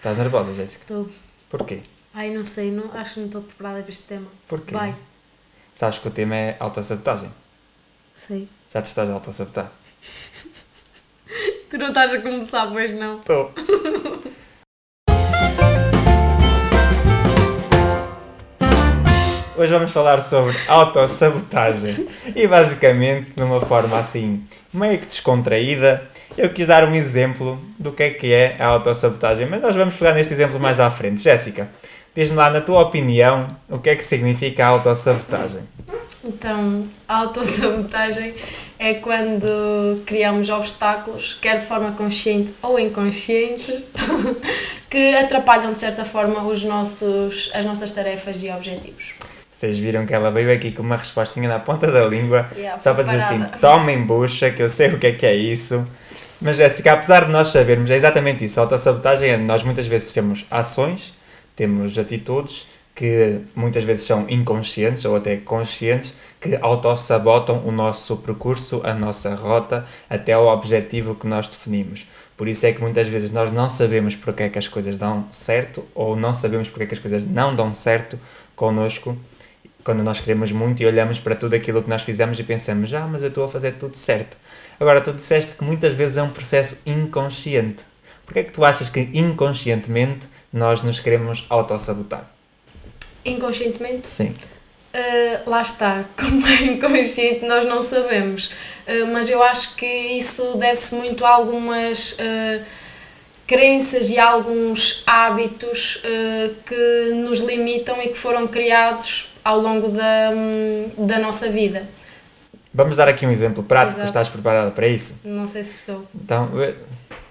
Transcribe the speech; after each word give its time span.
Estás 0.00 0.16
nervosa, 0.16 0.54
Jéssica? 0.54 0.84
Estou. 0.84 1.10
Porquê? 1.50 1.82
Ai, 2.14 2.30
não 2.30 2.42
sei, 2.42 2.70
não, 2.70 2.90
acho 2.98 3.14
que 3.14 3.20
não 3.20 3.26
estou 3.26 3.42
preparada 3.42 3.80
para 3.82 3.90
este 3.90 4.04
tema. 4.04 4.26
Porquê? 4.48 4.72
Vai, 4.72 4.94
Sabes 5.74 5.98
que 5.98 6.08
o 6.08 6.10
tema 6.10 6.34
é 6.34 6.56
autossabotagem. 6.58 7.30
sei. 8.14 8.48
Já 8.70 8.80
te 8.80 8.86
estás 8.86 9.10
a 9.10 9.12
autossabotar? 9.12 9.70
Tu 11.68 11.76
não 11.76 11.88
estás 11.88 12.14
a 12.14 12.20
começar, 12.22 12.66
pois 12.68 12.90
não? 12.92 13.20
Estou. 13.20 13.52
Hoje 19.60 19.74
vamos 19.74 19.90
falar 19.90 20.22
sobre 20.22 20.56
autossabotagem 20.66 22.08
e 22.34 22.48
basicamente 22.48 23.34
numa 23.36 23.60
forma 23.60 23.98
assim 23.98 24.42
meio 24.72 24.98
que 24.98 25.04
descontraída 25.04 26.02
eu 26.38 26.48
quis 26.48 26.66
dar 26.66 26.88
um 26.88 26.94
exemplo 26.94 27.60
do 27.78 27.92
que 27.92 28.02
é 28.04 28.08
que 28.08 28.32
é 28.32 28.56
a 28.58 28.68
autossabotagem, 28.68 29.46
mas 29.46 29.60
nós 29.60 29.76
vamos 29.76 29.94
pegar 29.96 30.14
neste 30.14 30.32
exemplo 30.32 30.58
mais 30.58 30.80
à 30.80 30.90
frente. 30.90 31.20
Jéssica, 31.20 31.68
diz-me 32.14 32.38
lá 32.38 32.48
na 32.48 32.62
tua 32.62 32.80
opinião 32.80 33.48
o 33.68 33.78
que 33.78 33.90
é 33.90 33.96
que 33.96 34.02
significa 34.02 34.64
a 34.64 34.68
autossabotagem. 34.68 35.60
Então, 36.24 36.82
a 37.06 37.18
autossabotagem 37.18 38.34
é 38.78 38.94
quando 38.94 40.00
criamos 40.06 40.48
obstáculos, 40.48 41.34
quer 41.34 41.58
de 41.58 41.66
forma 41.66 41.92
consciente 41.92 42.54
ou 42.62 42.78
inconsciente, 42.78 43.88
que 44.88 45.14
atrapalham 45.16 45.74
de 45.74 45.80
certa 45.80 46.06
forma 46.06 46.44
os 46.44 46.64
nossos, 46.64 47.50
as 47.52 47.66
nossas 47.66 47.90
tarefas 47.90 48.42
e 48.42 48.48
objetivos. 48.48 49.12
Vocês 49.60 49.78
viram 49.78 50.06
que 50.06 50.14
ela 50.14 50.30
veio 50.30 50.50
aqui 50.50 50.72
com 50.72 50.82
uma 50.82 50.96
respostinha 50.96 51.46
na 51.46 51.58
ponta 51.58 51.92
da 51.92 52.00
língua 52.06 52.48
Yeah, 52.56 52.78
Só 52.78 52.94
para 52.94 53.02
dizer 53.02 53.18
assim, 53.18 53.44
tomem 53.60 54.06
bucha, 54.06 54.50
que 54.50 54.62
eu 54.62 54.70
sei 54.70 54.88
o 54.88 54.98
que 54.98 55.08
é 55.08 55.12
que 55.12 55.26
é 55.26 55.34
isso. 55.34 55.86
Mas 56.40 56.56
Jéssica, 56.56 56.94
apesar 56.94 57.26
de 57.26 57.30
nós 57.30 57.48
sabermos, 57.48 57.90
é 57.90 57.94
exatamente 57.94 58.42
isso. 58.42 58.58
A 58.58 58.62
autossabotagem 58.62 59.28
é 59.28 59.36
nós 59.36 59.62
muitas 59.62 59.86
vezes 59.86 60.14
temos 60.14 60.46
ações, 60.50 61.12
temos 61.54 61.98
atitudes 61.98 62.68
que 62.94 63.42
muitas 63.54 63.84
vezes 63.84 64.06
são 64.06 64.24
inconscientes 64.30 65.04
ou 65.04 65.14
até 65.14 65.36
conscientes, 65.36 66.14
que 66.40 66.56
autossabotam 66.58 67.62
o 67.66 67.70
nosso 67.70 68.16
percurso, 68.16 68.80
a 68.82 68.94
nossa 68.94 69.34
rota, 69.34 69.84
até 70.08 70.34
o 70.38 70.48
objetivo 70.48 71.14
que 71.14 71.26
nós 71.26 71.46
definimos. 71.46 72.06
Por 72.34 72.48
isso 72.48 72.64
é 72.64 72.72
que 72.72 72.80
muitas 72.80 73.08
vezes 73.08 73.30
nós 73.30 73.50
não 73.50 73.68
sabemos 73.68 74.16
porque 74.16 74.44
é 74.44 74.48
que 74.48 74.58
as 74.58 74.68
coisas 74.68 74.96
dão 74.96 75.26
certo 75.30 75.84
ou 75.94 76.16
não 76.16 76.32
sabemos 76.32 76.70
porque 76.70 76.84
é 76.84 76.86
que 76.86 76.94
as 76.94 76.98
coisas 76.98 77.24
não 77.24 77.54
dão 77.54 77.74
certo 77.74 78.18
connosco 78.56 79.14
quando 79.84 80.02
nós 80.02 80.20
queremos 80.20 80.52
muito 80.52 80.82
e 80.82 80.86
olhamos 80.86 81.18
para 81.18 81.34
tudo 81.34 81.54
aquilo 81.54 81.82
que 81.82 81.88
nós 81.88 82.02
fizemos 82.02 82.38
e 82.38 82.42
pensamos, 82.42 82.92
ah, 82.94 83.06
mas 83.06 83.22
eu 83.22 83.28
estou 83.28 83.44
a 83.44 83.48
fazer 83.48 83.72
tudo 83.72 83.96
certo. 83.96 84.36
Agora, 84.78 85.00
tu 85.00 85.12
disseste 85.12 85.56
que 85.56 85.64
muitas 85.64 85.92
vezes 85.92 86.16
é 86.16 86.22
um 86.22 86.30
processo 86.30 86.80
inconsciente. 86.86 87.84
Porquê 88.24 88.40
é 88.40 88.44
que 88.44 88.52
tu 88.52 88.64
achas 88.64 88.88
que 88.88 89.08
inconscientemente 89.12 90.28
nós 90.52 90.82
nos 90.82 91.00
queremos 91.00 91.44
autossabotar? 91.48 92.30
Inconscientemente, 93.24 94.06
Sim. 94.06 94.32
Uh, 94.92 95.48
lá 95.48 95.62
está, 95.62 96.04
como 96.18 96.44
é 96.46 96.62
inconsciente 96.64 97.44
nós 97.44 97.64
não 97.64 97.82
sabemos, 97.82 98.50
Uh, 98.90 99.06
mas 99.12 99.28
eu 99.28 99.40
acho 99.40 99.76
que 99.76 99.86
isso 99.86 100.56
deve-se 100.56 100.96
muito 100.96 101.24
a 101.24 101.28
algumas 101.28 102.12
uh, 102.12 102.64
crenças 103.46 104.10
e 104.10 104.18
a 104.18 104.26
alguns 104.26 105.04
hábitos 105.06 106.02
que 106.66 107.12
nos 107.14 107.38
limitam 107.38 108.02
e 108.02 108.08
que 108.08 108.18
foram 108.18 108.48
criados 108.48 109.29
ao 109.44 109.58
longo 109.60 109.88
da, 109.88 110.30
hum, 110.32 111.06
da 111.06 111.18
nossa 111.18 111.48
vida. 111.48 111.82
Vamos 112.72 112.96
dar 112.96 113.08
aqui 113.08 113.26
um 113.26 113.30
exemplo 113.30 113.62
prático. 113.62 113.98
Exato. 113.98 114.06
Estás 114.06 114.28
preparada 114.28 114.70
para 114.70 114.86
isso? 114.86 115.20
Não 115.24 115.46
sei 115.46 115.64
se 115.64 115.80
estou. 115.80 116.06
Então, 116.14 116.50
eh, 116.62 116.74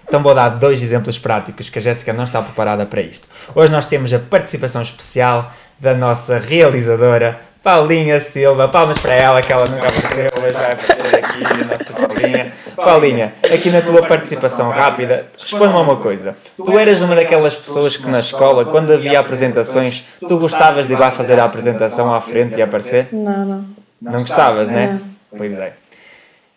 então 0.06 0.22
vou 0.22 0.34
dar 0.34 0.50
dois 0.50 0.82
exemplos 0.82 1.18
práticos 1.18 1.70
que 1.70 1.78
a 1.78 1.82
Jéssica 1.82 2.12
não 2.12 2.24
está 2.24 2.42
preparada 2.42 2.84
para 2.84 3.00
isto. 3.00 3.28
Hoje 3.54 3.72
nós 3.72 3.86
temos 3.86 4.12
a 4.12 4.18
participação 4.18 4.82
especial 4.82 5.52
da 5.78 5.94
nossa 5.94 6.38
realizadora 6.38 7.40
Paulinha 7.62 8.18
Silva. 8.20 8.68
Palmas 8.68 8.98
para 8.98 9.14
ela 9.14 9.42
que 9.42 9.52
ela 9.52 9.66
nunca 9.66 9.88
apareceu, 9.88 10.30
hoje 10.42 10.52
vai 10.52 10.72
aparecer 10.72 11.16
aqui 11.16 11.44
a 11.44 11.64
nossa 11.64 12.08
Paulinha. 12.08 12.52
Paulinha, 12.76 13.34
aqui 13.44 13.70
na 13.70 13.82
tua 13.82 14.06
participação 14.06 14.70
rápida, 14.70 15.26
responde-me 15.38 15.78
uma 15.78 15.96
coisa. 15.96 16.36
Tu 16.56 16.78
eras 16.78 17.00
uma 17.02 17.14
daquelas 17.14 17.54
pessoas 17.54 17.96
que 17.96 18.08
na 18.08 18.20
escola, 18.20 18.64
quando 18.64 18.92
havia 18.92 19.20
apresentações, 19.20 20.04
tu 20.20 20.38
gostavas 20.38 20.86
de 20.86 20.94
ir 20.94 20.98
lá 20.98 21.10
fazer 21.10 21.38
a 21.38 21.44
apresentação 21.44 22.12
à 22.14 22.20
frente 22.20 22.58
e 22.58 22.62
aparecer? 22.62 23.08
Não, 23.12 23.44
não. 23.44 23.64
Não 24.00 24.20
gostavas, 24.20 24.70
né? 24.70 24.98
Pois 25.36 25.58
é. 25.58 25.74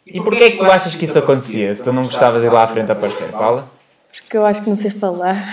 E 0.07 0.21
porquê 0.21 0.45
é 0.45 0.51
que 0.51 0.57
tu 0.57 0.65
achas 0.65 0.95
que 0.95 1.05
isso 1.05 1.19
acontecia? 1.19 1.75
Tu 1.75 1.91
não 1.91 2.03
gostavas 2.03 2.41
de 2.41 2.47
ir 2.47 2.51
lá 2.51 2.63
à 2.63 2.67
frente 2.67 2.91
aparecer, 2.91 3.27
Paula? 3.27 3.67
Porque 4.21 4.37
eu 4.37 4.45
acho 4.45 4.61
que 4.61 4.69
não 4.69 4.77
sei 4.77 4.91
falar. 4.91 5.43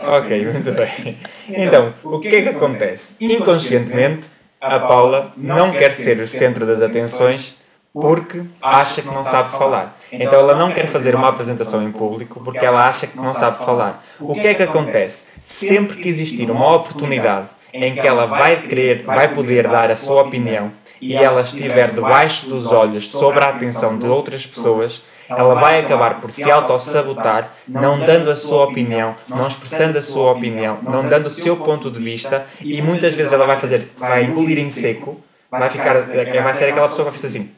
Ok, 0.00 0.44
muito 0.44 0.72
bem. 0.72 1.16
Então, 1.48 1.94
o 2.02 2.18
que 2.18 2.28
é 2.28 2.42
que 2.42 2.48
acontece? 2.48 3.14
Inconscientemente, 3.20 4.28
a 4.62 4.78
Paula 4.78 5.32
não 5.36 5.72
quer 5.72 5.92
ser 5.92 6.18
o 6.20 6.28
centro 6.28 6.64
das 6.64 6.80
atenções 6.80 7.56
porque 7.92 8.44
acha 8.62 9.02
que 9.02 9.08
não 9.08 9.24
sabe 9.24 9.50
falar. 9.50 9.98
Então 10.10 10.38
ela 10.38 10.54
não 10.54 10.72
quer 10.72 10.86
fazer 10.86 11.14
uma 11.14 11.28
apresentação 11.28 11.82
em 11.82 11.90
público 11.90 12.40
porque 12.42 12.64
ela 12.64 12.88
acha 12.88 13.06
que 13.06 13.16
não 13.16 13.34
sabe 13.34 13.58
falar. 13.58 14.02
O 14.20 14.34
que 14.34 14.46
é 14.46 14.54
que 14.54 14.62
acontece? 14.62 15.26
Sempre 15.38 15.96
que 15.96 16.08
existir 16.08 16.48
uma 16.50 16.74
oportunidade 16.74 17.48
em 17.72 17.94
que 17.94 18.06
ela 18.06 18.26
vai 18.26 18.62
querer, 18.62 19.02
vai 19.02 19.34
poder 19.34 19.66
dar 19.66 19.90
a 19.90 19.96
sua 19.96 20.22
opinião 20.22 20.70
e 21.00 21.16
ela 21.16 21.40
estiver 21.40 21.90
debaixo 21.90 22.48
dos 22.48 22.70
olhos 22.70 23.10
sobre 23.10 23.42
a 23.42 23.48
atenção 23.48 23.98
de 23.98 24.06
outras 24.06 24.46
pessoas, 24.46 25.02
ela 25.36 25.54
vai 25.54 25.80
acabar 25.80 26.20
por 26.20 26.30
se 26.30 26.50
autossabotar, 26.50 27.52
não 27.68 28.04
dando 28.04 28.30
a 28.30 28.36
sua 28.36 28.64
opinião, 28.64 29.14
não 29.28 29.46
expressando 29.46 29.98
a 29.98 30.02
sua 30.02 30.32
opinião, 30.32 30.78
não 30.82 31.08
dando 31.08 31.26
o 31.26 31.30
seu 31.30 31.56
ponto 31.56 31.90
de 31.90 31.98
vista 31.98 32.46
e 32.60 32.80
muitas 32.82 33.14
vezes 33.14 33.32
ela 33.32 33.46
vai 33.46 33.56
fazer, 33.56 33.88
vai 33.96 34.24
engolir 34.24 34.58
em 34.58 34.70
seco, 34.70 35.22
vai 35.50 35.70
ficar, 35.70 36.02
vai 36.02 36.54
ser 36.54 36.70
aquela 36.70 36.88
pessoa 36.88 37.04
que 37.04 37.10
vai 37.10 37.20
fazer 37.20 37.26
assim, 37.26 37.50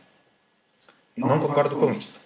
não 1.16 1.38
concordo 1.38 1.76
com 1.76 1.92
isto, 1.92 2.20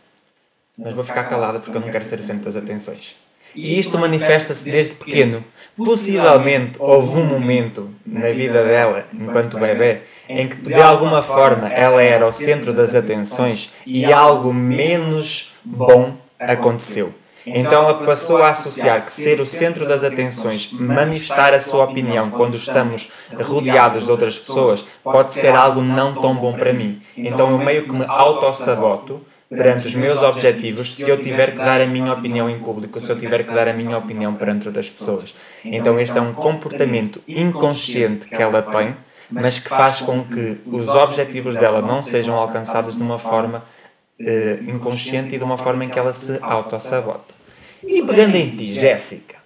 mas 0.76 0.94
vou 0.94 1.04
ficar 1.04 1.24
calada 1.24 1.58
porque 1.58 1.76
eu 1.76 1.80
não 1.80 1.90
quero 1.90 2.04
ser 2.04 2.18
o 2.18 2.22
centro 2.22 2.44
das 2.44 2.56
atenções. 2.56 3.16
E 3.54 3.78
isto 3.78 3.98
manifesta-se 3.98 4.70
desde 4.70 4.94
pequeno. 4.94 5.42
Possivelmente 5.76 6.78
houve 6.78 7.18
um 7.18 7.24
momento 7.24 7.90
na 8.04 8.30
vida 8.30 8.62
dela, 8.62 9.06
enquanto 9.12 9.58
bebê, 9.58 10.02
em 10.28 10.46
que 10.46 10.56
de 10.56 10.74
alguma 10.74 11.22
forma 11.22 11.68
ela 11.68 12.02
era 12.02 12.26
o 12.26 12.32
centro 12.32 12.72
das 12.72 12.94
atenções 12.94 13.70
e 13.86 14.04
algo 14.12 14.52
menos 14.52 15.54
bom 15.64 16.14
aconteceu. 16.38 17.14
Então 17.46 17.84
ela 17.84 17.94
passou 18.04 18.42
a 18.42 18.50
associar 18.50 19.04
que 19.04 19.10
ser 19.10 19.40
o 19.40 19.46
centro 19.46 19.86
das 19.86 20.04
atenções, 20.04 20.70
manifestar 20.72 21.54
a 21.54 21.60
sua 21.60 21.84
opinião 21.84 22.30
quando 22.30 22.56
estamos 22.56 23.10
rodeados 23.40 24.04
de 24.04 24.10
outras 24.10 24.38
pessoas, 24.38 24.84
pode 25.02 25.32
ser 25.32 25.54
algo 25.54 25.80
não 25.80 26.12
tão 26.14 26.34
bom 26.34 26.52
para 26.52 26.72
mim. 26.72 27.00
Então 27.16 27.50
eu 27.50 27.58
meio 27.58 27.84
que 27.84 27.92
me 27.92 28.04
autossaboto 28.06 29.20
perante 29.48 29.86
os 29.86 29.94
meus 29.94 30.22
objetivos 30.22 30.94
se 30.94 31.08
eu 31.08 31.20
tiver 31.20 31.52
que 31.52 31.58
dar 31.58 31.80
a 31.80 31.86
minha 31.86 32.12
opinião 32.12 32.50
em 32.50 32.58
público, 32.58 33.00
se 33.00 33.10
eu 33.10 33.16
tiver 33.16 33.44
que 33.44 33.52
dar 33.52 33.66
a 33.66 33.72
minha 33.72 33.96
opinião 33.96 34.34
perante 34.34 34.66
outras 34.68 34.90
pessoas. 34.90 35.34
Então 35.64 35.98
este 35.98 36.18
é 36.18 36.20
um 36.20 36.34
comportamento 36.34 37.22
inconsciente 37.26 38.28
que 38.28 38.42
ela 38.42 38.60
tem, 38.60 38.94
mas 39.30 39.58
que 39.58 39.68
faz 39.68 40.00
com 40.00 40.24
que 40.24 40.58
os 40.66 40.88
objetivos 40.88 41.56
dela 41.56 41.82
não 41.82 42.02
sejam 42.02 42.34
alcançados 42.34 42.96
de 42.96 43.02
uma 43.02 43.18
forma 43.18 43.62
eh, 44.18 44.58
inconsciente 44.66 45.34
e 45.34 45.38
de 45.38 45.44
uma 45.44 45.56
forma 45.56 45.84
em 45.84 45.88
que 45.88 45.98
ela 45.98 46.12
se 46.12 46.38
autossabota. 46.42 47.34
E 47.82 48.02
pegando 48.02 48.36
em 48.36 48.56
ti, 48.56 48.72
Jéssica, 48.72 49.36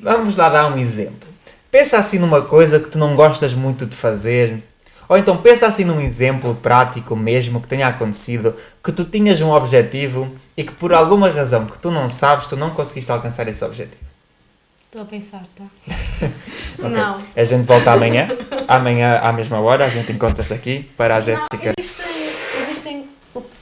vamos 0.00 0.36
lá 0.36 0.48
dar 0.48 0.72
um 0.72 0.78
exemplo. 0.78 1.28
Pensa 1.70 1.98
assim 1.98 2.18
numa 2.18 2.42
coisa 2.42 2.80
que 2.80 2.88
tu 2.88 2.98
não 2.98 3.14
gostas 3.14 3.54
muito 3.54 3.86
de 3.86 3.96
fazer, 3.96 4.62
ou 5.08 5.16
então 5.18 5.36
pensa 5.36 5.66
assim 5.66 5.84
num 5.84 6.00
exemplo 6.00 6.54
prático 6.54 7.14
mesmo 7.14 7.60
que 7.60 7.68
tenha 7.68 7.88
acontecido, 7.88 8.54
que 8.82 8.90
tu 8.90 9.04
tinhas 9.04 9.40
um 9.42 9.50
objetivo 9.50 10.34
e 10.56 10.64
que 10.64 10.72
por 10.72 10.92
alguma 10.92 11.28
razão 11.28 11.66
que 11.66 11.78
tu 11.78 11.90
não 11.90 12.08
sabes, 12.08 12.46
tu 12.46 12.56
não 12.56 12.70
conseguiste 12.70 13.12
alcançar 13.12 13.46
esse 13.48 13.64
objetivo. 13.64 14.13
Estou 14.94 15.02
a 15.02 15.06
pensar, 15.06 15.44
tá? 15.56 15.64
Ok. 16.78 16.88
Não. 16.88 17.18
A 17.34 17.42
gente 17.42 17.64
volta 17.64 17.90
amanhã, 17.90 18.28
amanhã 18.68 19.18
à 19.18 19.32
mesma 19.32 19.58
hora, 19.58 19.84
a 19.84 19.88
gente 19.88 20.12
encontra-se 20.12 20.54
aqui 20.54 20.84
para 20.96 21.16
a 21.16 21.20
Jéssica. 21.20 21.74
Existem, 21.76 22.06
existem, 22.62 23.08
ups, 23.34 23.58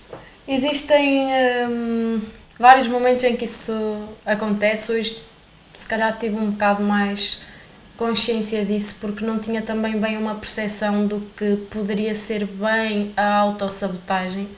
existem 0.46 1.28
hum, 1.70 2.20
vários 2.58 2.86
momentos 2.86 3.24
em 3.24 3.34
que 3.34 3.46
isso 3.46 4.08
acontece. 4.26 4.92
Hoje, 4.92 5.24
se 5.72 5.86
calhar, 5.86 6.14
tive 6.18 6.36
um 6.36 6.50
bocado 6.50 6.82
mais 6.82 7.40
consciência 7.96 8.62
disso, 8.62 8.96
porque 9.00 9.24
não 9.24 9.38
tinha 9.38 9.62
também 9.62 9.98
bem 9.98 10.18
uma 10.18 10.34
percepção 10.34 11.06
do 11.06 11.20
que 11.34 11.56
poderia 11.70 12.14
ser 12.14 12.44
bem 12.44 13.10
a 13.16 13.36
autossabotagem. 13.36 14.50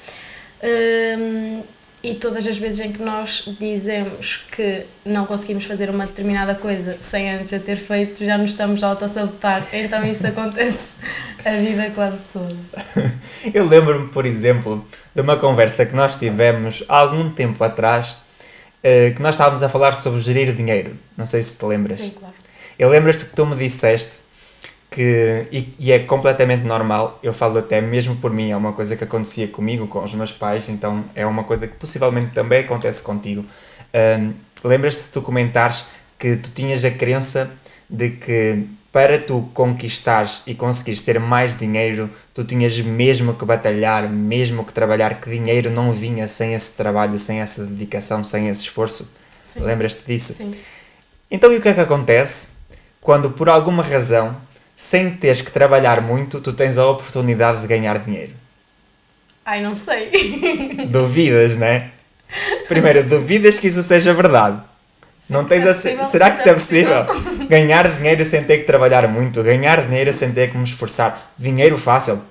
Hum, 0.60 1.62
e 2.04 2.14
todas 2.14 2.46
as 2.46 2.58
vezes 2.58 2.80
em 2.80 2.92
que 2.92 3.02
nós 3.02 3.48
dizemos 3.58 4.44
que 4.52 4.84
não 5.06 5.24
conseguimos 5.24 5.64
fazer 5.64 5.88
uma 5.88 6.06
determinada 6.06 6.54
coisa 6.54 6.98
sem 7.00 7.30
antes 7.30 7.50
a 7.54 7.58
ter 7.58 7.76
feito, 7.76 8.22
já 8.22 8.36
nos 8.36 8.50
estamos 8.50 8.82
a 8.84 8.88
autossabotar. 8.88 9.66
Então 9.72 10.04
isso 10.04 10.26
acontece 10.26 10.96
a 11.42 11.52
vida 11.52 11.90
quase 11.94 12.22
toda. 12.30 12.54
Eu 13.54 13.66
lembro-me, 13.66 14.08
por 14.08 14.26
exemplo, 14.26 14.84
de 15.14 15.22
uma 15.22 15.38
conversa 15.38 15.86
que 15.86 15.96
nós 15.96 16.14
tivemos 16.14 16.84
há 16.90 16.98
algum 16.98 17.30
tempo 17.30 17.64
atrás 17.64 18.18
uh, 18.80 19.14
que 19.14 19.22
nós 19.22 19.34
estávamos 19.34 19.62
a 19.62 19.68
falar 19.70 19.94
sobre 19.94 20.20
gerir 20.20 20.54
dinheiro. 20.54 20.98
Não 21.16 21.24
sei 21.24 21.42
se 21.42 21.56
te 21.56 21.64
lembras. 21.64 21.96
Sim, 21.96 22.10
claro. 22.10 22.34
Eu 22.78 22.90
lembras-te 22.90 23.24
que 23.24 23.34
tu 23.34 23.46
me 23.46 23.56
disseste 23.56 24.18
que, 24.94 25.49
e, 25.50 25.75
e, 25.76 25.91
é 25.91 25.99
completamente 25.99 26.62
normal, 26.62 27.19
eu 27.20 27.35
falo 27.35 27.58
até 27.58 27.81
mesmo 27.81 28.14
por 28.14 28.32
mim, 28.32 28.52
é 28.52 28.56
uma 28.56 28.73
coisa 28.73 28.94
que 28.94 29.02
acontecia 29.02 29.49
comigo, 29.49 29.88
com 29.88 30.05
os 30.05 30.14
meus 30.14 30.31
pais, 30.31 30.69
então 30.69 31.05
é 31.17 31.26
uma 31.26 31.43
coisa 31.43 31.67
que 31.67 31.75
possivelmente 31.75 32.32
também 32.32 32.61
acontece 32.61 33.02
contigo. 33.02 33.44
Um, 33.93 34.35
lembras-te 34.62 35.02
de 35.02 35.08
tu 35.08 35.20
comentares 35.20 35.85
que 36.17 36.37
tu 36.37 36.49
tinhas 36.50 36.85
a 36.85 36.93
crença 36.93 37.50
de 37.91 38.11
que 38.11 38.69
para 38.93 39.19
tu 39.19 39.50
conquistares 39.52 40.43
e 40.46 40.55
conseguires 40.55 41.02
ter 41.02 41.19
mais 41.19 41.58
dinheiro, 41.58 42.08
tu 42.32 42.44
tinhas 42.44 42.81
mesmo 42.81 43.35
que 43.35 43.44
batalhar, 43.44 44.08
mesmo 44.08 44.64
que 44.64 44.73
trabalhar, 44.73 45.20
que 45.20 45.29
dinheiro 45.29 45.70
não 45.70 45.90
vinha 45.90 46.29
sem 46.29 46.55
esse 46.55 46.70
trabalho, 46.70 47.19
sem 47.19 47.40
essa 47.40 47.64
dedicação, 47.64 48.23
sem 48.23 48.49
esse 48.49 48.61
esforço. 48.61 49.11
Lembras-te 49.56 50.06
disso? 50.06 50.32
Sim. 50.32 50.55
Então, 51.29 51.52
e 51.52 51.56
o 51.56 51.61
que 51.61 51.69
é 51.69 51.75
que 51.75 51.81
acontece 51.81 52.50
quando, 53.00 53.32
por 53.32 53.49
alguma 53.49 53.82
razão, 53.82 54.37
sem 54.76 55.11
teres 55.11 55.41
que 55.41 55.50
trabalhar 55.50 56.00
muito, 56.00 56.41
tu 56.41 56.53
tens 56.53 56.79
a 56.79 56.87
oportunidade 56.87 57.61
de 57.61 57.67
ganhar 57.67 57.99
dinheiro? 57.99 58.32
Ai, 59.44 59.62
não 59.62 59.75
sei. 59.75 60.87
Duvidas, 60.91 61.56
né? 61.56 61.91
Primeiro, 62.67 63.03
duvidas 63.05 63.59
que 63.59 63.69
isso 63.69 63.82
seja 63.82 64.12
verdade. 64.15 64.61
Não 65.29 65.44
tens 65.44 65.67
a... 65.67 65.75
Será 65.75 66.31
que 66.31 66.41
isso 66.41 66.49
é 66.49 66.55
possível? 66.55 67.06
ganhar 67.49 67.97
dinheiro 67.97 68.25
sem 68.25 68.43
ter 68.44 68.59
que 68.59 68.65
trabalhar 68.65 69.06
muito, 69.09 69.43
ganhar 69.43 69.87
dinheiro 69.87 70.12
sem 70.12 70.32
ter 70.32 70.50
que 70.50 70.59
me 70.59 70.65
esforçar. 70.65 71.32
Dinheiro 71.38 71.79
fácil. 71.79 72.23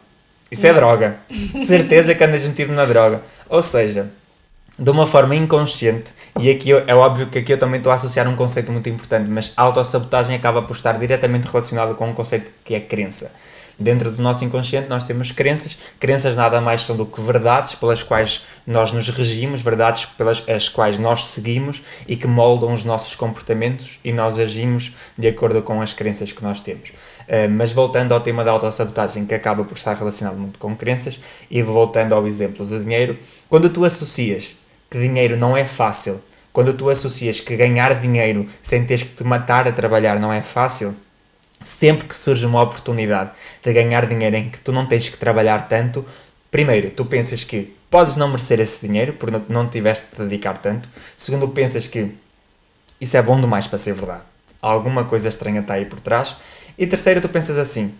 Isso 0.51 0.67
é 0.67 0.73
droga. 0.73 1.17
Certeza 1.65 2.13
que 2.13 2.23
andas 2.23 2.45
metido 2.45 2.73
na 2.73 2.85
droga. 2.85 3.21
Ou 3.49 3.63
seja, 3.63 4.11
de 4.77 4.89
uma 4.89 5.05
forma 5.05 5.35
inconsciente, 5.35 6.13
e 6.39 6.49
aqui 6.49 6.71
eu, 6.71 6.83
é 6.87 6.95
óbvio 6.95 7.27
que 7.27 7.39
aqui 7.39 7.53
eu 7.53 7.59
também 7.59 7.77
estou 7.77 7.91
a 7.91 7.95
associar 7.95 8.27
um 8.27 8.35
conceito 8.35 8.71
muito 8.71 8.89
importante, 8.89 9.29
mas 9.29 9.53
a 9.55 9.61
autossabotagem 9.61 10.35
acaba 10.35 10.63
por 10.63 10.75
estar 10.75 10.97
diretamente 10.97 11.47
relacionado 11.47 11.93
com 11.95 12.07
um 12.07 12.13
conceito 12.13 12.51
que 12.63 12.73
é 12.73 12.79
crença. 12.79 13.31
Dentro 13.77 14.11
do 14.11 14.21
nosso 14.21 14.45
inconsciente 14.45 14.87
nós 14.87 15.03
temos 15.03 15.31
crenças, 15.31 15.77
crenças 15.99 16.35
nada 16.35 16.61
mais 16.61 16.83
são 16.83 16.95
do 16.95 17.05
que 17.05 17.19
verdades 17.19 17.73
pelas 17.73 18.03
quais 18.03 18.41
nós 18.67 18.91
nos 18.91 19.09
regimos, 19.09 19.61
verdades 19.61 20.05
pelas 20.05 20.43
as 20.47 20.69
quais 20.69 20.99
nós 20.99 21.25
seguimos 21.25 21.81
e 22.07 22.15
que 22.15 22.27
moldam 22.27 22.71
os 22.71 22.85
nossos 22.85 23.15
comportamentos 23.15 23.99
e 24.03 24.11
nós 24.11 24.37
agimos 24.37 24.95
de 25.17 25.27
acordo 25.27 25.61
com 25.63 25.81
as 25.81 25.91
crenças 25.91 26.31
que 26.31 26.43
nós 26.43 26.61
temos. 26.61 26.89
Uh, 26.89 27.49
mas 27.49 27.71
voltando 27.71 28.13
ao 28.13 28.19
tema 28.19 28.43
da 28.43 28.51
autossabotagem, 28.51 29.25
que 29.25 29.33
acaba 29.33 29.63
por 29.63 29.75
estar 29.75 29.95
relacionado 29.95 30.37
muito 30.37 30.59
com 30.59 30.75
crenças, 30.75 31.19
e 31.49 31.61
voltando 31.61 32.13
ao 32.13 32.27
exemplo 32.27 32.65
do 32.65 32.79
dinheiro, 32.79 33.17
quando 33.49 33.69
tu 33.69 33.85
associas 33.85 34.57
que 34.93 34.99
dinheiro 34.99 35.35
não 35.35 35.57
é 35.57 35.65
fácil, 35.65 36.21
quando 36.51 36.71
tu 36.71 36.87
associas 36.87 37.39
que 37.39 37.57
ganhar 37.57 37.99
dinheiro 37.99 38.47
sem 38.61 38.85
teres 38.85 39.01
que 39.01 39.15
te 39.15 39.23
matar 39.23 39.67
a 39.67 39.71
trabalhar 39.71 40.19
não 40.19 40.31
é 40.31 40.39
fácil, 40.39 40.95
sempre 41.63 42.07
que 42.07 42.15
surge 42.15 42.45
uma 42.45 42.61
oportunidade 42.61 43.31
de 43.63 43.73
ganhar 43.73 44.05
dinheiro 44.05 44.35
em 44.35 44.51
que 44.51 44.59
tu 44.59 44.71
não 44.71 44.85
tens 44.85 45.09
que 45.09 45.17
trabalhar 45.17 45.67
tanto, 45.67 46.05
primeiro, 46.51 46.91
tu 46.91 47.05
pensas 47.05 47.43
que 47.43 47.75
podes 47.89 48.17
não 48.17 48.27
merecer 48.27 48.59
esse 48.59 48.85
dinheiro 48.85 49.13
por 49.13 49.31
não 49.49 49.67
tiveste 49.67 50.05
de 50.15 50.25
dedicar 50.25 50.59
tanto. 50.59 50.87
Segundo, 51.17 51.47
pensas 51.47 51.87
que 51.87 52.11
isso 53.01 53.17
é 53.17 53.21
bom 53.23 53.41
demais 53.41 53.65
para 53.65 53.79
ser 53.79 53.95
verdade. 53.95 54.25
Alguma 54.61 55.05
coisa 55.05 55.27
estranha 55.27 55.61
está 55.61 55.73
aí 55.73 55.85
por 55.85 55.99
trás. 55.99 56.37
E 56.77 56.85
terceiro, 56.85 57.19
tu 57.19 57.29
pensas 57.29 57.57
assim: 57.57 57.95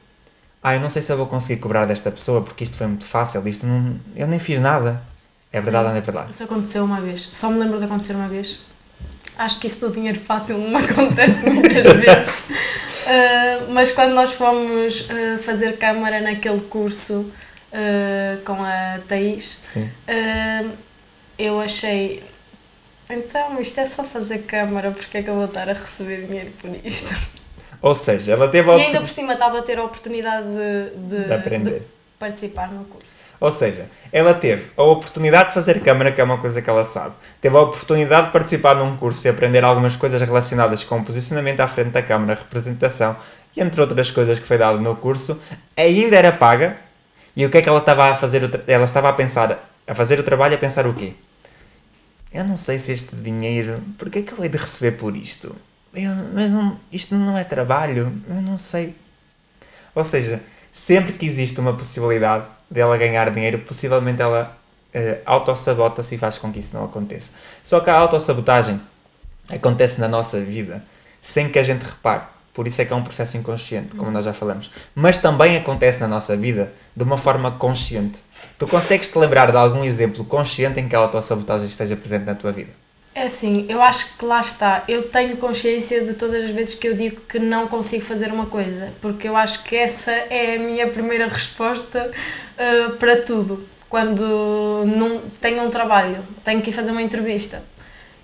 ah, 0.61 0.75
eu 0.75 0.79
não 0.79 0.89
sei 0.89 1.01
se 1.01 1.11
eu 1.11 1.17
vou 1.17 1.25
conseguir 1.25 1.59
cobrar 1.59 1.85
desta 1.85 2.11
pessoa 2.11 2.43
porque 2.43 2.63
isto 2.63 2.77
foi 2.77 2.85
muito 2.85 3.05
fácil, 3.05 3.47
isto 3.47 3.65
não, 3.65 3.99
eu 4.15 4.27
nem 4.27 4.37
fiz 4.37 4.59
nada. 4.59 5.01
É 5.53 5.61
verdade 5.61 5.85
ou 5.85 5.91
não 5.91 5.97
é 5.97 6.01
verdade? 6.01 6.31
Isso 6.31 6.43
aconteceu 6.43 6.83
uma 6.83 6.99
vez. 6.99 7.29
Só 7.31 7.47
me 7.51 7.59
lembro 7.59 7.77
de 7.77 7.85
acontecer 7.85 8.15
uma 8.15 8.27
vez. 8.27 8.57
Acho 9.37 9.59
que 9.59 9.67
isso 9.67 9.87
do 9.87 9.91
dinheiro 9.93 10.19
fácil 10.19 10.57
não 10.57 10.75
acontece 10.81 11.47
muitas 11.47 11.83
vezes. 11.93 12.39
Uh, 12.39 13.71
mas 13.71 13.91
quando 13.91 14.13
nós 14.13 14.33
fomos 14.33 15.01
uh, 15.01 15.37
fazer 15.37 15.77
câmara 15.77 16.19
naquele 16.21 16.61
curso 16.61 17.31
uh, 17.71 18.43
com 18.43 18.63
a 18.63 18.99
Thaís, 19.07 19.61
eu 21.37 21.59
achei. 21.61 22.23
Então, 23.07 23.59
isto 23.61 23.79
é 23.79 23.85
só 23.85 24.03
fazer 24.03 24.39
câmara, 24.39 24.89
porque 24.89 25.19
é 25.19 25.23
que 25.23 25.29
eu 25.29 25.35
vou 25.35 25.45
estar 25.45 25.69
a 25.69 25.73
receber 25.73 26.25
dinheiro 26.25 26.51
por 26.59 26.71
isto? 26.83 27.13
Ou 27.79 27.93
seja, 27.93 28.31
ela 28.31 28.47
teve 28.47 28.71
a 28.71 28.77
E 28.77 28.81
ainda 28.81 29.01
por 29.01 29.09
cima 29.09 29.33
estava 29.33 29.59
a 29.59 29.61
ter 29.61 29.77
a 29.77 29.83
oportunidade 29.83 30.47
de, 30.47 31.17
de, 31.19 31.25
de 31.25 31.33
aprender. 31.33 31.79
De 31.81 31.85
participar 32.17 32.71
no 32.71 32.85
curso. 32.85 33.22
Ou 33.43 33.51
seja, 33.51 33.89
ela 34.09 34.33
teve 34.33 34.71
a 34.77 34.83
oportunidade 34.83 35.49
de 35.49 35.55
fazer 35.55 35.81
câmara, 35.81 36.13
que 36.13 36.21
é 36.21 36.23
uma 36.23 36.37
coisa 36.37 36.61
que 36.61 36.69
ela 36.69 36.85
sabe. 36.85 37.13
Teve 37.41 37.57
a 37.57 37.59
oportunidade 37.59 38.27
de 38.27 38.31
participar 38.31 38.73
num 38.73 38.95
curso 38.95 39.27
e 39.27 39.29
aprender 39.29 39.65
algumas 39.65 39.97
coisas 39.97 40.21
relacionadas 40.21 40.85
com 40.85 40.97
o 40.97 41.03
posicionamento 41.03 41.59
à 41.59 41.67
frente 41.67 41.89
da 41.89 42.01
câmara, 42.01 42.35
representação 42.35 43.17
e 43.53 43.59
entre 43.59 43.81
outras 43.81 44.09
coisas 44.09 44.39
que 44.39 44.47
foi 44.47 44.57
dado 44.57 44.79
no 44.79 44.95
curso. 44.95 45.37
Ainda 45.75 46.15
era 46.15 46.31
paga. 46.31 46.77
E 47.35 47.45
o 47.45 47.49
que 47.49 47.57
é 47.57 47.61
que 47.61 47.67
ela 47.67 47.79
estava 47.79 48.11
a 48.11 48.15
fazer? 48.15 48.49
Ela 48.65 48.85
estava 48.85 49.09
a 49.09 49.13
pensar, 49.13 49.69
a 49.85 49.93
fazer 49.93 50.21
o 50.21 50.23
trabalho 50.23 50.55
a 50.55 50.57
pensar 50.57 50.87
o 50.87 50.93
quê? 50.93 51.11
Eu 52.33 52.45
não 52.45 52.55
sei 52.55 52.79
se 52.79 52.93
este 52.93 53.13
dinheiro, 53.13 53.77
porque 53.97 54.19
é 54.19 54.21
que 54.21 54.31
eu 54.31 54.41
hei 54.41 54.47
de 54.47 54.57
receber 54.57 54.93
por 54.93 55.17
isto? 55.17 55.53
Eu, 55.93 56.15
mas 56.33 56.49
não, 56.49 56.79
isto 56.89 57.13
não 57.13 57.37
é 57.37 57.43
trabalho, 57.43 58.13
eu 58.25 58.41
não 58.41 58.57
sei. 58.57 58.95
Ou 59.93 60.05
seja, 60.05 60.41
sempre 60.71 61.11
que 61.11 61.25
existe 61.25 61.59
uma 61.59 61.73
possibilidade 61.73 62.45
dela 62.73 62.97
ganhar 62.97 63.29
dinheiro, 63.29 63.59
possivelmente 63.59 64.19
ela 64.19 64.57
uh, 64.95 65.21
autossabota-se 65.25 66.15
e 66.15 66.17
faz 66.17 66.39
com 66.39 66.51
que 66.51 66.59
isso 66.59 66.75
não 66.75 66.85
aconteça. 66.85 67.31
Só 67.63 67.79
que 67.79 67.89
a 67.89 67.95
autossabotagem 67.95 68.81
acontece 69.49 70.01
na 70.01 70.07
nossa 70.07 70.41
vida 70.41 70.83
sem 71.21 71.49
que 71.49 71.59
a 71.59 71.63
gente 71.63 71.83
repare. 71.83 72.23
Por 72.51 72.67
isso 72.67 72.81
é 72.81 72.85
que 72.85 72.93
é 72.93 72.95
um 72.95 73.03
processo 73.03 73.37
inconsciente, 73.37 73.95
como 73.95 74.11
nós 74.11 74.25
já 74.25 74.33
falamos. 74.33 74.71
Mas 74.93 75.17
também 75.17 75.55
acontece 75.55 75.99
na 76.01 76.07
nossa 76.07 76.35
vida 76.35 76.73
de 76.95 77.03
uma 77.03 77.17
forma 77.17 77.51
consciente. 77.51 78.23
Tu 78.57 78.67
consegues 78.67 79.09
te 79.09 79.17
lembrar 79.17 79.51
de 79.51 79.57
algum 79.57 79.83
exemplo 79.83 80.25
consciente 80.25 80.79
em 80.79 80.87
que 80.87 80.95
a 80.95 80.99
autossabotagem 80.99 81.67
esteja 81.67 81.95
presente 81.95 82.25
na 82.25 82.35
tua 82.35 82.51
vida? 82.51 82.71
É 83.15 83.23
assim, 83.23 83.67
eu 83.69 83.79
acho 83.81 84.17
que 84.17 84.25
lá 84.25 84.39
está. 84.39 84.83
Eu 84.87 85.03
tenho 85.03 85.37
consciência 85.37 86.03
de 86.03 86.13
todas 86.15 86.43
as 86.45 86.49
vezes 86.49 86.73
que 86.73 86.87
eu 86.87 86.95
digo 86.95 87.21
que 87.21 87.37
não 87.37 87.67
consigo 87.67 88.03
fazer 88.03 88.31
uma 88.31 88.47
coisa, 88.47 88.91
porque 89.01 89.27
eu 89.27 89.37
acho 89.37 89.63
que 89.63 89.75
essa 89.75 90.11
é 90.11 90.55
a 90.55 90.59
minha 90.59 90.87
primeira 90.87 91.27
resposta 91.27 92.11
uh, 92.11 92.91
para 92.97 93.21
tudo. 93.21 93.67
Quando 93.87 94.83
não 94.87 95.21
tenho 95.39 95.61
um 95.61 95.69
trabalho, 95.69 96.23
tenho 96.43 96.59
que 96.59 96.71
ir 96.71 96.73
fazer 96.73 96.91
uma 96.91 97.03
entrevista, 97.03 97.63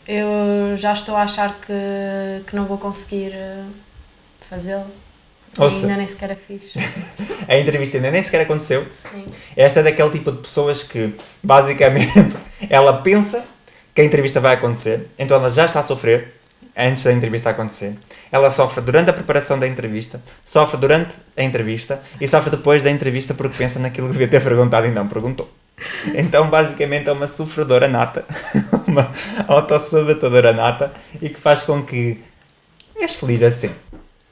eu 0.08 0.76
já 0.76 0.92
estou 0.92 1.16
a 1.16 1.22
achar 1.22 1.60
que, 1.62 2.44
que 2.48 2.56
não 2.56 2.66
vou 2.66 2.80
conseguir 2.80 3.32
uh, 3.34 3.72
fazê-lo. 4.40 4.88
Ainda 5.56 5.98
nem 5.98 6.08
sequer 6.08 6.32
a 6.32 6.36
fiz. 6.36 6.74
a 7.48 7.58
entrevista 7.58 7.98
ainda 7.98 8.10
nem 8.10 8.24
sequer 8.24 8.42
aconteceu. 8.42 8.88
Sim. 8.92 9.26
Esta 9.56 9.82
é 9.82 9.84
daquele 9.84 10.10
tipo 10.10 10.32
de 10.32 10.40
pessoas 10.40 10.82
que, 10.82 11.14
basicamente, 11.44 12.38
ela 12.68 13.02
pensa 13.02 13.46
que 14.00 14.04
a 14.04 14.06
entrevista 14.06 14.40
vai 14.40 14.56
acontecer, 14.56 15.10
então 15.20 15.36
ela 15.36 15.50
já 15.50 15.66
está 15.66 15.80
a 15.80 15.84
sofrer 15.84 16.36
antes 16.78 17.04
da 17.04 17.12
entrevista 17.12 17.50
acontecer. 17.50 17.98
Ela 18.32 18.50
sofre 18.50 18.82
durante 18.82 19.10
a 19.10 19.14
preparação 19.14 19.60
da 19.60 19.68
entrevista, 19.68 20.22
sofre 20.46 20.78
durante 20.78 21.16
a 21.36 21.44
entrevista 21.44 22.02
e 22.22 22.26
sofre 22.26 22.50
depois 22.50 22.82
da 22.82 22.90
entrevista 22.90 23.34
porque 23.34 23.58
pensa 23.58 23.78
naquilo 23.78 24.08
que 24.08 24.14
devia 24.14 24.30
ter 24.30 24.42
perguntado 24.42 24.88
e 24.88 24.90
não 24.90 25.06
perguntou. 25.06 25.52
Então, 26.16 26.50
basicamente, 26.50 27.10
é 27.10 27.12
uma 27.12 27.28
sofredora 27.28 27.90
nata, 27.90 28.24
uma 28.88 29.12
autossabotadora 29.46 30.54
nata 30.54 30.94
e 31.22 31.28
que 31.28 31.38
faz 31.38 31.64
com 31.64 31.84
que 31.84 32.24
és 32.96 33.16
feliz 33.16 33.44
assim. 33.44 33.72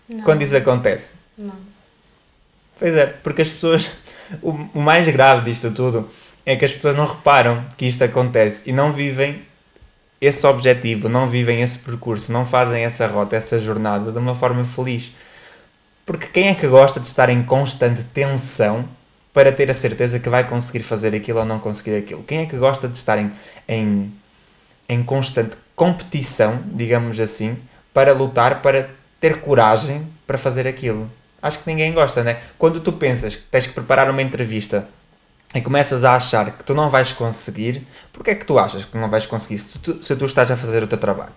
Não. 0.08 0.24
Quando 0.24 0.44
isso 0.44 0.56
acontece. 0.56 1.12
Não. 1.38 1.56
Pois 2.80 2.96
é, 2.96 3.06
porque 3.06 3.42
as 3.42 3.50
pessoas. 3.50 3.92
O, 4.42 4.52
o 4.76 4.80
mais 4.80 5.06
grave 5.10 5.44
disto 5.44 5.70
tudo 5.72 6.10
é 6.46 6.56
que 6.56 6.64
as 6.64 6.72
pessoas 6.72 6.96
não 6.96 7.06
reparam 7.06 7.66
que 7.76 7.86
isto 7.86 8.02
acontece 8.02 8.64
e 8.66 8.72
não 8.72 8.94
vivem 8.94 9.46
esse 10.20 10.46
objetivo, 10.48 11.08
não 11.08 11.28
vivem 11.28 11.62
esse 11.62 11.80
percurso, 11.80 12.32
não 12.32 12.46
fazem 12.46 12.84
essa 12.84 13.06
rota, 13.08 13.36
essa 13.36 13.60
jornada 13.60 14.12
de 14.12 14.18
uma 14.18 14.34
forma 14.34 14.64
feliz. 14.66 15.14
Porque 16.06 16.28
quem 16.28 16.48
é 16.48 16.56
que 16.56 16.68
gosta 16.68 17.00
de 17.00 17.08
estar 17.08 17.30
em 17.30 17.44
constante 17.44 18.04
tensão 18.04 18.88
para 19.34 19.52
ter 19.52 19.70
a 19.70 19.74
certeza 19.74 20.20
que 20.20 20.30
vai 20.30 20.48
conseguir 20.48 20.82
fazer 20.82 21.14
aquilo 21.14 21.40
ou 21.40 21.46
não 21.46 21.60
conseguir 21.60 21.98
aquilo? 21.98 22.24
Quem 22.24 22.40
é 22.40 22.46
que 22.46 22.58
gosta 22.58 22.88
de 22.88 22.98
estar 22.98 23.18
em, 23.18 23.32
em, 23.68 24.12
em 24.90 25.04
constante 25.04 25.58
competição, 25.76 26.64
digamos 26.66 27.20
assim, 27.20 27.58
para 27.94 28.14
lutar, 28.14 28.62
para 28.62 28.90
ter 29.20 29.42
coragem 29.42 30.08
para 30.26 30.38
fazer 30.38 30.68
aquilo? 30.68 31.12
Acho 31.42 31.60
que 31.60 31.70
ninguém 31.70 31.94
gosta, 31.94 32.24
né? 32.24 32.40
Quando 32.58 32.80
tu 32.80 32.92
pensas 32.94 33.36
que 33.36 33.44
tens 33.44 33.68
que 33.68 33.74
preparar 33.74 34.10
uma 34.10 34.22
entrevista 34.22 34.88
e 35.56 35.62
começas 35.62 36.04
a 36.04 36.16
achar 36.16 36.52
que 36.58 36.64
tu 36.64 36.74
não 36.74 36.90
vais 36.90 37.14
conseguir, 37.14 37.88
porque 38.12 38.32
é 38.32 38.36
que 38.36 38.46
tu 38.46 38.60
achas 38.60 38.86
que 38.86 38.98
não 38.98 39.10
vais 39.10 39.26
conseguir 39.26 39.58
se 39.58 39.80
tu, 39.80 40.04
se 40.04 40.16
tu 40.16 40.26
estás 40.26 40.52
a 40.52 40.58
fazer 40.58 40.84
o 40.84 40.88
teu 40.88 40.98
trabalho? 40.98 41.32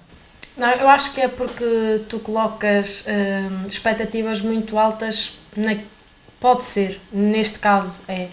Não, 0.56 0.68
eu 0.72 0.88
acho 0.88 1.14
que 1.14 1.20
é 1.20 1.28
porque 1.28 2.02
tu 2.08 2.18
colocas 2.18 3.04
hum, 3.06 3.68
expectativas 3.68 4.40
muito 4.40 4.78
altas 4.78 5.38
na... 5.56 5.76
Pode 6.38 6.64
ser, 6.64 7.00
neste 7.12 7.58
caso 7.58 7.98
é, 8.08 8.28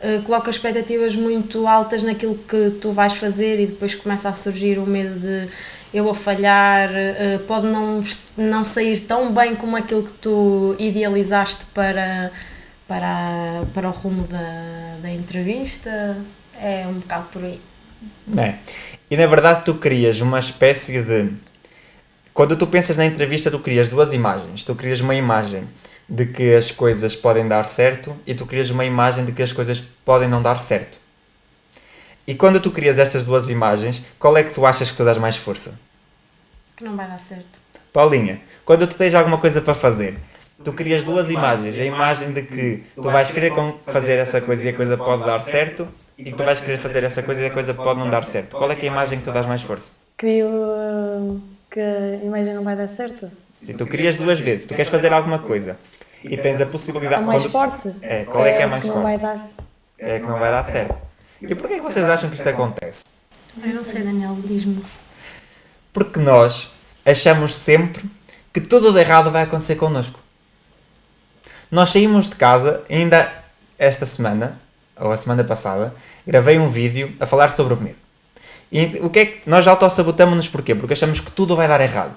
uh, 0.00 0.22
coloca 0.22 0.50
expectativas 0.50 1.14
muito 1.14 1.66
altas 1.66 2.02
naquilo 2.02 2.36
que 2.36 2.70
tu 2.80 2.90
vais 2.90 3.14
fazer 3.14 3.60
e 3.60 3.66
depois 3.66 3.94
começa 3.94 4.28
a 4.28 4.34
surgir 4.34 4.78
o 4.78 4.86
medo 4.86 5.18
de 5.18 5.48
eu 5.94 6.04
vou 6.04 6.14
falhar, 6.14 6.90
uh, 6.90 7.38
pode 7.40 7.66
não, 7.66 8.02
não 8.36 8.64
sair 8.64 9.00
tão 9.00 9.32
bem 9.32 9.54
como 9.54 9.76
aquilo 9.76 10.02
que 10.02 10.12
tu 10.14 10.74
idealizaste 10.78 11.64
para, 11.66 12.32
para, 12.92 13.64
para 13.72 13.88
o 13.88 13.90
rumo 13.90 14.22
da, 14.28 14.98
da 15.00 15.10
entrevista. 15.10 16.14
É 16.60 16.86
um 16.86 16.98
bocado 16.98 17.28
por 17.32 17.42
aí. 17.42 17.58
É. 18.36 18.56
E 19.10 19.16
na 19.16 19.26
verdade 19.26 19.64
tu 19.64 19.74
crias 19.76 20.20
uma 20.20 20.38
espécie 20.38 21.02
de. 21.02 21.32
Quando 22.34 22.54
tu 22.54 22.66
pensas 22.66 22.98
na 22.98 23.06
entrevista, 23.06 23.50
tu 23.50 23.60
crias 23.60 23.88
duas 23.88 24.12
imagens. 24.12 24.62
Tu 24.62 24.74
crias 24.74 25.00
uma 25.00 25.14
imagem 25.14 25.66
de 26.06 26.26
que 26.26 26.54
as 26.54 26.70
coisas 26.70 27.16
podem 27.16 27.48
dar 27.48 27.66
certo 27.66 28.14
e 28.26 28.34
tu 28.34 28.44
crias 28.44 28.68
uma 28.68 28.84
imagem 28.84 29.24
de 29.24 29.32
que 29.32 29.42
as 29.42 29.52
coisas 29.52 29.80
podem 30.04 30.28
não 30.28 30.42
dar 30.42 30.60
certo. 30.60 31.00
E 32.26 32.34
quando 32.34 32.60
tu 32.60 32.70
crias 32.70 32.98
estas 32.98 33.24
duas 33.24 33.48
imagens, 33.48 34.04
qual 34.18 34.36
é 34.36 34.44
que 34.44 34.52
tu 34.52 34.66
achas 34.66 34.90
que 34.90 34.96
tu 34.96 35.04
dás 35.04 35.16
mais 35.16 35.36
força? 35.36 35.78
Que 36.76 36.84
não 36.84 36.94
vai 36.94 37.08
dar 37.08 37.18
certo. 37.18 37.58
Paulinha, 37.90 38.40
quando 38.64 38.86
tu 38.86 38.96
tens 38.96 39.14
alguma 39.14 39.38
coisa 39.38 39.60
para 39.60 39.74
fazer, 39.74 40.18
tu 40.62 40.72
crias 40.72 41.04
duas 41.04 41.30
imagens. 41.30 41.78
A 41.78 41.84
imagem 41.84 42.32
de 42.32 42.42
que 42.42 42.82
tu 42.94 43.10
vais 43.10 43.30
querer 43.30 43.52
fazer 43.86 44.18
essa 44.18 44.40
coisa 44.40 44.64
e 44.64 44.68
a 44.68 44.74
coisa 44.74 44.96
pode 44.96 45.24
dar 45.24 45.40
certo 45.40 45.86
e 46.16 46.24
que 46.24 46.32
tu 46.32 46.44
vais 46.44 46.60
querer 46.60 46.78
fazer 46.78 47.04
essa 47.04 47.22
coisa 47.22 47.42
e 47.42 47.46
a 47.46 47.50
coisa 47.50 47.74
pode 47.74 47.98
não 47.98 48.08
dar 48.08 48.24
certo. 48.24 48.56
Qual 48.56 48.70
é 48.70 48.74
que 48.74 48.86
é 48.86 48.88
a 48.88 48.92
imagem 48.92 49.18
que 49.18 49.24
tu 49.24 49.32
dás 49.32 49.46
mais 49.46 49.62
força? 49.62 49.92
Crio 50.16 50.46
uh, 50.46 51.40
que 51.70 51.80
a 51.80 52.24
imagem 52.24 52.54
não 52.54 52.64
vai 52.64 52.76
dar 52.76 52.88
certo. 52.88 53.30
Se 53.54 53.74
tu 53.74 53.86
crias 53.86 54.16
duas 54.16 54.40
vezes, 54.40 54.66
tu 54.66 54.74
queres 54.74 54.90
fazer 54.90 55.12
alguma 55.12 55.38
coisa 55.38 55.78
e 56.24 56.36
tens 56.36 56.60
a 56.60 56.66
possibilidade... 56.66 57.22
A 57.22 57.26
mais 57.26 57.42
quando... 57.42 57.52
forte? 57.52 57.96
É, 58.02 58.24
qual 58.24 58.46
é, 58.46 58.52
que 58.52 58.62
é 58.62 58.64
a 58.64 58.68
mais 58.68 58.84
que 58.84 58.90
forte? 58.90 58.96
Não 58.96 59.02
vai 59.02 59.18
dar. 59.18 59.48
É 59.98 60.18
que 60.18 60.26
não 60.26 60.38
vai 60.38 60.50
dar 60.50 60.64
certo. 60.64 61.00
E 61.40 61.54
porquê 61.54 61.74
é 61.74 61.76
que 61.78 61.84
vocês 61.84 62.08
acham 62.08 62.28
que 62.28 62.36
isto 62.36 62.48
acontece? 62.48 63.04
Eu 63.62 63.74
não 63.74 63.84
sei, 63.84 64.02
Daniel, 64.02 64.36
diz-me. 64.44 64.82
Porque 65.92 66.20
nós 66.20 66.70
achamos 67.04 67.54
sempre 67.54 68.08
que 68.52 68.60
tudo 68.60 68.92
de 68.92 69.00
errado 69.00 69.30
vai 69.30 69.42
acontecer 69.42 69.76
connosco. 69.76 70.21
Nós 71.72 71.88
saímos 71.88 72.28
de 72.28 72.36
casa, 72.36 72.82
ainda 72.90 73.32
esta 73.78 74.04
semana, 74.04 74.60
ou 74.94 75.10
a 75.10 75.16
semana 75.16 75.42
passada, 75.42 75.94
gravei 76.26 76.58
um 76.58 76.68
vídeo 76.68 77.10
a 77.18 77.24
falar 77.24 77.48
sobre 77.48 77.72
o 77.72 77.80
medo. 77.80 77.96
E 78.70 79.00
o 79.00 79.08
que 79.08 79.18
é 79.18 79.24
que 79.24 79.48
nós 79.48 79.66
autossabotamos-nos 79.66 80.48
porquê? 80.48 80.74
Porque 80.74 80.92
achamos 80.92 81.18
que 81.18 81.30
tudo 81.30 81.56
vai 81.56 81.66
dar 81.66 81.80
errado. 81.80 82.14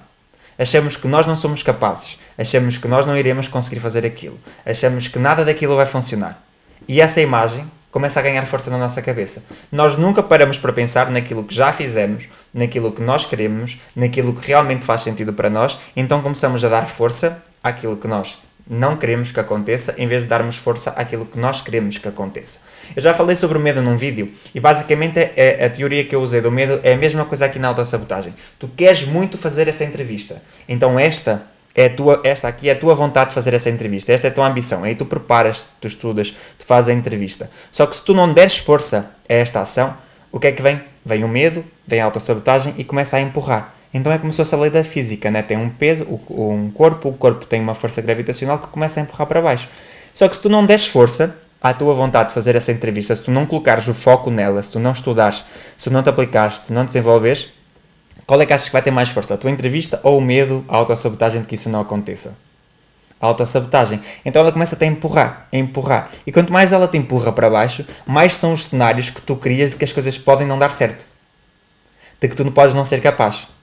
Achamos 0.59 0.97
que 0.97 1.07
nós 1.07 1.25
não 1.25 1.35
somos 1.35 1.63
capazes. 1.63 2.19
Achamos 2.37 2.77
que 2.77 2.85
nós 2.89 3.05
não 3.05 3.15
iremos 3.15 3.47
conseguir 3.47 3.79
fazer 3.79 4.05
aquilo. 4.05 4.37
Achamos 4.65 5.07
que 5.07 5.17
nada 5.17 5.45
daquilo 5.45 5.77
vai 5.77 5.85
funcionar. 5.85 6.43
E 6.85 6.99
essa 6.99 7.21
imagem 7.21 7.65
começa 7.89 8.19
a 8.19 8.23
ganhar 8.23 8.45
força 8.45 8.69
na 8.69 8.77
nossa 8.77 9.01
cabeça. 9.01 9.45
Nós 9.71 9.95
nunca 9.95 10.21
paramos 10.21 10.57
para 10.57 10.73
pensar 10.73 11.09
naquilo 11.09 11.45
que 11.45 11.55
já 11.55 11.71
fizemos, 11.71 12.27
naquilo 12.53 12.91
que 12.91 13.01
nós 13.01 13.25
queremos, 13.25 13.79
naquilo 13.95 14.35
que 14.35 14.45
realmente 14.45 14.85
faz 14.85 14.99
sentido 14.99 15.31
para 15.31 15.49
nós, 15.49 15.79
então 15.95 16.21
começamos 16.21 16.61
a 16.65 16.67
dar 16.67 16.89
força 16.89 17.41
àquilo 17.63 17.95
que 17.95 18.05
nós 18.05 18.44
não 18.67 18.97
queremos 18.97 19.31
que 19.31 19.39
aconteça, 19.39 19.93
em 19.97 20.07
vez 20.07 20.23
de 20.23 20.29
darmos 20.29 20.57
força 20.57 20.89
àquilo 20.91 21.25
que 21.25 21.37
nós 21.37 21.61
queremos 21.61 21.97
que 21.97 22.07
aconteça. 22.07 22.59
Eu 22.95 23.01
já 23.01 23.13
falei 23.13 23.35
sobre 23.35 23.57
o 23.57 23.61
medo 23.61 23.81
num 23.81 23.95
vídeo 23.95 24.31
e 24.53 24.59
basicamente 24.59 25.19
é, 25.19 25.33
é, 25.35 25.65
a 25.65 25.69
teoria 25.69 26.03
que 26.03 26.15
eu 26.15 26.21
usei 26.21 26.41
do 26.41 26.51
medo 26.51 26.79
é 26.83 26.93
a 26.93 26.97
mesma 26.97 27.25
coisa 27.25 27.45
aqui 27.45 27.59
na 27.59 27.67
autossabotagem. 27.67 28.33
Tu 28.57 28.67
queres 28.69 29.05
muito 29.05 29.37
fazer 29.37 29.67
essa 29.67 29.83
entrevista, 29.83 30.41
então 30.67 30.99
esta 30.99 31.43
é 31.75 31.89
tua, 31.89 32.21
esta 32.23 32.47
aqui 32.47 32.69
é 32.69 32.71
a 32.71 32.75
tua 32.75 32.95
vontade 32.95 33.29
de 33.29 33.35
fazer 33.35 33.53
essa 33.53 33.69
entrevista, 33.69 34.11
esta 34.11 34.27
é 34.27 34.29
a 34.29 34.33
tua 34.33 34.47
ambição, 34.47 34.83
aí 34.83 34.95
tu 34.95 35.05
preparas, 35.05 35.67
tu 35.81 35.87
estudas, 35.87 36.33
tu 36.57 36.65
fazes 36.65 36.89
a 36.89 36.93
entrevista. 36.93 37.51
Só 37.71 37.85
que 37.85 37.95
se 37.95 38.03
tu 38.03 38.13
não 38.13 38.33
deres 38.33 38.57
força 38.57 39.11
a 39.29 39.33
esta 39.33 39.59
ação, 39.59 39.95
o 40.31 40.39
que 40.39 40.47
é 40.47 40.51
que 40.51 40.61
vem? 40.61 40.81
Vem 41.05 41.23
o 41.23 41.27
medo, 41.27 41.63
vem 41.85 41.99
a 41.99 42.05
autossabotagem 42.05 42.73
e 42.77 42.83
começa 42.83 43.17
a 43.17 43.21
empurrar. 43.21 43.74
Então 43.95 44.11
é 44.11 44.17
como 44.17 44.29
se 44.29 44.35
fosse 44.35 44.53
a 44.53 44.57
lei 44.57 44.69
da 44.69 44.83
física, 44.83 45.31
né? 45.31 45.41
tem 45.41 45.55
um 45.55 45.69
peso, 45.69 46.03
um 46.29 46.69
corpo, 46.69 47.07
o 47.07 47.13
corpo 47.13 47.45
tem 47.45 47.61
uma 47.61 47.73
força 47.73 48.01
gravitacional 48.01 48.59
que 48.59 48.67
começa 48.67 48.99
a 48.99 49.03
empurrar 49.03 49.25
para 49.25 49.41
baixo. 49.41 49.69
Só 50.13 50.27
que 50.27 50.35
se 50.35 50.41
tu 50.41 50.49
não 50.49 50.65
des 50.65 50.85
força 50.85 51.37
à 51.61 51.73
tua 51.73 51.93
vontade 51.93 52.27
de 52.27 52.35
fazer 52.35 52.57
essa 52.57 52.73
entrevista, 52.73 53.15
se 53.15 53.23
tu 53.23 53.31
não 53.31 53.45
colocares 53.45 53.87
o 53.87 53.93
foco 53.93 54.29
nela, 54.29 54.61
se 54.61 54.69
tu 54.69 54.79
não 54.79 54.91
estudares, 54.91 55.45
se 55.77 55.89
tu 55.89 55.93
não 55.93 56.03
te 56.03 56.09
aplicares, 56.09 56.57
se 56.57 56.63
tu 56.63 56.73
não 56.73 56.83
desenvolves, 56.83 57.53
qual 58.27 58.41
é 58.41 58.45
que 58.45 58.51
achas 58.51 58.67
que 58.67 58.73
vai 58.73 58.81
ter 58.81 58.91
mais 58.91 59.07
força? 59.07 59.35
A 59.35 59.37
tua 59.37 59.49
entrevista 59.49 59.97
ou 60.03 60.17
o 60.17 60.21
medo, 60.21 60.65
a 60.67 60.75
autossabotagem 60.75 61.39
de 61.39 61.47
que 61.47 61.55
isso 61.55 61.69
não 61.69 61.79
aconteça? 61.79 62.35
A 63.21 63.27
autossabotagem. 63.27 64.01
Então 64.25 64.41
ela 64.41 64.51
começa 64.51 64.77
a 64.77 64.85
empurrar, 64.85 65.47
a 65.53 65.55
empurrar. 65.55 66.11
E 66.27 66.33
quanto 66.33 66.51
mais 66.51 66.73
ela 66.73 66.89
te 66.89 66.97
empurra 66.97 67.31
para 67.31 67.49
baixo, 67.49 67.85
mais 68.05 68.33
são 68.33 68.51
os 68.51 68.65
cenários 68.65 69.09
que 69.09 69.21
tu 69.21 69.37
crias 69.37 69.69
de 69.69 69.77
que 69.77 69.85
as 69.85 69.93
coisas 69.93 70.17
podem 70.17 70.45
não 70.45 70.59
dar 70.59 70.73
certo. 70.73 71.05
De 72.19 72.27
que 72.27 72.35
tu 72.35 72.43
não 72.43 72.51
podes 72.51 72.75
não 72.75 72.83
ser 72.83 72.99
capaz 72.99 73.54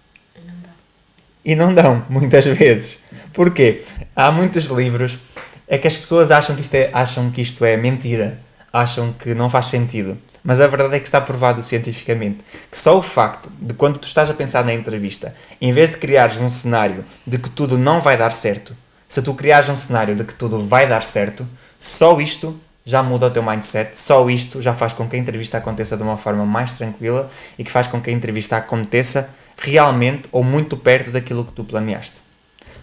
e 1.45 1.55
não 1.55 1.75
dão, 1.75 2.05
muitas 2.11 2.47
vezes. 2.47 2.99
Porquê? 3.33 3.83
Há 4.15 4.31
muitos 4.31 4.67
livros 4.67 5.19
é 5.67 5.79
que 5.79 5.89
as 5.89 5.97
pessoas 5.97 6.31
acham 6.31 6.55
que 6.55 6.63
isto 6.63 6.75
é, 6.75 6.91
acham 6.93 7.31
que 7.31 7.41
isto 7.41 7.65
é 7.65 7.77
mentira, 7.77 8.39
acham 8.73 9.13
que 9.13 9.35
não 9.35 9.49
faz 9.49 9.67
sentido. 9.67 10.19
Mas 10.45 10.61
a 10.61 10.67
verdade 10.67 10.97
é 10.97 10.99
que 10.99 11.07
está 11.07 11.21
provado 11.21 11.63
cientificamente 11.63 12.39
que 12.71 12.77
só 12.77 12.99
o 12.99 13.03
facto 13.03 13.51
de 13.61 13.73
quando 13.75 13.99
tu 13.99 14.07
estás 14.07 14.29
a 14.29 14.35
pensar 14.35 14.65
na 14.65 14.75
entrevista, 14.75 15.35
em 15.61 15.73
vez 15.73 15.91
de 15.91 15.97
criares 15.97 16.37
um 16.37 16.49
cenário 16.49 17.05
de 17.27 17.39
que 17.39 17.49
tudo 17.49 17.79
não 17.79 18.01
vai 18.01 18.17
dar 18.17 18.33
certo, 18.33 18.77
se 19.09 19.23
tu 19.23 19.35
criares 19.35 19.69
um 19.69 19.77
cenário 19.77 20.17
de 20.17 20.25
que 20.25 20.35
tudo 20.35 20.59
vai 20.59 20.89
dar 20.89 21.03
certo, 21.03 21.47
só 21.79 22.21
isto 22.21 22.59
já 22.85 23.03
muda 23.03 23.27
o 23.27 23.31
teu 23.31 23.43
mindset, 23.43 23.97
só 23.97 24.29
isto 24.29 24.61
já 24.61 24.75
faz 24.75 24.93
com 24.93 25.09
que 25.09 25.15
a 25.15 25.19
entrevista 25.19 25.59
aconteça 25.59 25.97
de 25.97 26.03
uma 26.03 26.17
forma 26.17 26.45
mais 26.45 26.75
tranquila 26.75 27.31
e 27.57 27.63
que 27.63 27.71
faz 27.71 27.87
com 27.87 28.01
que 28.01 28.11
a 28.11 28.13
entrevista 28.13 28.57
aconteça 28.57 29.31
realmente 29.57 30.29
ou 30.33 30.43
muito 30.43 30.77
perto 30.77 31.11
daquilo 31.11 31.45
que 31.45 31.53
tu 31.53 31.65
planeaste. 31.65 32.23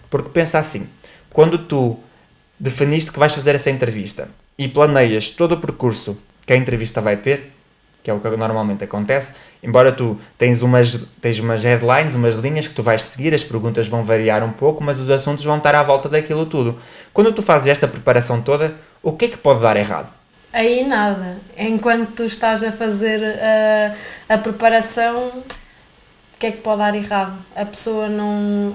Porque 0.08 0.30
pensa 0.30 0.58
assim, 0.58 0.88
quando 1.32 1.58
tu 1.58 1.98
definiste 2.58 3.12
que 3.12 3.18
vais 3.18 3.34
fazer 3.34 3.54
essa 3.54 3.70
entrevista 3.70 4.28
e 4.58 4.68
planeias 4.68 5.30
todo 5.30 5.52
o 5.52 5.60
percurso 5.60 6.20
que 6.44 6.52
a 6.52 6.56
entrevista 6.56 7.00
vai 7.00 7.16
ter, 7.16 7.52
que 8.02 8.10
é 8.10 8.14
o 8.14 8.20
que 8.20 8.28
normalmente 8.30 8.82
acontece, 8.82 9.32
embora 9.62 9.92
tu 9.92 10.18
tens 10.38 10.62
umas, 10.62 11.06
tens 11.20 11.38
umas 11.38 11.62
headlines, 11.62 12.14
umas 12.14 12.36
linhas 12.36 12.66
que 12.66 12.74
tu 12.74 12.82
vais 12.82 13.02
seguir, 13.02 13.34
as 13.34 13.44
perguntas 13.44 13.88
vão 13.88 14.02
variar 14.02 14.42
um 14.42 14.52
pouco, 14.52 14.82
mas 14.82 14.98
os 14.98 15.10
assuntos 15.10 15.44
vão 15.44 15.58
estar 15.58 15.74
à 15.74 15.82
volta 15.82 16.08
daquilo 16.08 16.46
tudo. 16.46 16.78
Quando 17.12 17.32
tu 17.32 17.42
fazes 17.42 17.68
esta 17.68 17.86
preparação 17.86 18.40
toda, 18.40 18.74
o 19.02 19.12
que 19.12 19.26
é 19.26 19.28
que 19.28 19.36
pode 19.36 19.60
dar 19.60 19.76
errado? 19.76 20.10
Aí 20.52 20.84
nada. 20.84 21.38
Enquanto 21.56 22.12
tu 22.12 22.24
estás 22.24 22.62
a 22.62 22.72
fazer 22.72 23.22
a, 23.22 24.34
a 24.34 24.38
preparação, 24.38 25.44
que 26.40 26.46
é 26.46 26.52
que 26.52 26.58
pode 26.58 26.78
dar 26.78 26.94
errado? 26.94 27.38
A 27.54 27.66
pessoa 27.66 28.08
não. 28.08 28.74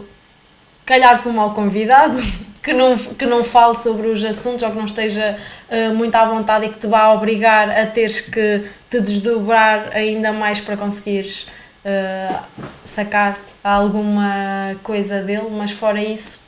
calhar-te 0.86 1.28
um 1.28 1.34
mal 1.34 1.52
convidado, 1.56 2.22
que 2.62 2.72
não, 2.72 2.96
que 2.96 3.26
não 3.26 3.44
fale 3.44 3.76
sobre 3.80 4.08
os 4.08 4.24
assuntos 4.24 4.62
ou 4.62 4.70
que 4.70 4.78
não 4.78 4.86
esteja 4.86 5.36
uh, 5.70 5.94
muito 5.96 6.14
à 6.14 6.26
vontade 6.26 6.68
e 6.68 6.70
que 6.70 6.78
te 6.78 6.86
vá 6.86 7.12
obrigar 7.12 7.72
a 7.72 7.88
teres 7.88 8.22
que 8.22 8.64
te 8.88 9.02
desdobrar 9.02 9.90
ainda 9.94 10.32
mais 10.32 10.62
para 10.62 10.78
conseguires 10.78 11.48
uh, 11.84 12.44
sacar 12.84 13.40
alguma 13.64 14.76
coisa 14.84 15.24
dele, 15.24 15.50
mas 15.50 15.72
fora 15.72 16.00
isso, 16.00 16.42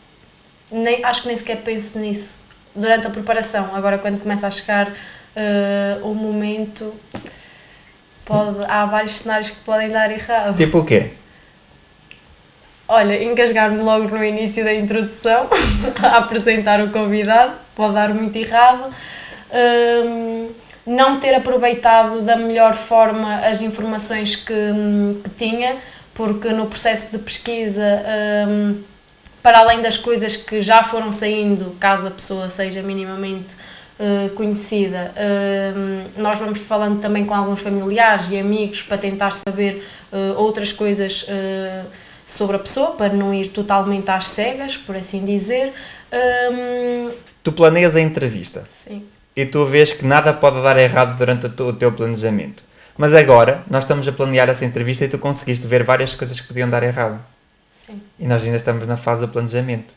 nem, 0.71 1.03
acho 1.03 1.23
que 1.23 1.29
nem 1.29 1.35
sequer 1.35 1.57
penso 1.63 1.97
nisso 1.97 2.37
durante 2.75 3.07
a 3.07 3.09
preparação. 3.09 3.73
Agora, 3.73 3.97
quando 3.97 4.19
começa 4.19 4.45
a 4.45 4.51
chegar 4.51 4.87
uh, 4.87 6.07
o 6.07 6.13
momento, 6.13 6.93
pode, 8.27 8.57
há 8.67 8.85
vários 8.85 9.13
cenários 9.13 9.49
que 9.49 9.57
podem 9.61 9.89
dar 9.89 10.11
errado. 10.11 10.55
Tipo 10.55 10.79
o 10.79 10.85
quê? 10.85 11.11
Olha, 12.87 13.23
engasgar-me 13.23 13.81
logo 13.81 14.07
no 14.09 14.23
início 14.23 14.63
da 14.63 14.73
introdução, 14.73 15.49
a 16.03 16.17
apresentar 16.17 16.79
o 16.81 16.91
convidado, 16.91 17.53
pode 17.75 17.93
dar 17.93 18.13
muito 18.13 18.35
errado. 18.35 18.93
Um, 20.05 20.49
não 20.85 21.19
ter 21.19 21.33
aproveitado 21.33 22.21
da 22.21 22.37
melhor 22.37 22.73
forma 22.73 23.37
as 23.39 23.61
informações 23.61 24.35
que, 24.35 24.53
que 25.23 25.29
tinha, 25.31 25.77
porque 26.13 26.49
no 26.49 26.67
processo 26.67 27.11
de 27.11 27.17
pesquisa 27.17 28.03
um, 28.47 28.81
para 29.43 29.59
além 29.59 29.81
das 29.81 29.97
coisas 29.97 30.35
que 30.35 30.61
já 30.61 30.81
foram 30.83 31.11
saindo, 31.11 31.75
caso 31.79 32.07
a 32.07 32.11
pessoa 32.11 32.49
seja 32.49 32.81
minimamente 32.81 33.55
uh, 33.99 34.29
conhecida, 34.29 35.13
uh, 35.15 36.21
nós 36.21 36.39
vamos 36.39 36.59
falando 36.59 36.99
também 36.99 37.25
com 37.25 37.33
alguns 37.33 37.59
familiares 37.59 38.29
e 38.31 38.39
amigos 38.39 38.81
para 38.81 38.97
tentar 38.97 39.31
saber 39.31 39.83
uh, 40.11 40.39
outras 40.39 40.71
coisas 40.71 41.25
sobre 42.25 42.57
a 42.57 42.59
pessoa, 42.59 42.91
para 42.91 43.13
não 43.13 43.33
ir 43.33 43.49
totalmente 43.49 44.11
às 44.11 44.27
cegas, 44.27 44.75
por 44.75 44.95
assim 44.95 45.23
dizer. 45.23 45.73
Um... 46.11 47.11
Tu 47.41 47.51
planeias 47.53 47.95
a 47.95 48.01
entrevista. 48.01 48.65
Sim. 48.69 49.05
E 49.35 49.45
tu 49.45 49.63
vês 49.65 49.93
que 49.93 50.03
nada 50.03 50.33
pode 50.33 50.61
dar 50.61 50.77
errado 50.77 51.17
durante 51.17 51.45
o 51.45 51.73
teu 51.73 51.91
planejamento. 51.91 52.63
Mas 52.97 53.13
agora, 53.13 53.63
nós 53.69 53.83
estamos 53.83 54.07
a 54.07 54.11
planear 54.11 54.49
essa 54.49 54.65
entrevista 54.65 55.05
e 55.05 55.07
tu 55.07 55.19
conseguiste 55.19 55.67
ver 55.67 55.83
várias 55.83 56.15
coisas 56.15 56.41
que 56.41 56.47
podiam 56.47 56.69
dar 56.69 56.83
errado. 56.83 57.23
Sim. 57.73 58.01
E 58.19 58.27
nós 58.27 58.43
ainda 58.43 58.57
estamos 58.57 58.87
na 58.87 58.97
fase 58.97 59.25
do 59.25 59.31
planejamento. 59.31 59.93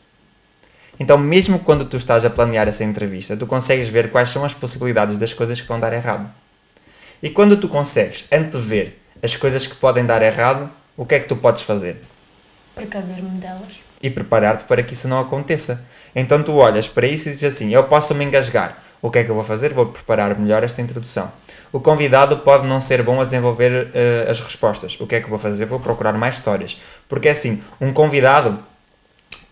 Então, 0.99 1.17
mesmo 1.17 1.59
quando 1.59 1.85
tu 1.85 1.97
estás 1.97 2.25
a 2.25 2.29
planear 2.29 2.67
essa 2.67 2.83
entrevista, 2.83 3.35
tu 3.35 3.47
consegues 3.47 3.87
ver 3.87 4.11
quais 4.11 4.29
são 4.29 4.45
as 4.45 4.53
possibilidades 4.53 5.17
das 5.17 5.33
coisas 5.33 5.59
que 5.59 5.67
vão 5.67 5.79
dar 5.79 5.93
errado. 5.93 6.29
E 7.23 7.29
quando 7.29 7.57
tu 7.57 7.67
consegues 7.67 8.27
antever 8.31 8.97
as 9.21 9.35
coisas 9.35 9.67
que 9.67 9.75
podem 9.75 10.05
dar 10.05 10.21
errado, 10.21 10.69
o 10.97 11.05
que 11.05 11.15
é 11.15 11.19
que 11.19 11.27
tu 11.27 11.35
podes 11.35 11.61
fazer? 11.61 12.01
Precaver-me 12.75 13.39
delas. 13.39 13.81
E 14.01 14.09
preparar-te 14.09 14.63
para 14.63 14.81
que 14.81 14.93
isso 14.93 15.07
não 15.07 15.19
aconteça. 15.19 15.85
Então 16.15 16.41
tu 16.41 16.53
olhas 16.53 16.87
para 16.87 17.05
isso 17.05 17.29
e 17.29 17.31
dizes 17.31 17.53
assim: 17.53 17.73
eu 17.73 17.83
posso 17.83 18.15
me 18.15 18.25
engasgar. 18.25 18.81
O 19.01 19.09
que 19.09 19.19
é 19.19 19.23
que 19.23 19.31
eu 19.31 19.35
vou 19.35 19.43
fazer? 19.43 19.73
Vou 19.73 19.87
preparar 19.87 20.37
melhor 20.37 20.63
esta 20.63 20.81
introdução. 20.81 21.31
O 21.71 21.79
convidado 21.79 22.37
pode 22.39 22.67
não 22.67 22.79
ser 22.79 23.01
bom 23.01 23.19
a 23.19 23.25
desenvolver 23.25 23.87
uh, 23.87 24.29
as 24.29 24.39
respostas. 24.39 24.99
O 24.99 25.07
que 25.07 25.15
é 25.15 25.19
que 25.19 25.25
eu 25.25 25.29
vou 25.29 25.39
fazer? 25.39 25.65
Vou 25.65 25.79
procurar 25.79 26.13
mais 26.13 26.35
histórias. 26.35 26.79
Porque 27.07 27.29
assim, 27.29 27.63
um 27.79 27.91
convidado 27.91 28.59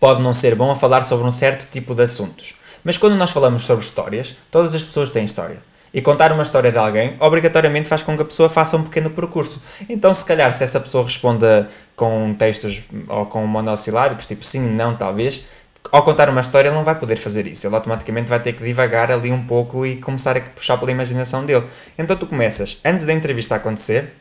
pode 0.00 0.22
não 0.22 0.32
ser 0.32 0.54
bom 0.54 0.70
a 0.70 0.74
falar 0.74 1.04
sobre 1.04 1.26
um 1.26 1.30
certo 1.30 1.70
tipo 1.70 1.94
de 1.94 2.02
assuntos. 2.02 2.54
Mas 2.82 2.96
quando 2.96 3.14
nós 3.16 3.30
falamos 3.30 3.64
sobre 3.64 3.84
histórias, 3.84 4.34
todas 4.50 4.74
as 4.74 4.82
pessoas 4.82 5.10
têm 5.10 5.24
história. 5.24 5.62
E 5.92 6.00
contar 6.00 6.32
uma 6.32 6.42
história 6.42 6.70
de 6.70 6.78
alguém 6.78 7.16
obrigatoriamente 7.20 7.88
faz 7.88 8.02
com 8.02 8.16
que 8.16 8.22
a 8.22 8.24
pessoa 8.24 8.48
faça 8.48 8.76
um 8.76 8.84
pequeno 8.84 9.10
percurso. 9.10 9.60
Então, 9.88 10.14
se 10.14 10.24
calhar, 10.24 10.52
se 10.52 10.64
essa 10.64 10.80
pessoa 10.80 11.04
responda 11.04 11.68
com 11.96 12.32
textos 12.32 12.82
ou 13.08 13.26
com 13.26 13.44
monossilábicos, 13.46 14.24
tipo 14.24 14.44
sim, 14.44 14.60
não, 14.60 14.96
talvez, 14.96 15.44
ao 15.90 16.04
contar 16.04 16.30
uma 16.30 16.40
história 16.40 16.68
ele 16.68 16.76
não 16.76 16.84
vai 16.84 16.94
poder 16.94 17.16
fazer 17.16 17.46
isso. 17.46 17.66
Ele 17.66 17.74
automaticamente 17.74 18.30
vai 18.30 18.40
ter 18.40 18.52
que 18.52 18.62
divagar 18.62 19.10
ali 19.10 19.32
um 19.32 19.44
pouco 19.44 19.84
e 19.84 19.96
começar 19.96 20.36
a 20.36 20.40
puxar 20.40 20.78
pela 20.78 20.92
imaginação 20.92 21.44
dele. 21.44 21.66
Então, 21.98 22.16
tu 22.16 22.26
começas, 22.26 22.78
antes 22.84 23.04
da 23.04 23.12
entrevista 23.12 23.56
acontecer, 23.56 24.14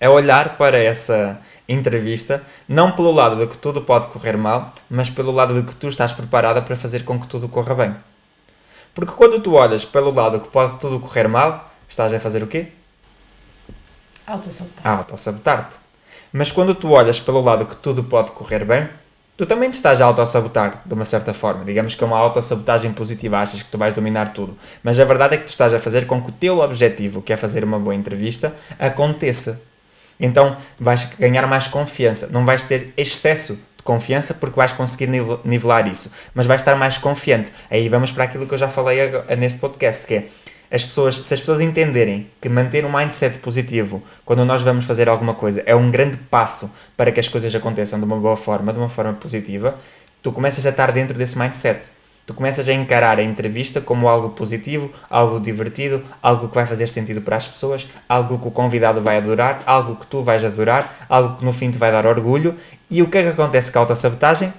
a 0.00 0.08
olhar 0.08 0.56
para 0.56 0.78
essa 0.78 1.40
entrevista, 1.68 2.42
não 2.68 2.92
pelo 2.92 3.12
lado 3.12 3.36
de 3.36 3.46
que 3.46 3.56
tudo 3.56 3.82
pode 3.82 4.08
correr 4.08 4.36
mal, 4.36 4.72
mas 4.88 5.10
pelo 5.10 5.30
lado 5.30 5.54
de 5.54 5.66
que 5.66 5.76
tu 5.76 5.88
estás 5.88 6.12
preparada 6.12 6.62
para 6.62 6.74
fazer 6.74 7.04
com 7.04 7.20
que 7.20 7.26
tudo 7.26 7.48
corra 7.48 7.74
bem. 7.74 7.96
Porque 8.94 9.12
quando 9.12 9.38
tu 9.40 9.54
olhas 9.54 9.84
pelo 9.84 10.10
lado 10.10 10.40
que 10.40 10.48
pode 10.48 10.78
tudo 10.80 10.98
correr 10.98 11.28
mal, 11.28 11.70
estás 11.88 12.12
a 12.12 12.18
fazer 12.18 12.42
o 12.42 12.46
quê? 12.46 12.68
Autossabotar. 14.26 14.86
A 14.86 14.96
autossabotar-te. 14.96 15.76
Mas 16.32 16.50
quando 16.50 16.74
tu 16.74 16.90
olhas 16.90 17.20
pelo 17.20 17.40
lado 17.40 17.66
que 17.66 17.76
tudo 17.76 18.04
pode 18.04 18.30
correr 18.32 18.64
bem, 18.64 18.88
tu 19.36 19.46
também 19.46 19.70
te 19.70 19.74
estás 19.74 20.00
a 20.00 20.04
autossabotar, 20.04 20.82
de 20.84 20.94
uma 20.94 21.04
certa 21.04 21.32
forma. 21.32 21.64
Digamos 21.64 21.94
que 21.94 22.04
é 22.04 22.06
uma 22.06 22.18
autossabotagem 22.18 22.92
positiva, 22.92 23.38
achas 23.38 23.62
que 23.62 23.70
tu 23.70 23.78
vais 23.78 23.94
dominar 23.94 24.32
tudo. 24.32 24.56
Mas 24.82 24.98
a 25.00 25.04
verdade 25.04 25.34
é 25.34 25.38
que 25.38 25.44
tu 25.44 25.48
estás 25.48 25.72
a 25.72 25.80
fazer 25.80 26.06
com 26.06 26.20
que 26.22 26.28
o 26.28 26.32
teu 26.32 26.60
objetivo, 26.60 27.22
que 27.22 27.32
é 27.32 27.36
fazer 27.36 27.64
uma 27.64 27.78
boa 27.78 27.94
entrevista, 27.94 28.54
aconteça. 28.78 29.62
Então 30.20 30.56
vais 30.78 31.04
ganhar 31.18 31.46
mais 31.46 31.66
confiança, 31.66 32.28
não 32.30 32.44
vais 32.44 32.62
ter 32.62 32.92
excesso 32.96 33.54
de 33.76 33.82
confiança 33.82 34.34
porque 34.34 34.56
vais 34.56 34.72
conseguir 34.72 35.08
nivelar 35.44 35.88
isso, 35.88 36.12
mas 36.34 36.46
vais 36.46 36.60
estar 36.60 36.76
mais 36.76 36.98
confiante. 36.98 37.52
Aí 37.70 37.88
vamos 37.88 38.12
para 38.12 38.24
aquilo 38.24 38.46
que 38.46 38.54
eu 38.54 38.58
já 38.58 38.68
falei 38.68 39.00
agora, 39.00 39.34
neste 39.36 39.58
podcast, 39.58 40.06
que 40.06 40.14
é 40.14 40.24
as 40.70 40.84
pessoas, 40.84 41.16
se 41.16 41.34
as 41.34 41.40
pessoas 41.40 41.60
entenderem 41.60 42.30
que 42.40 42.48
manter 42.48 42.84
um 42.84 42.96
mindset 42.96 43.38
positivo 43.38 44.00
quando 44.24 44.44
nós 44.44 44.62
vamos 44.62 44.84
fazer 44.84 45.08
alguma 45.08 45.34
coisa 45.34 45.62
é 45.66 45.74
um 45.74 45.90
grande 45.90 46.16
passo 46.16 46.70
para 46.96 47.10
que 47.10 47.18
as 47.18 47.26
coisas 47.26 47.52
aconteçam 47.52 47.98
de 47.98 48.04
uma 48.04 48.16
boa 48.16 48.36
forma, 48.36 48.72
de 48.72 48.78
uma 48.78 48.88
forma 48.88 49.14
positiva, 49.14 49.76
tu 50.22 50.30
começas 50.30 50.64
a 50.66 50.70
estar 50.70 50.92
dentro 50.92 51.18
desse 51.18 51.36
mindset 51.36 51.90
tu 52.30 52.34
começas 52.34 52.68
a 52.68 52.72
encarar 52.72 53.18
a 53.18 53.22
entrevista 53.24 53.80
como 53.80 54.08
algo 54.08 54.30
positivo, 54.30 54.92
algo 55.10 55.40
divertido, 55.40 56.00
algo 56.22 56.48
que 56.48 56.54
vai 56.54 56.64
fazer 56.64 56.86
sentido 56.86 57.20
para 57.20 57.36
as 57.36 57.48
pessoas, 57.48 57.88
algo 58.08 58.38
que 58.38 58.46
o 58.46 58.52
convidado 58.52 59.02
vai 59.02 59.16
adorar, 59.16 59.64
algo 59.66 59.96
que 59.96 60.06
tu 60.06 60.22
vais 60.22 60.44
adorar, 60.44 61.06
algo 61.08 61.36
que 61.36 61.44
no 61.44 61.52
fim 61.52 61.72
te 61.72 61.78
vai 61.78 61.90
dar 61.90 62.06
orgulho. 62.06 62.56
E 62.88 63.02
o 63.02 63.10
que 63.10 63.18
é 63.18 63.22
que 63.22 63.28
acontece 63.30 63.72
com 63.72 63.80
a 63.80 63.82
autossabotagem? 63.82 64.54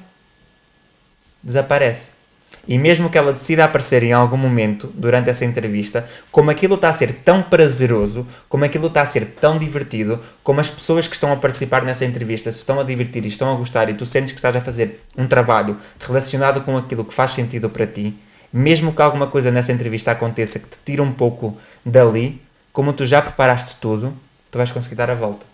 Desaparece. 1.42 2.21
E 2.68 2.78
mesmo 2.78 3.10
que 3.10 3.18
ela 3.18 3.34
decida 3.34 3.66
aparecer 3.66 4.04
em 4.04 4.14
algum 4.14 4.38
momento 4.38 4.92
durante 4.94 5.30
essa 5.30 5.44
entrevista, 5.44 6.08
como 6.32 6.52
aquilo 6.52 6.76
está 6.76 6.90
a 6.90 6.94
ser 6.94 7.12
tão 7.14 7.42
prazeroso, 7.42 8.28
como 8.48 8.64
aquilo 8.64 8.88
está 8.88 9.02
a 9.02 9.06
ser 9.06 9.26
tão 9.40 9.58
divertido, 9.58 10.20
como 10.44 10.60
as 10.60 10.70
pessoas 10.70 11.08
que 11.08 11.16
estão 11.16 11.34
a 11.34 11.36
participar 11.36 11.84
nessa 11.84 12.06
entrevista 12.06 12.52
se 12.52 12.60
estão 12.60 12.80
a 12.80 12.84
divertir 12.84 13.26
e 13.26 13.28
estão 13.28 13.52
a 13.52 13.56
gostar 13.56 13.90
e 13.90 13.94
tu 13.96 14.06
sentes 14.06 14.32
que 14.32 14.38
estás 14.38 14.56
a 14.56 14.62
fazer 14.62 15.04
um 15.18 15.28
trabalho 15.28 15.78
relacionado 16.00 16.62
com 16.62 16.78
aquilo 16.78 17.04
que 17.04 17.14
faz 17.14 17.32
sentido 17.32 17.70
para 17.70 17.88
ti, 17.88 18.16
mesmo 18.54 18.94
que 18.94 19.02
alguma 19.02 19.28
coisa 19.28 19.50
nessa 19.50 19.72
entrevista 19.72 20.12
aconteça 20.12 20.60
que 20.60 20.68
te 20.68 20.80
tire 20.86 21.02
um 21.02 21.12
pouco 21.12 21.58
dali, 21.84 22.42
como 22.72 22.94
tu 22.94 23.06
já 23.06 23.22
preparaste 23.22 23.78
tudo, 23.78 24.14
tu 24.52 24.58
vais 24.58 24.72
conseguir 24.72 24.96
dar 24.96 25.10
a 25.10 25.16
volta. 25.16 25.46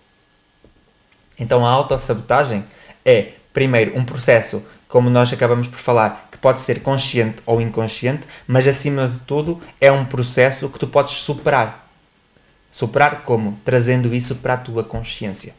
Então 1.39 1.65
a 1.65 1.69
autossabotagem 1.69 2.65
é, 3.05 3.33
primeiro, 3.53 3.97
um 3.97 4.03
processo, 4.03 4.63
como 4.87 5.09
nós 5.09 5.31
acabamos 5.31 5.67
por 5.67 5.79
falar, 5.79 6.26
pode 6.47 6.61
ser 6.61 6.79
consciente 6.79 7.43
ou 7.45 7.59
inconsciente, 7.59 8.25
mas 8.47 8.65
acima 8.65 9.05
de 9.05 9.19
tudo 9.19 9.61
é 9.81 9.91
um 9.91 10.05
processo 10.05 10.69
que 10.69 10.79
tu 10.79 10.87
podes 10.87 11.11
superar. 11.15 11.91
Superar 12.71 13.23
como? 13.23 13.59
Trazendo 13.65 14.15
isso 14.15 14.35
para 14.35 14.53
a 14.53 14.57
tua 14.57 14.81
consciência. 14.81 15.53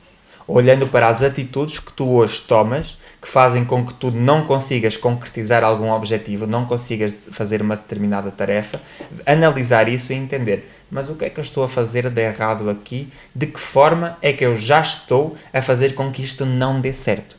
Olhando 0.46 0.88
para 0.88 1.06
as 1.06 1.22
atitudes 1.22 1.78
que 1.78 1.92
tu 1.92 2.08
hoje 2.08 2.40
tomas, 2.40 2.96
que 3.20 3.28
fazem 3.28 3.66
com 3.66 3.84
que 3.84 3.92
tu 3.92 4.10
não 4.10 4.46
consigas 4.46 4.96
concretizar 4.96 5.62
algum 5.62 5.90
objetivo, 5.90 6.46
não 6.46 6.64
consigas 6.64 7.14
fazer 7.32 7.60
uma 7.60 7.76
determinada 7.76 8.30
tarefa, 8.30 8.80
analisar 9.26 9.90
isso 9.90 10.10
e 10.14 10.16
entender, 10.16 10.72
mas 10.90 11.10
o 11.10 11.16
que 11.16 11.26
é 11.26 11.28
que 11.28 11.38
eu 11.38 11.44
estou 11.44 11.64
a 11.64 11.68
fazer 11.68 12.08
de 12.08 12.22
errado 12.22 12.70
aqui? 12.70 13.08
De 13.34 13.46
que 13.46 13.60
forma 13.60 14.16
é 14.22 14.32
que 14.32 14.46
eu 14.46 14.56
já 14.56 14.80
estou 14.80 15.36
a 15.52 15.60
fazer 15.60 15.94
com 15.94 16.10
que 16.10 16.22
isto 16.22 16.46
não 16.46 16.80
dê 16.80 16.94
certo? 16.94 17.36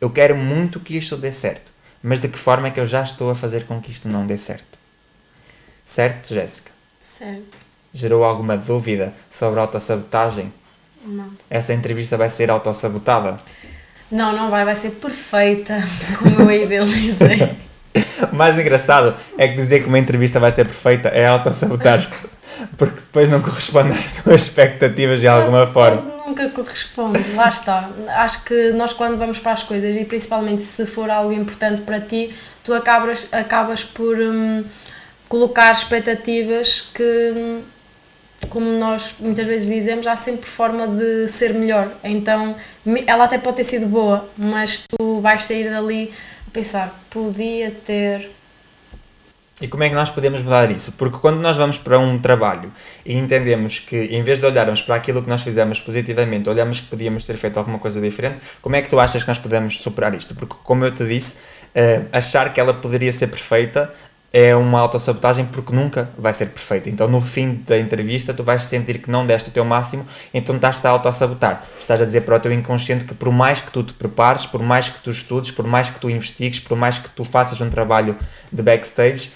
Eu 0.00 0.08
quero 0.08 0.34
muito 0.34 0.80
que 0.80 0.96
isto 0.96 1.14
dê 1.14 1.30
certo 1.30 1.75
mas 2.06 2.20
de 2.20 2.28
que 2.28 2.38
forma 2.38 2.68
é 2.68 2.70
que 2.70 2.78
eu 2.78 2.86
já 2.86 3.02
estou 3.02 3.30
a 3.30 3.34
fazer 3.34 3.64
com 3.64 3.80
que 3.80 3.90
isto 3.90 4.08
não 4.08 4.24
dê 4.24 4.36
certo? 4.36 4.78
Certo, 5.84 6.32
Jéssica? 6.32 6.70
Certo. 7.00 7.58
Gerou 7.92 8.22
alguma 8.22 8.56
dúvida 8.56 9.12
sobre 9.28 9.58
autossabotagem? 9.58 10.52
Não. 11.04 11.32
Essa 11.50 11.74
entrevista 11.74 12.16
vai 12.16 12.28
ser 12.28 12.48
autossabotada? 12.48 13.40
Não, 14.08 14.32
não 14.32 14.50
vai, 14.50 14.64
vai 14.64 14.76
ser 14.76 14.90
perfeita, 14.90 15.82
como 16.16 16.48
eu 16.48 16.62
idealizei. 16.62 17.56
o 18.32 18.36
mais 18.36 18.56
engraçado 18.56 19.16
é 19.36 19.48
que 19.48 19.56
dizer 19.56 19.82
que 19.82 19.88
uma 19.88 19.98
entrevista 19.98 20.38
vai 20.38 20.52
ser 20.52 20.64
perfeita 20.64 21.08
é 21.08 21.26
autossabotar-te, 21.26 22.10
porque 22.76 22.96
depois 22.96 23.28
não 23.28 23.40
corresponde 23.40 23.98
às 23.98 24.12
tuas 24.22 24.42
expectativas 24.42 25.20
de 25.20 25.28
alguma 25.28 25.66
forma 25.66 26.16
nunca 26.36 26.50
corresponde, 26.50 27.20
lá 27.34 27.48
está. 27.48 27.88
Acho 28.08 28.44
que 28.44 28.70
nós 28.72 28.92
quando 28.92 29.16
vamos 29.16 29.38
para 29.38 29.52
as 29.52 29.62
coisas 29.62 29.96
e 29.96 30.04
principalmente 30.04 30.62
se 30.62 30.84
for 30.84 31.08
algo 31.08 31.32
importante 31.32 31.80
para 31.82 32.00
ti, 32.00 32.34
tu 32.62 32.74
acabas, 32.74 33.26
acabas 33.32 33.84
por 33.84 34.18
hum, 34.18 34.64
colocar 35.28 35.72
expectativas 35.72 36.82
que, 36.92 37.32
hum, 37.34 37.62
como 38.50 38.66
nós 38.78 39.14
muitas 39.18 39.46
vezes 39.46 39.68
dizemos, 39.68 40.06
há 40.06 40.16
sempre 40.16 40.48
forma 40.48 40.86
de 40.86 41.28
ser 41.28 41.54
melhor. 41.54 41.90
Então 42.04 42.56
ela 43.06 43.24
até 43.24 43.38
pode 43.38 43.56
ter 43.56 43.64
sido 43.64 43.86
boa, 43.86 44.28
mas 44.36 44.84
tu 44.86 45.20
vais 45.20 45.44
sair 45.44 45.70
dali 45.70 46.12
a 46.46 46.50
pensar, 46.50 47.00
podia 47.08 47.70
ter 47.70 48.30
e 49.58 49.66
como 49.66 49.82
é 49.84 49.88
que 49.88 49.94
nós 49.94 50.10
podemos 50.10 50.42
mudar 50.42 50.70
isso? 50.70 50.92
Porque 50.92 51.18
quando 51.18 51.38
nós 51.40 51.56
vamos 51.56 51.78
para 51.78 51.98
um 51.98 52.18
trabalho 52.18 52.70
e 53.06 53.16
entendemos 53.16 53.78
que, 53.78 53.96
em 53.96 54.22
vez 54.22 54.38
de 54.38 54.44
olharmos 54.44 54.82
para 54.82 54.96
aquilo 54.96 55.22
que 55.22 55.28
nós 55.30 55.42
fizemos 55.42 55.80
positivamente, 55.80 56.46
olhamos 56.50 56.80
que 56.80 56.88
podíamos 56.88 57.24
ter 57.24 57.38
feito 57.38 57.56
alguma 57.56 57.78
coisa 57.78 57.98
diferente, 57.98 58.38
como 58.60 58.76
é 58.76 58.82
que 58.82 58.90
tu 58.90 59.00
achas 59.00 59.22
que 59.22 59.28
nós 59.28 59.38
podemos 59.38 59.78
superar 59.78 60.14
isto? 60.14 60.34
Porque, 60.34 60.56
como 60.62 60.84
eu 60.84 60.92
te 60.92 61.08
disse, 61.08 61.36
uh, 61.74 62.06
achar 62.12 62.52
que 62.52 62.60
ela 62.60 62.74
poderia 62.74 63.10
ser 63.10 63.28
perfeita 63.28 63.90
é 64.38 64.54
uma 64.54 64.80
autossabotagem 64.80 65.46
porque 65.46 65.74
nunca 65.74 66.10
vai 66.18 66.34
ser 66.34 66.46
perfeita. 66.46 66.90
Então, 66.90 67.08
no 67.08 67.22
fim 67.22 67.62
da 67.66 67.78
entrevista, 67.78 68.34
tu 68.34 68.44
vais 68.44 68.66
sentir 68.66 68.98
que 68.98 69.10
não 69.10 69.26
deste 69.26 69.48
o 69.48 69.52
teu 69.52 69.64
máximo, 69.64 70.04
então 70.34 70.56
estás-te 70.56 70.86
a 70.86 70.90
autossabotar. 70.90 71.64
Estás 71.80 72.02
a 72.02 72.04
dizer 72.04 72.20
para 72.20 72.36
o 72.36 72.40
teu 72.40 72.52
inconsciente 72.52 73.06
que, 73.06 73.14
por 73.14 73.32
mais 73.32 73.62
que 73.62 73.70
tu 73.70 73.82
te 73.82 73.94
prepares, 73.94 74.44
por 74.44 74.62
mais 74.62 74.90
que 74.90 75.00
tu 75.00 75.10
estudes, 75.10 75.50
por 75.50 75.66
mais 75.66 75.88
que 75.88 75.98
tu 75.98 76.10
investigues, 76.10 76.60
por 76.60 76.76
mais 76.76 76.98
que 76.98 77.08
tu 77.08 77.24
faças 77.24 77.60
um 77.62 77.70
trabalho 77.70 78.14
de 78.52 78.62
backstage, 78.62 79.30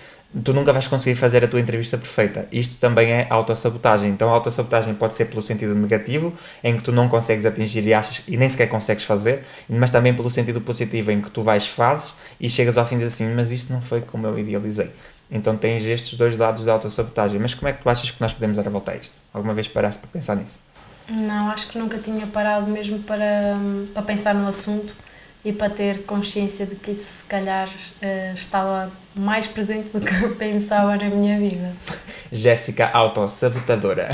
tu 0.45 0.53
nunca 0.53 0.73
vais 0.73 0.87
conseguir 0.87 1.17
fazer 1.17 1.45
a 1.45 1.49
tua 1.49 1.59
entrevista 1.59 1.99
perfeita. 1.99 2.47
Isto 2.53 2.77
também 2.77 3.13
é 3.13 3.27
autossabotagem. 3.29 4.11
Então, 4.11 4.29
a 4.31 4.33
autossabotagem 4.33 4.95
pode 4.95 5.15
ser 5.15 5.27
pelo 5.27 5.43
sentido 5.43 5.75
negativo, 5.75 6.33
em 6.63 6.77
que 6.77 6.83
tu 6.83 6.93
não 6.93 7.09
consegues 7.09 7.45
atingir 7.45 7.85
e 7.87 7.93
achas 7.93 8.23
e 8.29 8.37
nem 8.37 8.49
sequer 8.49 8.69
consegues 8.69 9.05
fazer, 9.05 9.45
mas 9.69 9.91
também 9.91 10.15
pelo 10.15 10.31
sentido 10.31 10.61
positivo, 10.61 11.11
em 11.11 11.21
que 11.21 11.31
tu 11.31 11.43
vais, 11.43 11.67
fazes 11.67 12.15
e 12.41 12.49
chegas 12.49 12.79
ao 12.79 12.87
fim 12.87 12.99
e 12.99 13.05
assim: 13.05 13.35
Mas 13.35 13.51
isto 13.51 13.73
não 13.73 13.81
foi 13.81 14.01
como 14.01 14.27
eu 14.27 14.39
idealizei. 14.39 14.91
Então, 15.31 15.57
tens 15.57 15.85
estes 15.85 16.15
dois 16.15 16.37
lados 16.37 16.65
da 16.65 16.73
autossabotagem. 16.73 17.41
Mas 17.41 17.55
como 17.55 17.69
é 17.69 17.73
que 17.73 17.83
tu 17.83 17.89
achas 17.89 18.11
que 18.11 18.21
nós 18.21 18.33
podemos 18.33 18.57
dar 18.57 18.67
a 18.67 18.71
volta 18.71 18.93
a 18.93 18.97
isto? 18.97 19.15
Alguma 19.33 19.55
vez 19.55 19.69
paraste 19.69 20.01
para 20.01 20.11
pensar 20.11 20.37
nisso? 20.37 20.61
Não, 21.09 21.51
acho 21.51 21.69
que 21.69 21.79
nunca 21.79 21.99
tinha 21.99 22.27
parado 22.27 22.69
mesmo 22.69 23.01
para, 23.01 23.57
para 23.93 24.03
pensar 24.03 24.35
no 24.35 24.47
assunto 24.47 24.95
e 25.45 25.53
para 25.53 25.71
ter 25.71 26.03
consciência 26.03 26.67
de 26.67 26.77
que 26.77 26.91
isso 26.91 27.19
se 27.19 27.25
calhar 27.25 27.69
uh, 27.69 28.35
estava 28.35 28.91
mais 29.15 29.47
presente 29.47 29.91
do 29.91 30.01
que 30.01 30.25
eu 30.25 30.35
pensava 30.37 30.97
na 30.97 31.09
minha 31.09 31.39
vida. 31.39 31.73
Jéssica 32.31 32.91
autossabotadora. 32.93 34.11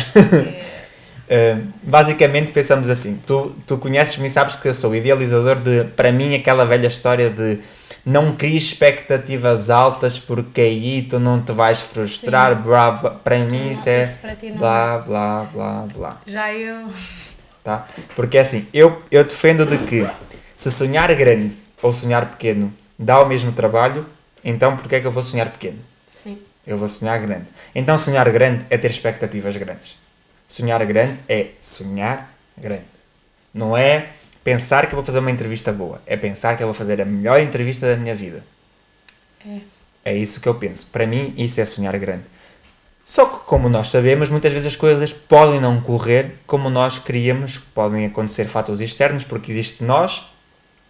É. 1.28 1.56
Basicamente 1.82 2.52
pensamos 2.52 2.88
assim: 2.88 3.20
tu, 3.26 3.56
tu 3.66 3.78
conheces-me 3.78 4.26
e 4.26 4.30
sabes 4.30 4.54
que 4.54 4.68
eu 4.68 4.74
sou 4.74 4.94
idealizador 4.94 5.60
de, 5.60 5.84
para 5.84 6.12
mim, 6.12 6.34
aquela 6.34 6.64
velha 6.64 6.86
história 6.86 7.28
de 7.28 7.58
não 8.04 8.36
cries 8.36 8.62
expectativas 8.62 9.68
altas 9.68 10.16
porque 10.16 10.60
aí 10.60 11.02
tu 11.02 11.18
não 11.18 11.42
te 11.42 11.50
vais 11.50 11.80
frustrar, 11.80 12.54
blá, 12.62 12.92
blá. 12.92 13.10
Para 13.10 13.38
mim, 13.40 13.72
isso 13.72 13.88
é 13.88 14.06
blá, 14.56 15.02
é. 15.02 15.06
blá, 15.06 15.48
blá, 15.52 15.86
blá. 15.92 16.20
Já 16.24 16.54
eu. 16.54 16.88
Tá? 17.64 17.84
Porque 18.14 18.38
assim, 18.38 18.68
eu, 18.72 19.02
eu 19.10 19.24
defendo 19.24 19.66
de 19.66 19.78
que 19.78 20.08
se 20.56 20.70
sonhar 20.70 21.14
grande 21.14 21.54
ou 21.82 21.92
sonhar 21.92 22.30
pequeno 22.30 22.72
dá 22.98 23.20
o 23.20 23.26
mesmo 23.26 23.52
trabalho, 23.52 24.06
então 24.42 24.76
porquê 24.76 24.96
é 24.96 25.00
que 25.00 25.06
eu 25.06 25.10
vou 25.10 25.22
sonhar 25.22 25.50
pequeno? 25.50 25.78
Sim. 26.06 26.38
Eu 26.66 26.78
vou 26.78 26.88
sonhar 26.88 27.20
grande. 27.20 27.46
Então 27.74 27.96
sonhar 27.98 28.28
grande 28.30 28.66
é 28.70 28.78
ter 28.78 28.90
expectativas 28.90 29.56
grandes. 29.56 29.98
Sonhar 30.48 30.84
grande 30.86 31.20
é 31.28 31.50
sonhar 31.60 32.32
grande. 32.56 32.84
Não 33.52 33.76
é 33.76 34.08
pensar 34.42 34.86
que 34.86 34.94
eu 34.94 34.96
vou 34.96 35.04
fazer 35.04 35.18
uma 35.18 35.30
entrevista 35.30 35.72
boa. 35.72 36.00
É 36.06 36.16
pensar 36.16 36.56
que 36.56 36.62
eu 36.62 36.66
vou 36.66 36.74
fazer 36.74 37.00
a 37.00 37.04
melhor 37.04 37.40
entrevista 37.40 37.86
da 37.86 37.96
minha 37.96 38.14
vida. 38.14 38.44
É. 39.44 39.58
É 40.04 40.14
isso 40.14 40.40
que 40.40 40.48
eu 40.48 40.54
penso. 40.54 40.86
Para 40.86 41.06
mim, 41.06 41.34
isso 41.36 41.60
é 41.60 41.64
sonhar 41.64 41.98
grande. 41.98 42.24
Só 43.04 43.26
que, 43.26 43.44
como 43.44 43.68
nós 43.68 43.88
sabemos, 43.88 44.30
muitas 44.30 44.52
vezes 44.52 44.68
as 44.68 44.76
coisas 44.76 45.12
podem 45.12 45.60
não 45.60 45.80
correr 45.80 46.38
como 46.46 46.70
nós 46.70 46.98
queríamos, 46.98 47.58
podem 47.58 48.06
acontecer 48.06 48.46
fatores 48.46 48.80
externos, 48.80 49.24
porque 49.24 49.50
existe 49.50 49.84
nós, 49.84 50.32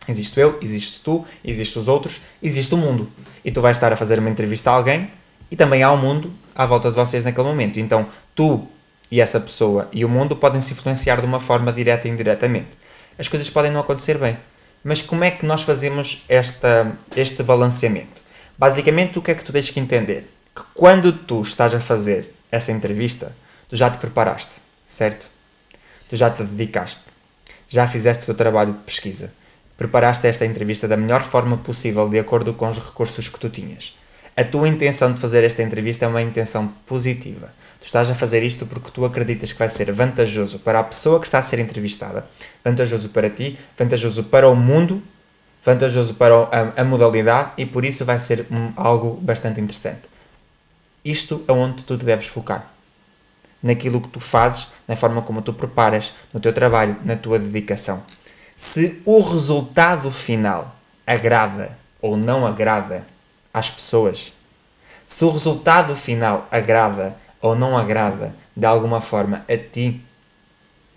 existe 0.08 0.38
eu, 0.40 0.58
existe 0.60 1.00
tu, 1.00 1.24
existe 1.44 1.78
os 1.78 1.88
outros, 1.88 2.20
existe 2.42 2.74
o 2.74 2.76
mundo. 2.76 3.10
E 3.44 3.50
tu 3.50 3.60
vais 3.60 3.76
estar 3.76 3.92
a 3.92 3.96
fazer 3.96 4.18
uma 4.18 4.30
entrevista 4.30 4.70
a 4.70 4.74
alguém 4.74 5.10
e 5.50 5.56
também 5.56 5.82
há 5.82 5.90
o 5.90 5.94
um 5.94 5.98
mundo 5.98 6.32
à 6.54 6.66
volta 6.66 6.90
de 6.90 6.96
vocês 6.96 7.24
naquele 7.24 7.46
momento. 7.46 7.78
Então, 7.78 8.06
tu 8.34 8.66
e 9.10 9.20
essa 9.20 9.38
pessoa 9.38 9.88
e 9.92 10.04
o 10.04 10.08
mundo 10.08 10.34
podem 10.36 10.60
se 10.60 10.72
influenciar 10.72 11.20
de 11.20 11.26
uma 11.26 11.40
forma 11.40 11.72
direta 11.72 12.08
e 12.08 12.10
indiretamente. 12.10 12.70
As 13.18 13.28
coisas 13.28 13.48
podem 13.48 13.70
não 13.70 13.80
acontecer 13.80 14.18
bem. 14.18 14.36
Mas 14.82 15.02
como 15.02 15.24
é 15.24 15.30
que 15.30 15.44
nós 15.44 15.62
fazemos 15.62 16.24
esta, 16.28 16.96
este 17.16 17.42
balanceamento? 17.42 18.22
Basicamente, 18.56 19.18
o 19.18 19.22
que 19.22 19.30
é 19.30 19.34
que 19.34 19.44
tu 19.44 19.52
tens 19.52 19.70
que 19.70 19.80
entender? 19.80 20.30
Que 20.54 20.62
quando 20.74 21.12
tu 21.12 21.42
estás 21.42 21.74
a 21.74 21.80
fazer 21.80 22.32
essa 22.50 22.72
entrevista, 22.72 23.34
tu 23.68 23.76
já 23.76 23.90
te 23.90 23.98
preparaste, 23.98 24.60
certo? 24.86 25.28
Tu 26.08 26.16
já 26.16 26.30
te 26.30 26.44
dedicaste. 26.44 27.02
Já 27.68 27.88
fizeste 27.88 28.22
o 28.22 28.26
teu 28.26 28.34
trabalho 28.34 28.74
de 28.74 28.82
pesquisa. 28.82 29.32
Preparaste 29.76 30.26
esta 30.26 30.46
entrevista 30.46 30.88
da 30.88 30.96
melhor 30.96 31.22
forma 31.22 31.58
possível, 31.58 32.08
de 32.08 32.18
acordo 32.18 32.54
com 32.54 32.68
os 32.68 32.78
recursos 32.78 33.28
que 33.28 33.38
tu 33.38 33.50
tinhas. 33.50 33.94
A 34.34 34.44
tua 34.44 34.68
intenção 34.68 35.12
de 35.12 35.20
fazer 35.20 35.44
esta 35.44 35.62
entrevista 35.62 36.04
é 36.04 36.08
uma 36.08 36.20
intenção 36.20 36.68
positiva. 36.86 37.52
Tu 37.80 37.86
estás 37.86 38.10
a 38.10 38.14
fazer 38.14 38.42
isto 38.42 38.66
porque 38.66 38.90
tu 38.90 39.04
acreditas 39.04 39.52
que 39.52 39.58
vai 39.58 39.68
ser 39.68 39.90
vantajoso 39.92 40.58
para 40.58 40.80
a 40.80 40.84
pessoa 40.84 41.20
que 41.20 41.26
está 41.26 41.38
a 41.38 41.42
ser 41.42 41.58
entrevistada, 41.58 42.26
vantajoso 42.64 43.10
para 43.10 43.30
ti, 43.30 43.58
vantajoso 43.78 44.24
para 44.24 44.48
o 44.48 44.54
mundo, 44.54 45.02
vantajoso 45.64 46.14
para 46.14 46.34
a, 46.34 46.80
a 46.80 46.84
modalidade 46.84 47.52
e 47.58 47.66
por 47.66 47.84
isso 47.84 48.04
vai 48.04 48.18
ser 48.18 48.46
um, 48.50 48.72
algo 48.76 49.14
bastante 49.22 49.60
interessante. 49.60 50.08
Isto 51.04 51.44
é 51.48 51.52
onde 51.52 51.84
tu 51.84 51.96
te 51.96 52.04
deves 52.04 52.26
focar. 52.26 52.72
Naquilo 53.62 54.00
que 54.00 54.08
tu 54.08 54.20
fazes, 54.20 54.68
na 54.86 54.96
forma 54.96 55.22
como 55.22 55.40
tu 55.40 55.52
preparas, 55.54 56.12
no 56.32 56.40
teu 56.40 56.52
trabalho, 56.52 56.96
na 57.04 57.16
tua 57.16 57.38
dedicação. 57.38 58.02
Se 58.56 59.02
o 59.04 59.20
resultado 59.20 60.10
final 60.10 60.74
agrada 61.06 61.76
ou 62.00 62.16
não 62.16 62.46
agrada 62.46 63.06
às 63.52 63.70
pessoas. 63.70 64.32
Se 65.06 65.24
o 65.24 65.30
resultado 65.30 65.94
final 65.94 66.46
agrada 66.50 67.16
ou 67.40 67.54
não 67.54 67.76
agrada 67.76 68.34
de 68.56 68.66
alguma 68.66 69.00
forma 69.00 69.44
a 69.48 69.56
ti, 69.56 70.02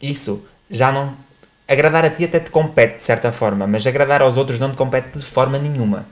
isso 0.02 0.46
já 0.70 0.92
não. 0.92 1.14
Agradar 1.68 2.06
a 2.06 2.10
ti 2.10 2.24
até 2.24 2.40
te 2.40 2.50
compete 2.50 2.98
de 2.98 3.04
certa 3.04 3.32
forma, 3.32 3.68
mas 3.68 3.86
agradar 3.86 4.22
aos 4.22 4.38
outros 4.38 4.60
não 4.60 4.72
te 4.72 4.78
compete 4.78 5.18
de 5.18 5.26
forma 5.26 5.60
nenhuma. 5.60 6.08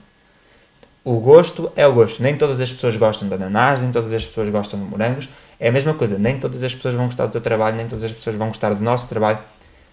O 1.04 1.20
gosto 1.22 1.72
é 1.78 1.88
o 1.88 1.94
gosto. 1.94 2.22
Nem 2.22 2.38
todas 2.38 2.60
as 2.60 2.70
pessoas 2.70 2.98
gostam 2.98 3.30
de 3.30 3.34
ananás, 3.34 3.82
nem 3.82 3.92
todas 3.92 4.12
as 4.12 4.26
pessoas 4.26 4.50
gostam 4.50 4.78
de 4.78 4.86
morangos. 4.86 5.30
É 5.58 5.70
a 5.70 5.72
mesma 5.72 5.94
coisa. 5.94 6.20
Nem 6.20 6.38
todas 6.38 6.62
as 6.64 6.76
pessoas 6.76 6.94
vão 6.94 7.06
gostar 7.06 7.28
do 7.28 7.32
teu 7.32 7.40
trabalho, 7.40 7.78
nem 7.78 7.88
todas 7.88 8.04
as 8.04 8.12
pessoas 8.12 8.36
vão 8.36 8.50
gostar 8.50 8.74
do 8.74 8.84
nosso 8.84 9.08
trabalho. 9.08 9.40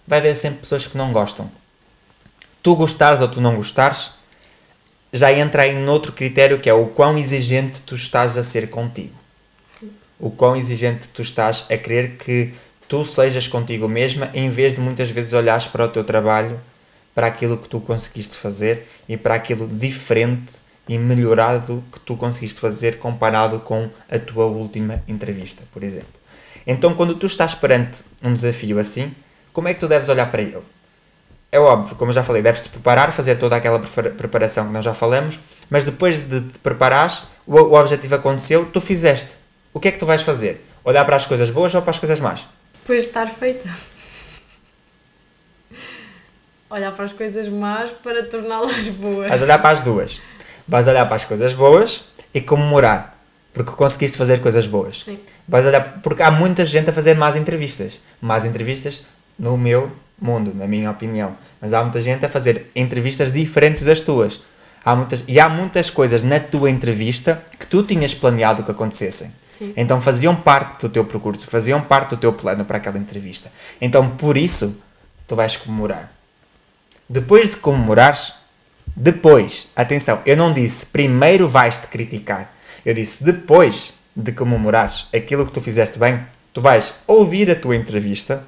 Vai 0.07 0.19
haver 0.19 0.35
sempre 0.35 0.59
pessoas 0.59 0.85
que 0.85 0.97
não 0.97 1.11
gostam. 1.11 1.49
Tu 2.61 2.75
gostares 2.75 3.21
ou 3.21 3.27
tu 3.27 3.41
não 3.41 3.55
gostares, 3.55 4.11
já 5.11 5.31
entra 5.31 5.63
aí 5.63 5.75
noutro 5.75 6.11
critério 6.11 6.59
que 6.59 6.69
é 6.69 6.73
o 6.73 6.87
quão 6.87 7.17
exigente 7.17 7.81
tu 7.81 7.95
estás 7.95 8.37
a 8.37 8.43
ser 8.43 8.69
contigo. 8.69 9.15
Sim. 9.67 9.91
O 10.19 10.29
quão 10.29 10.55
exigente 10.55 11.07
tu 11.09 11.21
estás 11.21 11.65
a 11.69 11.77
querer 11.77 12.17
que 12.17 12.53
tu 12.87 13.05
sejas 13.05 13.47
contigo 13.47 13.87
mesma 13.87 14.29
em 14.33 14.49
vez 14.49 14.73
de 14.73 14.81
muitas 14.81 15.09
vezes 15.09 15.33
olhares 15.33 15.67
para 15.67 15.85
o 15.85 15.87
teu 15.87 16.03
trabalho, 16.03 16.59
para 17.13 17.27
aquilo 17.27 17.57
que 17.57 17.69
tu 17.69 17.79
conseguiste 17.79 18.35
fazer 18.37 18.87
e 19.07 19.15
para 19.15 19.35
aquilo 19.35 19.67
diferente 19.67 20.55
e 20.87 20.97
melhorado 20.97 21.83
que 21.91 21.99
tu 21.99 22.15
conseguiste 22.15 22.59
fazer 22.59 22.99
comparado 22.99 23.59
com 23.59 23.89
a 24.09 24.19
tua 24.19 24.45
última 24.45 25.01
entrevista, 25.07 25.63
por 25.71 25.81
exemplo. 25.81 26.09
Então, 26.67 26.93
quando 26.93 27.15
tu 27.15 27.25
estás 27.25 27.55
perante 27.55 28.03
um 28.23 28.33
desafio 28.33 28.79
assim, 28.79 29.11
como 29.55 29.67
é 29.69 29.73
que 29.73 29.79
tu 29.79 29.87
deves 29.87 30.09
olhar 30.09 30.29
para 30.29 30.43
ele? 30.43 30.75
é 31.55 31.59
óbvio, 31.59 31.95
como 31.95 32.09
eu 32.09 32.13
já 32.13 32.21
falei, 32.21 32.41
deves-te 32.41 32.67
preparar, 32.67 33.13
fazer 33.13 33.37
toda 33.37 33.55
aquela 33.55 33.79
preparação 33.79 34.67
que 34.67 34.73
nós 34.73 34.83
já 34.83 34.93
falamos, 34.93 35.39
mas 35.69 35.85
depois 35.85 36.23
de 36.23 36.41
te 36.41 36.59
preparares, 36.59 37.23
o, 37.47 37.55
o 37.55 37.79
objetivo 37.79 38.15
aconteceu, 38.15 38.65
tu 38.65 38.81
fizeste. 38.81 39.37
O 39.73 39.79
que 39.79 39.87
é 39.87 39.91
que 39.91 39.97
tu 39.97 40.05
vais 40.05 40.21
fazer? 40.21 40.65
Olhar 40.83 41.05
para 41.05 41.15
as 41.15 41.25
coisas 41.25 41.49
boas 41.49 41.73
ou 41.73 41.81
para 41.81 41.91
as 41.91 41.99
coisas 41.99 42.19
más? 42.19 42.47
Depois 42.81 43.03
de 43.03 43.07
estar 43.07 43.27
feita. 43.27 43.69
Olhar 46.69 46.91
para 46.91 47.05
as 47.05 47.13
coisas 47.13 47.47
más 47.47 47.89
para 47.91 48.27
torná-las 48.27 48.89
boas. 48.89 49.29
Vais 49.29 49.43
olhar 49.43 49.61
para 49.61 49.69
as 49.69 49.81
duas. 49.81 50.21
Vais 50.67 50.87
olhar 50.89 51.05
para 51.05 51.15
as 51.15 51.23
coisas 51.23 51.53
boas 51.53 52.03
e 52.33 52.41
comemorar. 52.41 53.17
Porque 53.53 53.71
conseguiste 53.71 54.17
fazer 54.17 54.41
coisas 54.41 54.67
boas. 54.67 55.03
Sim. 55.03 55.19
Vais 55.47 55.65
olhar. 55.65 56.01
Porque 56.01 56.21
há 56.21 56.31
muita 56.31 56.65
gente 56.65 56.89
a 56.89 56.93
fazer 56.93 57.15
más 57.15 57.37
entrevistas. 57.37 58.01
Más 58.19 58.43
entrevistas, 58.43 59.05
no 59.37 59.57
meu 59.57 59.91
mundo, 60.19 60.53
na 60.53 60.67
minha 60.67 60.89
opinião. 60.89 61.35
Mas 61.59 61.73
há 61.73 61.81
muita 61.81 62.01
gente 62.01 62.25
a 62.25 62.29
fazer 62.29 62.71
entrevistas 62.75 63.31
diferentes 63.31 63.83
das 63.83 64.01
tuas. 64.01 64.41
Há 64.83 64.95
muitas, 64.95 65.23
e 65.27 65.39
há 65.39 65.49
muitas 65.49 65.89
coisas 65.89 66.21
na 66.21 66.39
tua 66.39 66.69
entrevista 66.69 67.43
que 67.59 67.65
tu 67.65 67.81
tinhas 67.81 68.13
planeado 68.13 68.63
que 68.63 68.69
acontecessem. 68.69 69.31
Sim. 69.41 69.73
Então 69.75 69.99
faziam 69.99 70.35
parte 70.35 70.81
do 70.81 70.89
teu 70.89 71.03
percurso, 71.03 71.47
faziam 71.47 71.81
parte 71.81 72.11
do 72.11 72.17
teu 72.17 72.31
plano 72.31 72.63
para 72.63 72.77
aquela 72.77 72.97
entrevista. 72.97 73.51
Então 73.81 74.11
por 74.11 74.37
isso 74.37 74.79
tu 75.27 75.35
vais 75.35 75.57
comemorar. 75.57 76.11
Depois 77.09 77.49
de 77.49 77.57
comemorares, 77.57 78.33
depois, 78.95 79.69
atenção, 79.75 80.21
eu 80.25 80.37
não 80.37 80.53
disse 80.53 80.85
primeiro 80.85 81.49
vais-te 81.49 81.87
criticar. 81.87 82.53
Eu 82.85 82.93
disse 82.93 83.23
depois 83.23 83.95
de 84.15 84.31
comemorares 84.31 85.07
aquilo 85.13 85.45
que 85.45 85.51
tu 85.51 85.59
fizeste 85.59 85.97
bem, 85.97 86.23
tu 86.53 86.61
vais 86.61 86.93
ouvir 87.07 87.49
a 87.49 87.55
tua 87.55 87.75
entrevista 87.75 88.43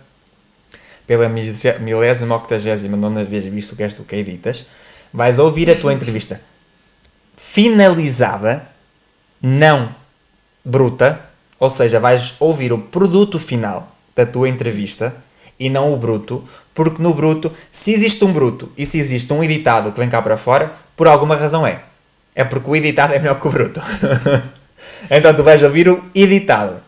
pela 1.08 1.30
milésima 1.30 2.36
octagésima 2.36 2.98
nona 2.98 3.24
vez 3.24 3.46
visto 3.46 3.76
que 3.76 3.84
és 3.84 3.96
tu 3.96 4.04
que 4.04 4.18
editas, 4.18 4.68
vais 5.14 5.40
ouvir 5.40 5.72
a 5.72 5.76
tua 5.76 5.94
entrevista 5.94 6.42
finalizada, 7.38 8.68
não 9.42 9.96
bruta, 10.66 11.22
ou 11.60 11.70
seja, 11.70 12.00
vais 12.00 12.36
ouvir 12.40 12.74
o 12.74 12.78
produto 12.78 13.40
final 13.40 13.96
da 14.16 14.26
tua 14.26 14.50
entrevista 14.50 15.16
e 15.60 15.70
não 15.70 15.94
o 15.94 15.98
bruto, 15.98 16.44
porque 16.74 17.02
no 17.02 17.14
bruto, 17.14 17.52
se 17.72 17.94
existe 17.94 18.24
um 18.26 18.34
bruto 18.34 18.72
e 18.78 18.86
se 18.86 19.00
existe 19.00 19.32
um 19.32 19.44
editado 19.44 19.92
que 19.92 20.00
vem 20.00 20.10
cá 20.10 20.22
para 20.22 20.38
fora, 20.38 20.74
por 20.96 21.08
alguma 21.08 21.36
razão 21.36 21.66
é. 21.66 21.84
É 22.36 22.44
porque 22.44 22.70
o 22.70 22.76
editado 22.76 23.14
é 23.14 23.20
melhor 23.20 23.40
que 23.40 23.48
o 23.48 23.52
bruto. 23.52 23.82
então 25.10 25.34
tu 25.34 25.42
vais 25.42 25.64
ouvir 25.64 25.88
o 25.90 26.04
editado 26.14 26.84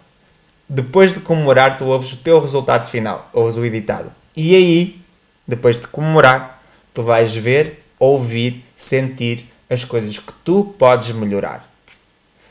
depois 0.69 1.15
de 1.15 1.19
comemorar, 1.21 1.77
tu 1.77 1.85
ouves 1.85 2.13
o 2.13 2.17
teu 2.17 2.39
resultado 2.39 2.87
final, 2.87 3.27
ouves 3.33 3.57
o 3.57 3.65
editado. 3.65 4.13
E 4.35 4.55
aí, 4.55 5.01
depois 5.47 5.79
de 5.79 5.87
comemorar, 5.87 6.61
tu 6.93 7.01
vais 7.01 7.35
ver, 7.35 7.83
ouvir, 7.97 8.63
sentir 8.75 9.45
as 9.67 9.83
coisas 9.83 10.19
que 10.19 10.31
tu 10.45 10.63
podes 10.77 11.09
melhorar. 11.09 11.67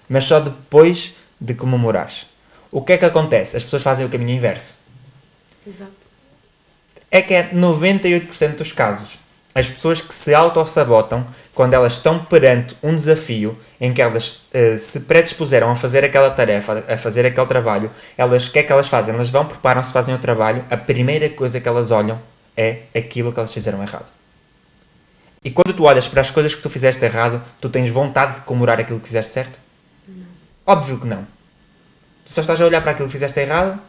Mas 0.08 0.24
só 0.24 0.40
depois 0.40 1.14
de 1.40 1.54
comemorares. 1.54 2.26
O 2.72 2.82
que 2.82 2.94
é 2.94 2.98
que 2.98 3.04
acontece? 3.04 3.56
As 3.56 3.62
pessoas 3.62 3.82
fazem 3.82 4.04
o 4.04 4.08
caminho 4.08 4.36
inverso. 4.36 4.74
Exato. 5.64 5.92
É 7.10 7.22
que 7.22 7.34
é 7.34 7.50
98% 7.50 8.56
dos 8.56 8.72
casos 8.72 9.18
as 9.58 9.68
pessoas 9.68 10.00
que 10.00 10.14
se 10.14 10.32
auto-sabotam 10.32 11.26
quando 11.52 11.74
elas 11.74 11.94
estão 11.94 12.24
perante 12.24 12.76
um 12.80 12.94
desafio 12.94 13.58
em 13.80 13.92
que 13.92 14.00
elas 14.00 14.46
uh, 14.54 14.78
se 14.78 15.00
predispuseram 15.00 15.68
a 15.72 15.74
fazer 15.74 16.04
aquela 16.04 16.30
tarefa, 16.30 16.84
a 16.88 16.96
fazer 16.96 17.26
aquele 17.26 17.46
trabalho, 17.46 17.90
elas, 18.16 18.46
o 18.46 18.52
que 18.52 18.60
é 18.60 18.62
que 18.62 18.70
elas 18.70 18.86
fazem? 18.86 19.12
Elas 19.12 19.30
vão, 19.30 19.44
preparam-se, 19.44 19.92
fazem 19.92 20.14
o 20.14 20.18
trabalho, 20.18 20.64
a 20.70 20.76
primeira 20.76 21.28
coisa 21.28 21.60
que 21.60 21.68
elas 21.68 21.90
olham 21.90 22.20
é 22.56 22.82
aquilo 22.96 23.32
que 23.32 23.40
elas 23.40 23.52
fizeram 23.52 23.82
errado. 23.82 24.06
E 25.44 25.50
quando 25.50 25.74
tu 25.74 25.84
olhas 25.84 26.06
para 26.06 26.20
as 26.20 26.30
coisas 26.30 26.54
que 26.54 26.62
tu 26.62 26.70
fizeste 26.70 27.04
errado, 27.04 27.42
tu 27.60 27.68
tens 27.68 27.90
vontade 27.90 28.36
de 28.36 28.42
comemorar 28.42 28.78
aquilo 28.78 29.00
que 29.00 29.08
fizeste 29.08 29.32
certo? 29.32 29.58
Não. 30.06 30.26
Óbvio 30.66 31.00
que 31.00 31.06
não. 31.06 31.26
Tu 32.24 32.32
só 32.32 32.42
estás 32.42 32.60
a 32.60 32.64
olhar 32.64 32.80
para 32.80 32.92
aquilo 32.92 33.08
que 33.08 33.12
fizeste 33.12 33.40
errado, 33.40 33.80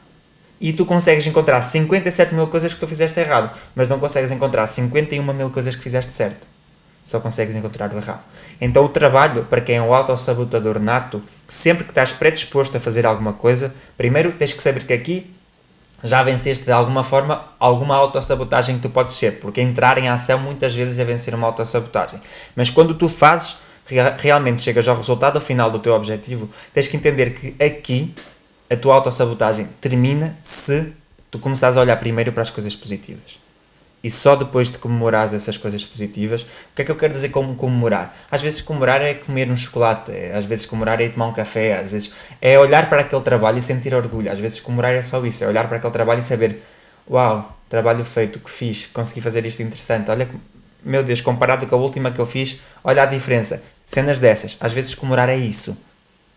e 0.60 0.74
tu 0.74 0.86
consegues 0.86 1.26
encontrar 1.26 1.62
57 1.62 2.36
mil 2.36 2.48
coisas 2.48 2.74
que 2.74 2.80
tu 2.80 2.88
fizeste 2.88 3.20
errado, 3.20 3.52
mas 3.76 3.88
não 3.88 4.00
consegues 4.00 4.32
encontrar 4.32 4.68
51 4.68 5.34
mil 5.34 5.50
coisas 5.50 5.76
que 5.76 5.82
fizeste 5.84 6.12
certo. 6.12 6.48
Só 7.04 7.20
consegues 7.20 7.56
encontrar 7.56 7.92
o 7.94 7.98
errado. 7.98 8.24
Então 8.60 8.84
o 8.86 8.90
trabalho, 8.90 9.46
para 9.46 9.62
quem 9.62 9.78
é 9.78 9.82
um 9.82 9.94
autossabotador 9.94 10.80
nato, 10.80 11.24
sempre 11.48 11.84
que 11.84 11.92
estás 11.92 12.12
predisposto 12.12 12.78
a 12.78 12.80
fazer 12.80 13.06
alguma 13.06 13.34
coisa, 13.34 13.74
primeiro 13.98 14.34
tens 14.34 14.54
que 14.54 14.62
saber 14.62 14.84
que 14.84 14.94
aqui 14.94 15.34
já 16.04 16.24
venceste 16.24 16.66
de 16.66 16.72
alguma 16.72 17.04
forma 17.04 17.46
alguma 17.60 17.96
autossabotagem 17.96 18.78
que 18.78 18.84
tu 18.84 18.90
podes 18.90 19.16
ser, 19.16 19.40
porque 19.40 19.62
entrar 19.62 19.98
em 19.98 20.08
ação 20.08 20.40
muitas 20.40 20.74
vezes 20.76 21.00
é 21.00 21.04
vencer 21.04 21.34
uma 21.34 21.48
autossabotagem. 21.48 22.20
Mas 22.56 22.70
quando 22.70 22.94
tu 22.94 23.10
fazes, 23.10 23.58
realmente 24.18 24.62
chegas 24.62 24.88
ao 24.88 24.96
resultado 24.96 25.42
final 25.42 25.72
do 25.72 25.80
teu 25.80 25.94
objetivo, 25.94 26.50
tens 26.74 26.88
que 26.88 26.96
entender 26.96 27.32
que 27.32 27.56
aqui 27.64 28.14
a 28.70 28.76
tua 28.76 28.96
autossabotagem 28.96 29.68
termina 29.82 30.38
se 30.44 30.94
tu 31.32 31.40
começares 31.40 31.78
a 31.78 31.82
olhar 31.82 31.98
primeiro 31.98 32.32
para 32.32 32.44
as 32.44 32.50
coisas 32.50 32.76
positivas. 32.76 33.40
E 34.02 34.10
só 34.10 34.36
depois 34.36 34.72
de 34.72 34.78
comemorares 34.78 35.34
essas 35.34 35.58
coisas 35.58 35.84
positivas, 35.84 36.44
o 36.44 36.46
que 36.76 36.84
é 36.84 36.86
que 36.86 36.92
eu 36.92 36.96
quero 36.96 37.12
dizer 37.12 37.30
com 37.30 37.54
comemorar? 37.56 38.16
Às 38.32 38.42
vezes 38.42 38.62
comemorar 38.62 39.02
é 39.02 39.14
comer 39.14 39.52
um 39.52 39.56
chocolate, 39.56 40.12
é, 40.12 40.34
às 40.34 40.46
vezes 40.46 40.66
comemorar 40.66 41.02
é 41.02 41.10
tomar 41.10 41.28
um 41.28 41.34
café, 41.34 41.80
às 41.80 41.92
vezes 41.92 42.14
é 42.42 42.58
olhar 42.58 42.88
para 42.90 43.02
aquele 43.02 43.22
trabalho 43.22 43.58
e 43.58 43.62
sentir 43.62 43.94
orgulho, 43.94 44.32
às 44.32 44.40
vezes 44.40 44.62
comemorar 44.62 44.94
é 44.94 45.02
só 45.02 45.24
isso, 45.26 45.44
é 45.44 45.48
olhar 45.48 45.68
para 45.68 45.78
aquele 45.78 45.92
trabalho 45.92 46.20
e 46.20 46.24
saber, 46.24 46.64
uau, 47.10 47.58
trabalho 47.68 48.06
feito, 48.06 48.40
que 48.40 48.50
fiz, 48.50 48.86
consegui 48.86 49.20
fazer 49.20 49.46
isto 49.46 49.62
interessante, 49.62 50.10
olha, 50.10 50.30
meu 50.82 51.04
Deus, 51.04 51.20
comparado 51.20 51.68
com 51.68 51.76
a 51.76 51.78
última 51.78 52.10
que 52.10 52.20
eu 52.20 52.26
fiz, 52.26 52.62
olha 52.82 53.04
a 53.04 53.06
diferença. 53.06 53.62
Cenas 53.84 54.18
dessas, 54.18 54.56
às 54.62 54.72
vezes 54.72 54.96
comemorar 54.96 55.28
é 55.28 55.36
isso. 55.36 55.78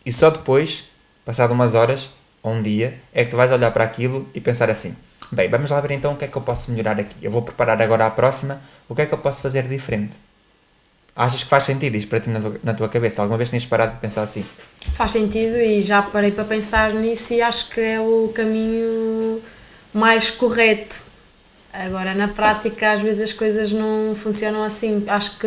E 0.05 0.11
só 0.11 0.31
depois, 0.31 0.87
passado 1.25 1.53
umas 1.53 1.77
horas, 1.77 2.11
um 2.45 2.63
dia, 2.63 2.99
é 3.13 3.25
que 3.25 3.31
tu 3.31 3.37
vais 3.37 3.53
olhar 3.53 3.71
para 3.71 3.85
aquilo 3.85 4.29
e 4.35 4.41
pensar 4.41 4.71
assim: 4.71 4.97
bem, 5.31 5.49
vamos 5.49 5.71
lá 5.71 5.81
ver 5.81 5.93
então 5.93 6.13
o 6.13 6.17
que 6.17 6.25
é 6.25 6.29
que 6.29 6.37
eu 6.37 6.43
posso 6.43 6.71
melhorar 6.71 6.99
aqui. 6.99 7.15
Eu 7.23 7.31
vou 7.31 7.43
preparar 7.43 7.81
agora 7.81 8.07
a 8.07 8.11
próxima, 8.11 8.61
o 8.89 8.95
que 8.95 9.03
é 9.03 9.07
que 9.07 9.15
eu 9.15 9.19
posso 9.19 9.41
fazer 9.41 9.67
diferente? 9.69 10.19
Achas 11.15 11.45
que 11.45 11.51
faz 11.51 11.65
sentido 11.65 11.95
isto 11.97 12.09
para 12.09 12.21
ti 12.21 12.31
na 12.31 12.41
tua, 12.41 12.61
na 12.65 12.75
tua 12.75 12.89
cabeça? 12.89 13.21
Alguma 13.21 13.37
vez 13.37 13.51
tens 13.51 13.67
parado 13.67 13.93
de 13.93 14.01
pensar 14.01 14.23
assim? 14.23 14.45
Faz 14.95 15.11
sentido 15.11 15.57
e 15.57 15.83
já 15.83 16.01
parei 16.01 16.31
para 16.31 16.45
pensar 16.45 16.95
nisso 16.95 17.35
e 17.35 17.43
acho 17.43 17.69
que 17.69 17.81
é 17.81 18.01
o 18.01 18.33
caminho 18.35 19.43
mais 19.93 20.31
correto. 20.31 21.12
Agora, 21.73 22.15
na 22.15 22.29
prática, 22.29 22.93
às 22.93 23.01
vezes 23.01 23.23
as 23.23 23.33
coisas 23.33 23.73
não 23.73 24.15
funcionam 24.15 24.63
assim. 24.63 25.05
Acho 25.07 25.39
que, 25.39 25.47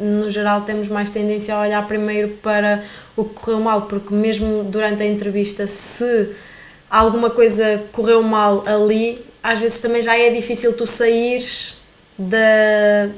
no 0.00 0.28
geral, 0.28 0.62
temos 0.62 0.88
mais 0.88 1.10
tendência 1.10 1.54
a 1.54 1.60
olhar 1.60 1.86
primeiro 1.86 2.30
para 2.42 2.82
o 3.16 3.24
que 3.24 3.34
correu 3.34 3.60
mal, 3.60 3.82
porque, 3.82 4.12
mesmo 4.12 4.64
durante 4.64 5.02
a 5.04 5.06
entrevista, 5.06 5.68
se 5.68 6.30
alguma 6.90 7.30
coisa 7.30 7.84
correu 7.92 8.20
mal 8.20 8.64
ali, 8.66 9.24
às 9.40 9.60
vezes 9.60 9.78
também 9.78 10.02
já 10.02 10.18
é 10.18 10.30
difícil 10.30 10.72
tu 10.72 10.86
saíres 10.88 11.80
da. 12.18 13.08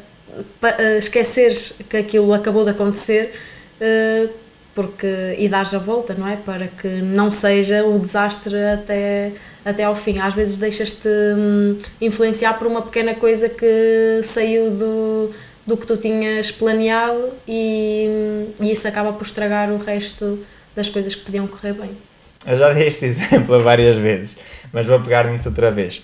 Eh, 0.62 0.98
esqueceres 0.98 1.80
que 1.88 1.96
aquilo 1.96 2.32
acabou 2.32 2.64
de 2.64 2.70
acontecer 2.70 3.34
eh, 3.80 4.28
porque 4.74 5.34
e 5.38 5.48
dares 5.48 5.74
a 5.74 5.78
volta, 5.78 6.14
não 6.14 6.26
é? 6.26 6.36
Para 6.36 6.68
que 6.68 6.88
não 6.88 7.30
seja 7.30 7.84
o 7.84 7.98
desastre 7.98 8.56
até 8.56 9.32
até 9.64 9.84
ao 9.84 9.94
fim. 9.94 10.18
Às 10.18 10.34
vezes 10.34 10.56
deixas-te 10.56 11.08
hum, 11.08 11.78
influenciar 12.00 12.54
por 12.54 12.66
uma 12.66 12.82
pequena 12.82 13.14
coisa 13.14 13.48
que 13.48 14.20
saiu 14.22 14.70
do, 14.70 15.30
do 15.66 15.76
que 15.76 15.86
tu 15.86 15.96
tinhas 15.96 16.50
planeado 16.50 17.30
e, 17.46 18.48
e 18.60 18.72
isso 18.72 18.86
acaba 18.88 19.12
por 19.12 19.24
estragar 19.24 19.70
o 19.70 19.78
resto 19.78 20.44
das 20.74 20.88
coisas 20.88 21.14
que 21.14 21.24
podiam 21.24 21.46
correr 21.46 21.74
bem. 21.74 21.96
Eu 22.44 22.56
já 22.56 22.72
dei 22.72 22.88
este 22.88 23.04
exemplo 23.06 23.62
várias 23.62 23.96
vezes, 23.96 24.36
mas 24.72 24.86
vou 24.86 25.00
pegar 25.00 25.26
nisso 25.30 25.48
outra 25.48 25.70
vez. 25.70 26.02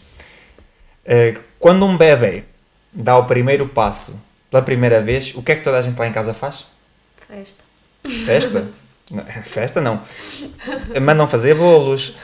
Eh, 1.04 1.36
quando 1.58 1.84
um 1.84 1.96
bebê 1.96 2.44
dá 2.92 3.16
o 3.18 3.24
primeiro 3.24 3.68
passo 3.68 4.20
pela 4.50 4.62
primeira 4.62 5.00
vez, 5.00 5.34
o 5.34 5.42
que 5.42 5.52
é 5.52 5.56
que 5.56 5.64
toda 5.64 5.78
a 5.78 5.80
gente 5.80 5.98
lá 5.98 6.06
em 6.06 6.12
casa 6.12 6.32
faz? 6.32 6.66
Festa. 7.16 7.67
Festa? 8.24 8.68
Festa 9.44 9.80
não. 9.80 10.02
Mandam 11.00 11.26
fazer 11.26 11.54
bolos, 11.54 12.16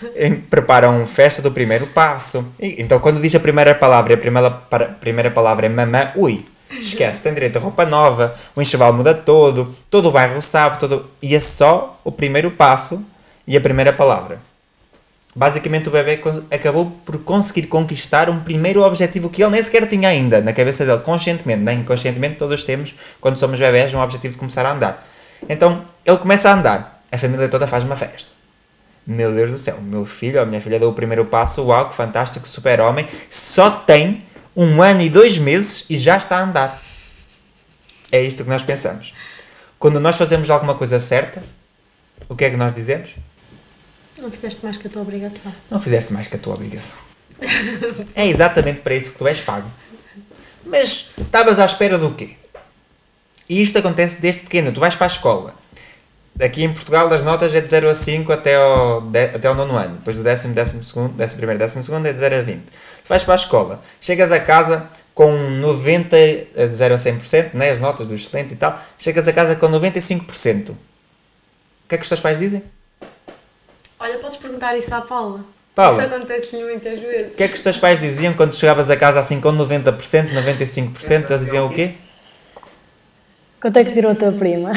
preparam 0.50 1.06
festa 1.06 1.40
do 1.40 1.50
primeiro 1.50 1.86
passo. 1.86 2.46
então, 2.60 3.00
quando 3.00 3.20
diz 3.20 3.34
a 3.34 3.40
primeira 3.40 3.74
palavra 3.74 4.12
e 4.12 4.14
a 4.14 4.18
primeira, 4.18 4.50
primeira 5.00 5.30
palavra 5.30 5.66
é 5.66 5.68
mamã, 5.68 6.12
ui, 6.14 6.44
esquece, 6.70 7.22
tem 7.22 7.32
direito 7.32 7.56
a 7.56 7.60
roupa 7.60 7.86
nova, 7.86 8.34
o 8.54 8.60
enxoval 8.60 8.92
muda 8.92 9.14
todo, 9.14 9.74
todo 9.88 10.08
o 10.08 10.12
bairro 10.12 10.40
sabe, 10.42 10.78
todo... 10.78 11.10
e 11.22 11.34
é 11.34 11.40
só 11.40 11.98
o 12.04 12.12
primeiro 12.12 12.50
passo 12.50 13.02
e 13.46 13.56
a 13.56 13.60
primeira 13.60 13.92
palavra. 13.92 14.38
Basicamente, 15.36 15.88
o 15.88 15.92
bebê 15.92 16.20
acabou 16.50 16.92
por 17.04 17.18
conseguir 17.18 17.66
conquistar 17.66 18.30
um 18.30 18.40
primeiro 18.40 18.82
objetivo 18.82 19.28
que 19.28 19.42
ele 19.42 19.50
nem 19.50 19.62
sequer 19.62 19.88
tinha 19.88 20.08
ainda 20.08 20.40
na 20.40 20.52
cabeça 20.52 20.84
dele, 20.84 21.00
conscientemente, 21.00 21.60
nem 21.60 21.80
inconscientemente, 21.80 22.36
todos 22.36 22.62
temos, 22.62 22.94
quando 23.20 23.36
somos 23.36 23.58
bebés, 23.58 23.92
um 23.92 24.00
objetivo 24.00 24.34
de 24.34 24.38
começar 24.38 24.64
a 24.64 24.72
andar. 24.72 25.13
Então 25.48 25.84
ele 26.04 26.18
começa 26.18 26.50
a 26.50 26.54
andar, 26.54 27.02
a 27.10 27.18
família 27.18 27.48
toda 27.48 27.66
faz 27.66 27.84
uma 27.84 27.96
festa. 27.96 28.30
Meu 29.06 29.34
Deus 29.34 29.50
do 29.50 29.58
céu, 29.58 29.80
meu 29.80 30.06
filho 30.06 30.40
ou 30.40 30.46
minha 30.46 30.60
filha 30.60 30.78
deu 30.78 30.88
o 30.88 30.94
primeiro 30.94 31.26
passo, 31.26 31.62
uau, 31.62 31.88
que 31.88 31.94
fantástico, 31.94 32.48
super-homem, 32.48 33.06
só 33.28 33.70
tem 33.70 34.24
um 34.56 34.80
ano 34.80 35.02
e 35.02 35.10
dois 35.10 35.36
meses 35.38 35.84
e 35.90 35.96
já 35.96 36.16
está 36.16 36.38
a 36.38 36.42
andar. 36.42 36.82
É 38.10 38.22
isto 38.22 38.44
que 38.44 38.48
nós 38.48 38.62
pensamos. 38.62 39.12
Quando 39.78 40.00
nós 40.00 40.16
fazemos 40.16 40.48
alguma 40.48 40.74
coisa 40.74 40.98
certa, 40.98 41.42
o 42.28 42.34
que 42.34 42.44
é 42.44 42.50
que 42.50 42.56
nós 42.56 42.72
dizemos? 42.72 43.16
Não 44.18 44.30
fizeste 44.30 44.64
mais 44.64 44.76
que 44.76 44.86
a 44.86 44.90
tua 44.90 45.02
obrigação. 45.02 45.52
Não 45.70 45.78
fizeste 45.78 46.12
mais 46.12 46.26
que 46.26 46.36
a 46.36 46.38
tua 46.38 46.54
obrigação. 46.54 46.96
é 48.14 48.26
exatamente 48.26 48.80
para 48.80 48.94
isso 48.94 49.12
que 49.12 49.18
tu 49.18 49.26
és 49.26 49.40
pago. 49.40 49.68
Mas 50.64 51.10
estavas 51.18 51.58
à 51.58 51.64
espera 51.64 51.98
do 51.98 52.14
quê? 52.14 52.36
E 53.48 53.62
isto 53.62 53.78
acontece 53.78 54.20
desde 54.20 54.42
pequeno. 54.42 54.72
Tu 54.72 54.80
vais 54.80 54.94
para 54.94 55.06
a 55.06 55.08
escola. 55.08 55.54
Aqui 56.40 56.64
em 56.64 56.72
Portugal 56.72 57.12
as 57.12 57.22
notas 57.22 57.54
é 57.54 57.60
de 57.60 57.70
0 57.70 57.88
a 57.88 57.94
5 57.94 58.32
até 58.32 58.56
ao, 58.56 59.02
de, 59.02 59.24
até 59.26 59.46
ao 59.46 59.54
nono 59.54 59.76
ano. 59.76 59.96
Depois 59.96 60.16
do 60.16 60.22
décimo, 60.22 60.52
décimo 60.52 60.82
segundo, 60.82 61.12
décimo 61.12 61.38
primeiro, 61.38 61.58
décimo 61.60 61.82
segundo 61.82 62.06
é 62.06 62.12
de 62.12 62.18
0 62.18 62.36
a 62.36 62.42
20. 62.42 62.60
Tu 62.60 63.08
vais 63.08 63.22
para 63.22 63.34
a 63.34 63.36
escola. 63.36 63.80
Chegas 64.00 64.32
a 64.32 64.40
casa 64.40 64.88
com 65.14 65.30
90, 65.32 66.16
de 66.16 66.74
0 66.74 66.94
a 66.94 66.96
100%, 66.96 67.50
né, 67.54 67.70
as 67.70 67.78
notas 67.78 68.06
do 68.06 68.14
excelente 68.14 68.54
e 68.54 68.56
tal. 68.56 68.82
Chegas 68.98 69.28
a 69.28 69.32
casa 69.32 69.54
com 69.54 69.68
95%. 69.68 70.70
O 70.70 70.76
que 71.88 71.94
é 71.94 71.98
que 71.98 72.02
os 72.02 72.08
teus 72.08 72.20
pais 72.20 72.36
dizem? 72.36 72.64
Olha, 74.00 74.18
podes 74.18 74.36
perguntar 74.36 74.76
isso 74.76 74.92
à 74.92 75.02
Paula. 75.02 75.40
Paula, 75.72 76.04
isso 76.04 76.14
acontece-lhe 76.14 76.64
muitas 76.64 76.98
vezes. 76.98 77.34
O 77.34 77.36
que 77.36 77.44
é 77.44 77.48
que 77.48 77.54
os 77.54 77.60
teus 77.60 77.78
pais 77.78 78.00
diziam 78.00 78.32
quando 78.34 78.54
chegavas 78.56 78.90
a 78.90 78.96
casa 78.96 79.20
assim 79.20 79.40
com 79.40 79.52
90%, 79.52 80.30
95%? 80.32 81.30
Eles 81.30 81.40
diziam 81.40 81.66
o 81.66 81.70
quê? 81.70 81.94
Quanto 83.64 83.78
é 83.78 83.84
que 83.84 83.92
tirou 83.92 84.12
a 84.12 84.14
tua 84.14 84.30
prima? 84.30 84.72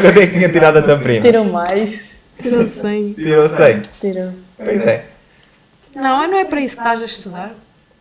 Quanto 0.00 0.18
é 0.18 0.26
que 0.26 0.32
tinha 0.32 0.48
tirado 0.50 0.78
a 0.78 0.82
tua 0.82 0.96
prima? 0.98 1.20
Tirou 1.20 1.44
mais. 1.44 2.22
Tirou 2.40 2.66
100. 2.66 3.12
Tirou 3.12 3.46
100? 3.46 3.82
Tirou. 4.00 4.32
Pois 4.56 4.86
é. 4.86 5.04
Não, 5.94 6.26
não 6.26 6.38
é 6.38 6.46
para 6.46 6.62
isso 6.62 6.74
que 6.74 6.80
estás 6.80 7.02
a 7.02 7.04
estudar. 7.04 7.54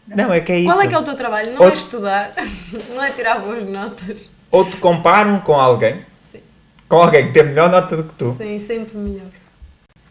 Não, 0.07 0.31
é 0.31 0.39
que 0.39 0.53
é 0.53 0.59
isso. 0.59 0.71
Qual 0.71 0.81
é 0.81 0.87
que 0.87 0.95
é 0.95 0.97
o 0.97 1.03
teu 1.03 1.13
trabalho? 1.13 1.51
Não 1.55 1.61
Ou... 1.63 1.67
é 1.67 1.73
estudar, 1.73 2.31
não 2.95 3.03
é 3.03 3.11
tirar 3.11 3.41
boas 3.41 3.65
notas. 3.65 4.29
Ou 4.49 4.63
te 4.63 4.77
comparam 4.77 5.41
com 5.41 5.55
alguém, 5.59 5.99
Sim. 6.31 6.39
com 6.87 6.95
alguém 6.95 7.27
que 7.27 7.33
tem 7.33 7.43
melhor 7.43 7.69
nota 7.69 7.97
do 7.97 8.05
que 8.05 8.13
tu. 8.13 8.33
Sim, 8.37 8.57
sempre 8.59 8.97
melhor. 8.97 9.27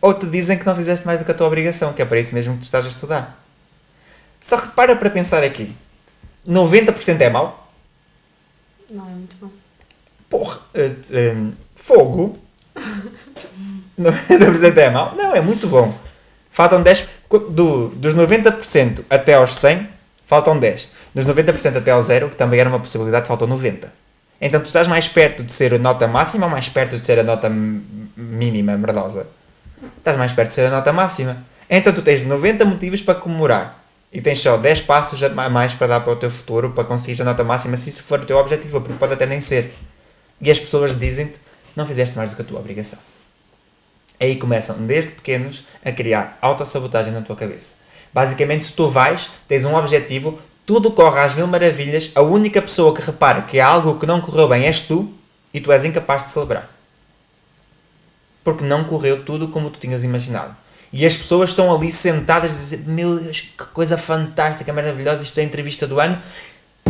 Ou 0.02 0.12
te 0.12 0.26
dizem 0.26 0.58
que 0.58 0.66
não 0.66 0.76
fizeste 0.76 1.06
mais 1.06 1.20
do 1.20 1.24
que 1.24 1.30
a 1.30 1.34
tua 1.34 1.46
obrigação, 1.46 1.94
que 1.94 2.02
é 2.02 2.04
para 2.04 2.20
isso 2.20 2.34
mesmo 2.34 2.52
que 2.52 2.60
tu 2.60 2.64
estás 2.64 2.84
a 2.84 2.88
estudar. 2.88 3.42
Só 4.42 4.58
que 4.58 4.68
para 4.68 4.94
para 4.94 5.08
pensar 5.08 5.42
aqui. 5.42 5.74
90% 6.46 7.18
é 7.22 7.30
mau? 7.30 7.63
Não, 8.94 9.04
é 9.08 9.10
muito 9.10 9.36
bom. 9.40 9.50
Porra, 10.30 10.60
uh, 10.74 11.36
um, 11.36 11.52
fogo. 11.74 12.38
90% 13.98 14.76
é 14.78 14.90
mau? 14.90 15.14
Não, 15.16 15.34
é 15.34 15.40
muito 15.40 15.66
bom. 15.66 15.92
Faltam 16.48 16.80
10. 16.80 17.08
Do, 17.50 17.88
dos 17.88 18.14
90% 18.14 19.04
até 19.10 19.34
aos 19.34 19.54
100, 19.54 19.88
faltam 20.26 20.56
10. 20.56 20.92
Dos 21.12 21.26
90% 21.26 21.78
até 21.78 21.90
ao 21.90 22.00
0, 22.00 22.28
que 22.28 22.36
também 22.36 22.60
era 22.60 22.68
uma 22.68 22.78
possibilidade, 22.78 23.26
faltam 23.26 23.48
90. 23.48 23.92
Então 24.40 24.60
tu 24.60 24.66
estás 24.66 24.86
mais 24.86 25.08
perto 25.08 25.42
de 25.42 25.52
ser 25.52 25.74
a 25.74 25.78
nota 25.78 26.06
máxima 26.06 26.46
ou 26.46 26.52
mais 26.52 26.68
perto 26.68 26.96
de 26.96 27.04
ser 27.04 27.18
a 27.18 27.24
nota 27.24 27.50
mínima, 27.50 28.76
merdosa? 28.76 29.26
Estás 29.98 30.16
mais 30.16 30.32
perto 30.32 30.50
de 30.50 30.54
ser 30.54 30.66
a 30.66 30.70
nota 30.70 30.92
máxima. 30.92 31.44
Então 31.68 31.92
tu 31.92 32.02
tens 32.02 32.24
90 32.24 32.64
motivos 32.64 33.02
para 33.02 33.16
comemorar 33.16 33.83
e 34.14 34.20
tens 34.20 34.38
só 34.38 34.56
10 34.56 34.82
passos 34.82 35.20
a 35.24 35.28
mais 35.28 35.74
para 35.74 35.88
dar 35.88 36.00
para 36.00 36.12
o 36.12 36.16
teu 36.16 36.30
futuro, 36.30 36.70
para 36.70 36.84
conseguir 36.84 37.20
a 37.20 37.24
nota 37.24 37.42
máxima, 37.42 37.76
se 37.76 37.90
isso 37.90 38.04
for 38.04 38.20
o 38.20 38.24
teu 38.24 38.36
objetivo, 38.38 38.80
porque 38.80 38.96
pode 38.96 39.12
até 39.12 39.26
nem 39.26 39.40
ser. 39.40 39.74
E 40.40 40.48
as 40.48 40.60
pessoas 40.60 40.96
dizem-te, 40.96 41.40
não 41.74 41.84
fizeste 41.84 42.16
mais 42.16 42.30
do 42.30 42.36
que 42.36 42.42
a 42.42 42.44
tua 42.44 42.60
obrigação. 42.60 43.00
Aí 44.20 44.36
começam, 44.36 44.76
desde 44.86 45.10
pequenos, 45.10 45.64
a 45.84 45.90
criar 45.90 46.38
autossabotagem 46.40 47.12
na 47.12 47.22
tua 47.22 47.34
cabeça. 47.34 47.72
Basicamente, 48.12 48.66
se 48.66 48.72
tu 48.72 48.88
vais, 48.88 49.32
tens 49.48 49.64
um 49.64 49.74
objetivo, 49.74 50.38
tudo 50.64 50.92
corre 50.92 51.18
às 51.18 51.34
mil 51.34 51.48
maravilhas, 51.48 52.12
a 52.14 52.22
única 52.22 52.62
pessoa 52.62 52.94
que 52.94 53.02
repara 53.02 53.42
que 53.42 53.58
há 53.58 53.66
algo 53.66 53.98
que 53.98 54.06
não 54.06 54.20
correu 54.20 54.48
bem 54.48 54.66
és 54.66 54.80
tu, 54.80 55.12
e 55.52 55.60
tu 55.60 55.72
és 55.72 55.84
incapaz 55.84 56.22
de 56.22 56.28
celebrar. 56.28 56.70
Porque 58.44 58.64
não 58.64 58.84
correu 58.84 59.24
tudo 59.24 59.48
como 59.48 59.70
tu 59.70 59.80
tinhas 59.80 60.04
imaginado. 60.04 60.56
E 60.96 61.04
as 61.04 61.16
pessoas 61.16 61.50
estão 61.50 61.74
ali 61.74 61.90
sentadas 61.90 62.52
a 62.52 62.54
dizer: 62.54 62.84
Meu 62.86 63.18
Deus, 63.18 63.40
que 63.40 63.64
coisa 63.72 63.96
fantástica, 63.96 64.72
maravilhosa, 64.72 65.24
isto 65.24 65.36
é 65.38 65.42
a 65.42 65.44
entrevista 65.44 65.88
do 65.88 65.98
ano. 65.98 66.22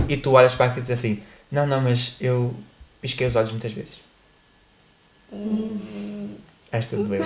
E 0.07 0.15
tu 0.15 0.33
olhas 0.33 0.55
para 0.55 0.67
aquilo 0.67 0.81
e 0.81 0.83
dizes 0.83 0.99
assim: 0.99 1.23
Não, 1.51 1.67
não, 1.67 1.81
mas 1.81 2.17
eu 2.21 2.55
pisquei 3.01 3.27
os 3.27 3.35
olhos 3.35 3.51
muitas 3.51 3.73
vezes. 3.73 4.03
Esta 6.71 6.97
doeu. 6.99 7.25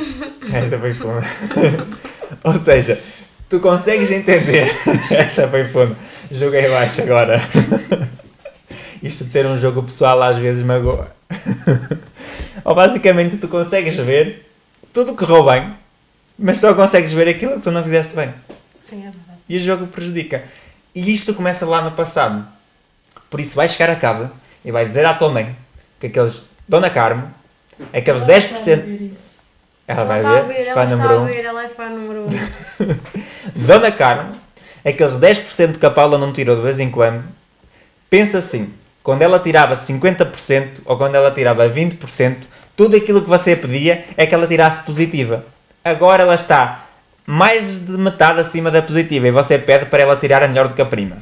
Esta 0.52 0.78
foi 0.78 0.94
funda. 0.94 1.26
Ou 2.44 2.54
seja, 2.54 2.96
tu 3.48 3.58
consegues 3.58 4.08
entender. 4.12 4.70
Esta 5.10 5.48
foi 5.48 5.66
funda. 5.66 5.96
Joguei 6.30 6.68
baixo 6.68 7.02
agora. 7.02 7.42
Isto 9.02 9.24
de 9.24 9.32
ser 9.32 9.46
um 9.46 9.58
jogo 9.58 9.82
pessoal 9.82 10.22
às 10.22 10.38
vezes 10.38 10.62
magoa. 10.62 11.12
Ou 12.64 12.72
basicamente 12.72 13.36
tu 13.36 13.48
consegues 13.48 13.96
ver 13.96 14.48
tudo 14.92 15.16
que 15.16 15.26
correu 15.26 15.44
bem, 15.44 15.76
mas 16.38 16.59
só 16.59 16.74
consegues 16.74 17.12
ver 17.12 17.29
aquilo 17.29 17.55
que 17.55 17.61
tu 17.62 17.70
não 17.70 17.83
fizeste 17.83 18.14
bem. 18.14 18.33
Sim, 18.81 19.01
é 19.01 19.11
verdade. 19.11 19.38
E 19.48 19.57
o 19.57 19.61
jogo 19.61 19.87
prejudica. 19.88 20.44
E 20.94 21.12
isto 21.12 21.35
começa 21.35 21.66
lá 21.66 21.83
no 21.83 21.92
passado. 21.92 22.46
Por 23.29 23.40
isso 23.40 23.57
vais 23.57 23.72
chegar 23.72 23.90
a 23.92 23.96
casa 23.96 24.33
e 24.64 24.70
vais 24.70 24.88
dizer 24.88 25.05
à 25.05 25.14
tua 25.14 25.31
mãe 25.31 25.55
que 25.98 26.07
aqueles 26.07 26.46
Dona 26.66 26.90
Carmo, 26.90 27.33
aqueles 27.92 28.24
10%. 28.24 29.11
Ela 29.87 30.05
vai 30.05 30.20
Ela 30.20 30.29
está 30.35 30.38
a 30.38 30.42
ver, 30.42 30.55
ver, 30.55 30.74
fã 30.74 30.83
ela 30.83 30.90
número 30.90 31.14
a 31.14 31.20
1. 31.22 31.24
ver, 31.24 31.44
ela 31.44 31.64
é 31.64 31.68
fã 31.68 31.88
número 31.88 32.27
1. 32.27 32.29
Dona 33.66 33.90
Carmo, 33.90 34.33
aqueles 34.85 35.18
10% 35.18 35.79
que 35.79 35.87
a 35.87 35.90
Paula 35.90 36.18
não 36.18 36.33
tirou 36.33 36.55
de 36.55 36.62
vez 36.62 36.79
em 36.79 36.90
quando, 36.90 37.24
pensa 38.11 38.38
assim, 38.38 38.74
quando 39.03 39.22
ela 39.22 39.38
tirava 39.40 39.74
50% 39.74 40.83
ou 40.85 40.98
quando 40.98 41.14
ela 41.14 41.31
tirava 41.31 41.68
20%, 41.68 42.37
tudo 42.77 42.96
aquilo 42.96 43.22
que 43.22 43.29
você 43.29 43.57
pedia 43.57 44.05
é 44.16 44.27
que 44.27 44.35
ela 44.35 44.46
tirasse 44.46 44.83
positiva. 44.85 45.44
Agora 45.88 46.22
ela 46.22 46.35
está 46.35 46.85
mais 47.27 47.85
de 47.85 47.92
metade 47.92 48.40
acima 48.40 48.70
da 48.70 48.83
positiva 48.83 49.27
e 49.27 49.31
você 49.31 49.59
pede 49.59 49.87
para 49.87 50.03
ela 50.03 50.16
tirar 50.16 50.42
a 50.42 50.48
melhor 50.48 50.68
do 50.68 50.74
que 50.74 50.83
a 50.83 50.87
prima. 50.87 51.16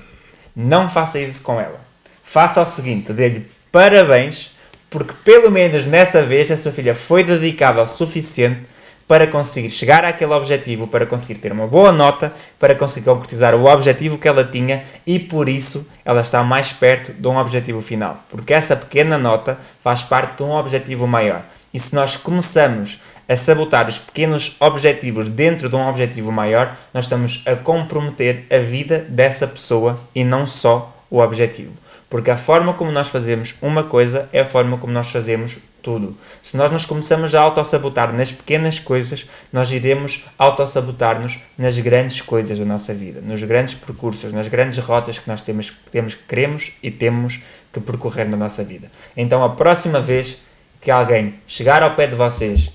Não 0.54 0.88
faça 0.88 1.20
isso 1.20 1.42
com 1.42 1.60
ela. 1.60 1.80
Faça 2.24 2.60
o 2.60 2.66
seguinte, 2.66 3.12
dê-lhe 3.12 3.48
parabéns, 3.70 4.56
porque 4.90 5.14
pelo 5.24 5.50
menos 5.50 5.86
nessa 5.86 6.22
vez 6.22 6.50
a 6.50 6.56
sua 6.56 6.72
filha 6.72 6.94
foi 6.94 7.22
dedicada 7.22 7.80
o 7.80 7.86
suficiente 7.86 8.62
para 9.06 9.28
conseguir 9.28 9.70
chegar 9.70 10.04
àquele 10.04 10.32
objetivo, 10.32 10.88
para 10.88 11.06
conseguir 11.06 11.36
ter 11.36 11.52
uma 11.52 11.68
boa 11.68 11.92
nota, 11.92 12.32
para 12.58 12.74
conseguir 12.74 13.06
concretizar 13.06 13.54
o 13.54 13.66
objetivo 13.66 14.18
que 14.18 14.26
ela 14.26 14.44
tinha 14.44 14.82
e 15.06 15.18
por 15.18 15.48
isso 15.48 15.88
ela 16.04 16.22
está 16.22 16.42
mais 16.42 16.72
perto 16.72 17.12
de 17.12 17.28
um 17.28 17.36
objetivo 17.36 17.80
final. 17.80 18.24
Porque 18.28 18.52
essa 18.52 18.74
pequena 18.74 19.16
nota 19.16 19.58
faz 19.80 20.02
parte 20.02 20.38
de 20.38 20.42
um 20.42 20.50
objetivo 20.50 21.06
maior. 21.06 21.44
E 21.72 21.78
se 21.78 21.94
nós 21.94 22.16
começamos 22.16 23.00
a 23.28 23.36
sabotar 23.36 23.88
os 23.88 23.98
pequenos 23.98 24.56
objetivos 24.60 25.28
dentro 25.28 25.68
de 25.68 25.76
um 25.76 25.88
objetivo 25.88 26.30
maior, 26.30 26.76
nós 26.94 27.04
estamos 27.04 27.42
a 27.46 27.56
comprometer 27.56 28.46
a 28.50 28.58
vida 28.58 29.00
dessa 29.08 29.46
pessoa 29.46 29.98
e 30.14 30.24
não 30.24 30.46
só 30.46 30.96
o 31.10 31.18
objetivo. 31.18 31.72
Porque 32.08 32.30
a 32.30 32.36
forma 32.36 32.72
como 32.72 32.92
nós 32.92 33.08
fazemos 33.08 33.56
uma 33.60 33.82
coisa 33.82 34.28
é 34.32 34.40
a 34.40 34.44
forma 34.44 34.78
como 34.78 34.92
nós 34.92 35.10
fazemos 35.10 35.58
tudo. 35.82 36.16
Se 36.40 36.56
nós 36.56 36.70
nos 36.70 36.86
começamos 36.86 37.34
a 37.34 37.40
autossabotar 37.40 38.12
nas 38.12 38.30
pequenas 38.32 38.78
coisas, 38.78 39.28
nós 39.52 39.72
iremos 39.72 40.24
autossabotar-nos 40.38 41.40
nas 41.58 41.78
grandes 41.78 42.20
coisas 42.20 42.58
da 42.58 42.64
nossa 42.64 42.94
vida, 42.94 43.20
nos 43.20 43.42
grandes 43.42 43.74
percursos, 43.74 44.32
nas 44.32 44.46
grandes 44.46 44.78
rotas 44.78 45.18
que 45.18 45.28
nós 45.28 45.40
temos, 45.40 45.72
temos, 45.90 46.14
queremos 46.14 46.72
e 46.82 46.90
temos 46.90 47.40
que 47.72 47.80
percorrer 47.80 48.28
na 48.28 48.36
nossa 48.36 48.62
vida. 48.62 48.90
Então, 49.16 49.42
a 49.42 49.50
próxima 49.50 50.00
vez 50.00 50.38
que 50.80 50.90
alguém 50.90 51.34
chegar 51.46 51.82
ao 51.82 51.96
pé 51.96 52.06
de 52.06 52.14
vocês 52.14 52.72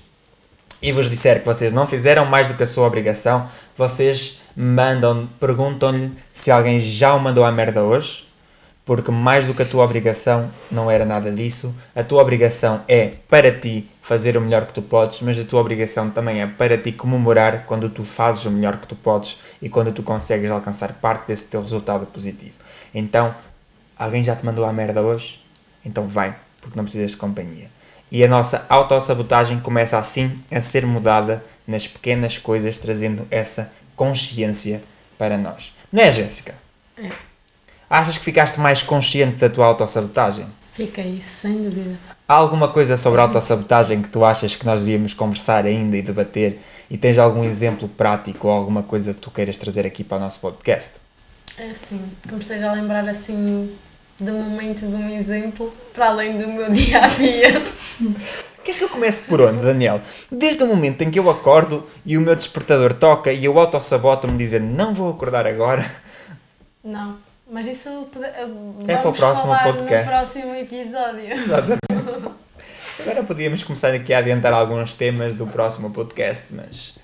e 0.82 0.90
vos 0.90 1.08
disser 1.08 1.38
que 1.38 1.46
vocês 1.46 1.72
não 1.72 1.86
fizeram 1.86 2.26
mais 2.26 2.48
do 2.48 2.54
que 2.54 2.64
a 2.64 2.66
sua 2.66 2.86
obrigação, 2.86 3.48
vocês 3.76 4.40
mandam, 4.56 5.28
perguntam-lhe 5.38 6.12
se 6.32 6.50
alguém 6.50 6.80
já 6.80 7.14
o 7.14 7.20
mandou 7.20 7.44
à 7.44 7.52
merda 7.52 7.84
hoje, 7.84 8.28
porque 8.84 9.12
mais 9.12 9.46
do 9.46 9.54
que 9.54 9.62
a 9.62 9.64
tua 9.64 9.84
obrigação 9.84 10.50
não 10.70 10.90
era 10.90 11.04
nada 11.04 11.30
disso. 11.30 11.72
A 11.94 12.02
tua 12.02 12.20
obrigação 12.20 12.82
é 12.88 13.12
para 13.28 13.56
ti 13.56 13.88
fazer 14.02 14.36
o 14.36 14.40
melhor 14.40 14.66
que 14.66 14.72
tu 14.72 14.82
podes, 14.82 15.20
mas 15.20 15.38
a 15.38 15.44
tua 15.44 15.60
obrigação 15.60 16.10
também 16.10 16.42
é 16.42 16.46
para 16.48 16.76
ti 16.76 16.90
comemorar 16.90 17.64
quando 17.64 17.88
tu 17.88 18.02
fazes 18.02 18.44
o 18.44 18.50
melhor 18.50 18.78
que 18.78 18.88
tu 18.88 18.96
podes 18.96 19.38
e 19.62 19.68
quando 19.68 19.92
tu 19.92 20.02
consegues 20.02 20.50
alcançar 20.50 20.94
parte 20.94 21.28
desse 21.28 21.46
teu 21.46 21.62
resultado 21.62 22.06
positivo. 22.06 22.54
Então, 22.92 23.32
alguém 23.96 24.24
já 24.24 24.34
te 24.34 24.44
mandou 24.44 24.64
à 24.64 24.72
merda 24.72 25.00
hoje? 25.00 25.40
Então 25.84 26.08
vai, 26.08 26.36
porque 26.60 26.76
não 26.76 26.84
precisas 26.84 27.12
de 27.12 27.16
companhia. 27.16 27.70
E 28.12 28.22
a 28.22 28.28
nossa 28.28 28.66
autossabotagem 28.68 29.58
começa 29.58 29.96
assim 29.96 30.38
a 30.50 30.60
ser 30.60 30.84
mudada 30.84 31.42
nas 31.66 31.86
pequenas 31.86 32.36
coisas, 32.36 32.78
trazendo 32.78 33.26
essa 33.30 33.72
consciência 33.96 34.82
para 35.16 35.38
nós. 35.38 35.74
Não 35.90 36.02
é, 36.02 36.10
Jéssica? 36.10 36.54
É. 36.98 37.08
Achas 37.88 38.18
que 38.18 38.24
ficaste 38.24 38.60
mais 38.60 38.82
consciente 38.82 39.38
da 39.38 39.48
tua 39.48 39.64
autossabotagem? 39.64 40.46
Fica 40.74 41.00
isso, 41.00 41.40
sem 41.40 41.62
dúvida. 41.62 41.98
Há 42.28 42.34
alguma 42.34 42.68
coisa 42.68 42.98
sobre 42.98 43.18
a 43.18 43.22
autossabotagem 43.22 44.02
que 44.02 44.10
tu 44.10 44.22
achas 44.26 44.54
que 44.54 44.66
nós 44.66 44.80
devíamos 44.80 45.14
conversar 45.14 45.64
ainda 45.64 45.96
e 45.96 46.02
debater? 46.02 46.60
E 46.90 46.98
tens 46.98 47.16
algum 47.16 47.42
exemplo 47.42 47.88
prático 47.88 48.46
ou 48.46 48.52
alguma 48.52 48.82
coisa 48.82 49.14
que 49.14 49.20
tu 49.20 49.30
queiras 49.30 49.56
trazer 49.56 49.86
aqui 49.86 50.04
para 50.04 50.18
o 50.18 50.20
nosso 50.20 50.38
podcast? 50.38 51.00
É 51.56 51.70
assim, 51.70 52.02
me 52.30 52.38
esteja 52.38 52.68
a 52.68 52.74
lembrar 52.74 53.08
assim 53.08 53.74
de 54.20 54.30
momento 54.30 54.86
de 54.86 54.94
um 54.94 55.08
exemplo 55.08 55.72
para 55.94 56.08
além 56.08 56.36
do 56.36 56.46
meu 56.46 56.68
dia 56.72 57.02
a 57.02 57.08
dia. 57.08 57.62
Queres 58.64 58.78
que 58.78 58.84
eu 58.84 58.88
comece 58.88 59.22
por 59.22 59.40
onde, 59.40 59.62
Daniel? 59.64 60.00
Desde 60.30 60.62
o 60.62 60.66
momento 60.66 61.02
em 61.02 61.10
que 61.10 61.18
eu 61.18 61.28
acordo 61.28 61.86
e 62.06 62.16
o 62.16 62.20
meu 62.20 62.36
despertador 62.36 62.92
toca 62.94 63.32
e 63.32 63.44
eu 63.44 63.58
autossaboto-me 63.58 64.38
dizendo 64.38 64.66
não 64.66 64.94
vou 64.94 65.10
acordar 65.10 65.46
agora, 65.46 65.84
Não, 66.84 67.18
mas 67.50 67.66
isso 67.66 68.08
pode- 68.12 68.24
É 68.24 68.44
vamos 68.46 68.84
para 68.84 69.08
o 69.08 69.12
próximo 69.14 69.52
falar 69.54 69.64
podcast. 69.64 70.04
no 70.04 70.10
próximo 70.18 70.54
episódio. 70.54 71.32
Exatamente. 71.32 72.32
Agora 73.00 73.24
podíamos 73.24 73.64
começar 73.64 73.92
aqui 73.94 74.12
a 74.14 74.18
adiantar 74.18 74.52
alguns 74.52 74.94
temas 74.94 75.34
do 75.34 75.46
próximo 75.46 75.90
podcast, 75.90 76.46
mas 76.54 76.96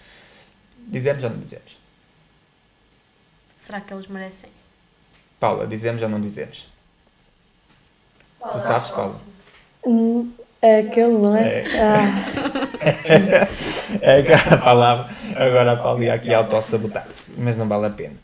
dizemos 0.87 1.25
ou 1.25 1.31
não 1.31 1.39
dizemos? 1.39 1.77
Será 3.57 3.81
que 3.81 3.93
eles 3.93 4.07
merecem? 4.07 4.49
Paula, 5.41 5.67
dizemos 5.67 6.03
ou 6.03 6.09
não 6.09 6.21
dizemos? 6.21 6.67
Tu 8.53 8.59
sabes, 8.61 8.91
Paula? 8.91 9.21
Hum, 9.85 10.31
É 10.61 10.81
aquele, 10.81 11.19
não 11.19 11.37
é? 11.37 11.65
Ah, 11.79 13.49
É 14.01 14.21
aquela 14.21 14.57
palavra. 14.59 15.09
Agora 15.35 15.73
a 15.73 15.77
Paula 15.77 16.05
ia 16.05 16.15
aqui 16.15 16.33
autossabotar-se, 16.35 17.33
mas 17.39 17.57
não 17.57 17.69
vale 17.69 17.87
a 17.87 17.91
pena. 17.91 18.15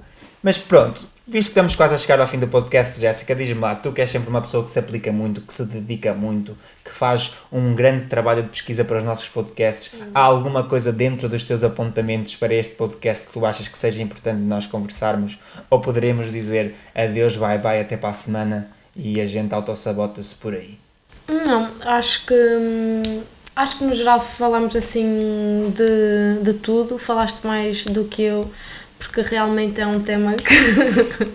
Mas 0.42 0.59
pronto, 0.59 1.07
visto 1.27 1.49
que 1.49 1.53
estamos 1.53 1.75
quase 1.75 1.94
a 1.94 1.99
chegar 1.99 2.20
ao 2.20 2.27
fim 2.27 2.38
do 2.38 2.47
podcast, 2.47 3.01
Jéssica, 3.01 3.35
diz-me 3.35 3.61
lá, 3.61 3.75
tu 3.75 3.92
que 3.92 4.01
és 4.01 4.11
sempre 4.11 4.29
uma 4.29 4.42
pessoa 4.42 4.62
que 4.62 4.70
se 4.70 4.79
aplica 4.79 5.11
muito, 5.11 5.40
que 5.40 5.53
se 5.55 5.64
dedica 5.64 6.12
muito, 6.12 6.57
que 6.85 6.90
faz 6.90 7.35
um 7.51 7.75
grande 7.75 8.07
trabalho 8.07 8.42
de 8.42 8.51
pesquisa 8.51 8.85
para 8.85 8.99
os 8.99 9.05
nossos 9.05 9.29
podcasts, 9.29 9.92
há 10.14 10.20
alguma 10.20 10.64
coisa 10.64 10.92
dentro 10.92 11.29
dos 11.29 11.44
teus 11.44 11.64
apontamentos 11.64 12.37
para 12.37 12.53
este 12.53 12.75
podcast 12.75 13.27
que 13.29 13.33
tu 13.33 13.47
achas 13.47 13.68
que 13.68 13.79
seja 13.79 14.03
importante 14.03 14.40
nós 14.40 14.66
conversarmos? 14.66 15.38
Ou 15.70 15.81
poderemos 15.81 16.31
dizer 16.31 16.75
adeus, 16.94 17.37
bye 17.37 17.59
bye, 17.59 17.81
até 17.81 17.97
para 17.97 18.11
a 18.11 18.14
semana 18.14 18.68
e 18.94 19.20
a 19.20 19.27
gente 19.27 19.55
autossabota-se 19.55 20.35
por 20.35 20.53
aí? 20.53 20.84
Não, 21.28 21.70
acho 21.84 22.26
que 22.26 22.34
hum, 22.34 23.22
acho 23.56 23.78
que 23.78 23.84
no 23.84 23.94
geral 23.94 24.20
falamos 24.20 24.76
assim 24.76 25.72
de, 25.74 26.42
de 26.42 26.54
tudo, 26.54 26.98
falaste 26.98 27.46
mais 27.46 27.84
do 27.84 28.04
que 28.04 28.22
eu, 28.22 28.50
porque 28.98 29.20
realmente 29.22 29.80
é 29.80 29.87
um 29.87 30.00
tema 30.00 30.34
que, 30.37 31.26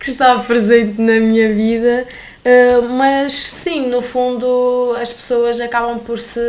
que 0.00 0.10
está 0.10 0.38
presente 0.40 1.00
na 1.00 1.20
minha 1.20 1.52
vida. 1.52 2.06
Uh, 2.46 2.88
mas 2.90 3.32
sim, 3.34 3.88
no 3.88 4.00
fundo 4.00 4.94
as 5.00 5.12
pessoas 5.12 5.60
acabam 5.60 5.98
por 5.98 6.16
se 6.16 6.40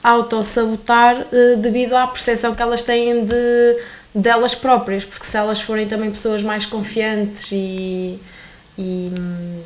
autossabotar 0.00 1.22
uh, 1.22 1.56
devido 1.56 1.94
à 1.94 2.06
percepção 2.06 2.54
que 2.54 2.62
elas 2.62 2.84
têm 2.84 3.24
de 3.24 3.76
delas 4.14 4.54
próprias, 4.54 5.04
porque 5.04 5.26
se 5.26 5.36
elas 5.36 5.60
forem 5.60 5.86
também 5.86 6.10
pessoas 6.10 6.44
mais 6.44 6.64
confiantes 6.64 7.50
e, 7.50 8.20
e, 8.78 9.12
hum, 9.18 9.62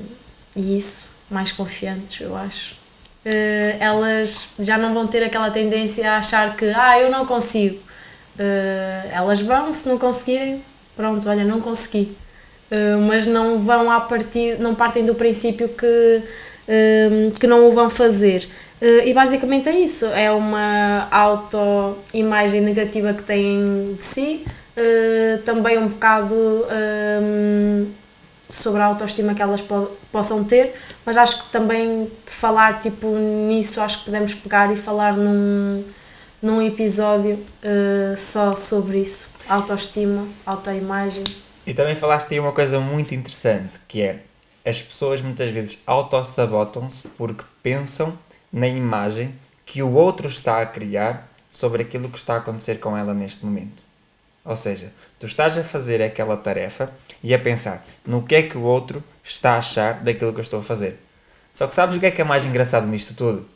e 0.57 0.79
isso, 0.79 1.11
mais 1.31 1.53
confiantes, 1.53 2.21
eu 2.21 2.37
acho. 2.37 2.77
eh, 3.25 3.77
elas 3.81 4.51
já 4.61 4.79
não 4.79 4.95
vão 4.95 5.07
ter 5.07 5.23
aquela 5.25 5.51
tendência 5.51 6.13
a 6.13 6.19
achar 6.19 6.57
que, 6.57 6.67
ah, 6.75 6.99
eu 7.01 7.11
não 7.11 7.27
consigo. 7.27 7.81
Eh, 8.39 9.11
elas 9.13 9.41
vão, 9.41 9.73
se 9.75 9.89
não 9.89 9.99
conseguirem, 9.99 10.63
pronto, 10.97 11.29
olha, 11.29 11.45
não 11.45 11.61
consegui. 11.61 12.17
Eh, 12.71 12.97
mas 13.09 13.27
não 13.27 13.59
vão 13.59 13.91
a 13.91 14.01
partir, 14.01 14.59
não 14.61 14.75
partem 14.75 15.05
do 15.05 15.15
princípio 15.15 15.69
que, 15.69 16.23
que 17.41 17.47
não 17.47 17.67
o 17.69 17.73
vão 17.73 17.89
fazer. 17.91 18.49
E 18.81 19.13
basicamente 19.15 19.69
é 19.69 19.79
isso, 19.81 20.05
é 20.07 20.31
uma 20.31 21.09
auto-imagem 21.11 22.61
negativa 22.61 23.15
que 23.15 23.23
têm 23.23 23.95
de 23.97 24.05
si, 24.05 24.45
também 25.45 25.79
um 25.79 25.89
bocado 25.89 26.67
sobre 28.49 28.81
a 28.81 28.87
autoestima 28.87 29.35
que 29.35 29.43
elas 29.43 29.61
po- 29.61 29.91
possam 30.13 30.45
ter, 30.45 30.75
mas 31.05 31.17
acho 31.17 31.45
que 31.45 31.51
também 31.51 32.11
falar 32.27 32.81
tipo 32.81 33.09
nisso, 33.17 33.81
acho 33.81 33.99
que 34.01 34.05
podemos 34.07 34.35
pegar 34.35 34.73
e 34.73 34.77
falar 34.77 35.17
num, 35.17 35.85
num 36.41 36.63
episódio 36.63 37.35
uh, 37.35 38.17
só 38.17 38.55
sobre 38.55 38.99
isso, 39.01 39.29
autoestima, 39.49 40.27
autoimagem. 40.45 41.25
E 41.67 41.75
também 41.75 41.97
falaste 41.97 42.33
aí 42.33 42.41
uma 42.41 42.53
coisa 42.53 42.79
muito 42.79 43.15
interessante, 43.15 43.81
que 43.89 44.01
é 44.03 44.23
as 44.65 44.81
pessoas 44.81 45.21
muitas 45.21 45.51
vezes 45.51 45.83
auto-sabotam-se 45.87 47.09
porque 47.09 47.45
pensam 47.63 48.17
na 48.53 48.69
imagem 48.69 49.35
que 49.65 49.83
o 49.83 49.93
outro 49.93 50.29
está 50.29 50.61
a 50.61 50.67
criar 50.67 51.29
sobre 51.51 51.83
aquilo 51.83 52.09
que 52.09 52.19
está 52.19 52.35
a 52.35 52.39
acontecer 52.39 52.79
com 52.79 52.97
ela 52.97 53.13
neste 53.15 53.45
momento. 53.45 53.83
Ou 54.47 54.55
seja, 54.55 54.93
tu 55.19 55.27
estás 55.27 55.59
a 55.59 55.65
fazer 55.65 56.01
aquela 56.01 56.37
tarefa 56.37 56.91
e 57.23 57.35
a 57.35 57.39
pensar 57.39 57.85
no 58.07 58.23
que 58.23 58.37
é 58.37 58.43
que 58.43 58.57
o 58.57 58.63
outro 58.63 59.03
está 59.25 59.55
a 59.55 59.59
achar 59.59 60.05
daquilo 60.05 60.33
que 60.33 60.39
eu 60.39 60.43
estou 60.43 60.61
a 60.61 60.63
fazer. 60.63 61.01
Só 61.53 61.67
que 61.67 61.75
sabes 61.75 61.97
o 61.97 62.01
que 62.01 62.07
é 62.07 62.11
que 62.13 62.21
é 62.21 62.25
mais 62.25 62.45
engraçado 62.45 62.87
nisto 62.87 63.15
tudo? 63.15 63.49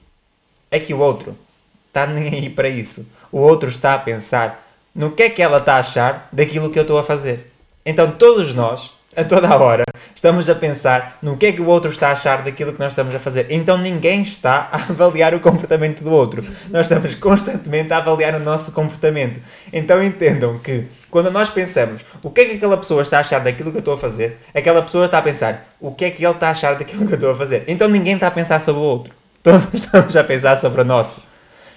É 0.68 0.80
que 0.80 0.92
o 0.92 0.98
outro 0.98 1.38
está 1.86 2.06
nem 2.06 2.34
aí 2.34 2.50
para 2.50 2.68
isso. 2.68 3.08
O 3.30 3.38
outro 3.38 3.68
está 3.68 3.94
a 3.94 3.98
pensar 3.98 4.66
no 4.92 5.12
que 5.12 5.22
é 5.22 5.30
que 5.30 5.40
ela 5.40 5.58
está 5.58 5.74
a 5.74 5.80
achar 5.80 6.28
daquilo 6.32 6.70
que 6.70 6.78
eu 6.78 6.82
estou 6.82 6.98
a 6.98 7.04
fazer. 7.04 7.52
Então 7.86 8.10
todos 8.10 8.52
nós 8.52 8.92
a 9.16 9.22
toda 9.22 9.48
a 9.48 9.56
hora 9.56 9.84
estamos 10.14 10.48
a 10.48 10.54
pensar 10.54 11.18
no 11.22 11.36
que 11.36 11.46
é 11.46 11.52
que 11.52 11.60
o 11.60 11.66
outro 11.66 11.90
está 11.90 12.08
a 12.08 12.12
achar 12.12 12.42
daquilo 12.42 12.72
que 12.72 12.80
nós 12.80 12.92
estamos 12.92 13.14
a 13.14 13.18
fazer. 13.18 13.46
Então 13.50 13.78
ninguém 13.78 14.22
está 14.22 14.68
a 14.70 14.76
avaliar 14.90 15.34
o 15.34 15.40
comportamento 15.40 16.02
do 16.02 16.10
outro. 16.10 16.44
Nós 16.70 16.82
estamos 16.82 17.14
constantemente 17.16 17.92
a 17.92 17.98
avaliar 17.98 18.34
o 18.34 18.40
nosso 18.40 18.72
comportamento. 18.72 19.40
Então 19.72 20.02
entendam 20.02 20.58
que 20.58 20.86
quando 21.10 21.30
nós 21.30 21.48
pensamos 21.48 22.04
o 22.22 22.30
que 22.30 22.42
é 22.42 22.44
que 22.46 22.56
aquela 22.56 22.76
pessoa 22.76 23.02
está 23.02 23.18
a 23.18 23.20
achar 23.20 23.40
daquilo 23.40 23.70
que 23.70 23.78
eu 23.78 23.80
estou 23.80 23.94
a 23.94 23.98
fazer, 23.98 24.38
aquela 24.54 24.82
pessoa 24.82 25.06
está 25.06 25.18
a 25.18 25.22
pensar 25.22 25.74
o 25.80 25.92
que 25.92 26.04
é 26.04 26.10
que 26.10 26.24
ele 26.24 26.34
está 26.34 26.48
a 26.48 26.50
achar 26.50 26.76
daquilo 26.76 27.06
que 27.06 27.12
eu 27.12 27.16
estou 27.16 27.32
a 27.32 27.36
fazer. 27.36 27.64
Então 27.66 27.88
ninguém 27.88 28.14
está 28.14 28.28
a 28.28 28.30
pensar 28.30 28.60
sobre 28.60 28.80
o 28.80 28.84
outro. 28.84 29.14
Todos 29.42 29.72
estamos 29.72 30.16
a 30.16 30.24
pensar 30.24 30.56
sobre 30.56 30.82
o 30.82 30.84
nosso. 30.84 31.22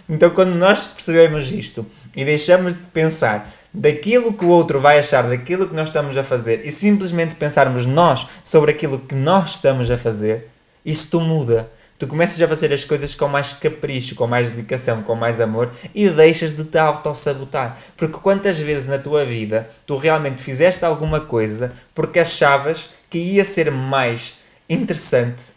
Então 0.09 0.29
quando 0.29 0.53
nós 0.55 0.86
percebemos 0.86 1.51
isto 1.51 1.86
e 2.15 2.25
deixamos 2.25 2.73
de 2.75 2.81
pensar 2.89 3.49
daquilo 3.74 4.34
que 4.34 4.45
o 4.45 4.49
outro 4.49 4.80
vai 4.80 4.99
achar 4.99 5.28
daquilo 5.28 5.67
que 5.67 5.76
nós 5.76 5.89
estamos 5.89 6.15
a 6.15 6.24
fazer 6.24 6.61
e 6.63 6.71
simplesmente 6.71 7.36
pensarmos 7.36 7.86
nós 7.86 8.28
sobre 8.43 8.71
aquilo 8.71 8.99
que 8.99 9.15
nós 9.15 9.51
estamos 9.51 9.89
a 9.89 9.97
fazer, 9.97 10.49
isto 10.86 11.19
muda. 11.19 11.69
Tu 11.97 12.07
começas 12.07 12.41
a 12.41 12.47
fazer 12.47 12.74
as 12.74 12.84
coisas 12.84 13.15
com 13.15 13.28
mais 13.28 13.53
capricho, 13.53 14.15
com 14.15 14.28
mais 14.28 14.51
dedicação, 14.51 15.01
com 15.03 15.15
mais 15.15 15.39
amor 15.39 15.71
e 15.95 16.09
deixas 16.09 16.51
de 16.51 16.65
te 16.65 16.78
auto-sabotar. 16.78 17.78
Porque 17.95 18.19
quantas 18.19 18.59
vezes 18.59 18.86
na 18.86 18.97
tua 18.97 19.24
vida 19.24 19.69
tu 19.88 19.95
realmente 19.95 20.43
fizeste 20.43 20.84
alguma 20.84 21.21
coisa 21.21 21.71
porque 21.95 22.19
achavas 22.19 22.89
que 23.09 23.17
ia 23.17 23.45
ser 23.45 23.71
mais 23.71 24.39
interessante, 24.69 25.53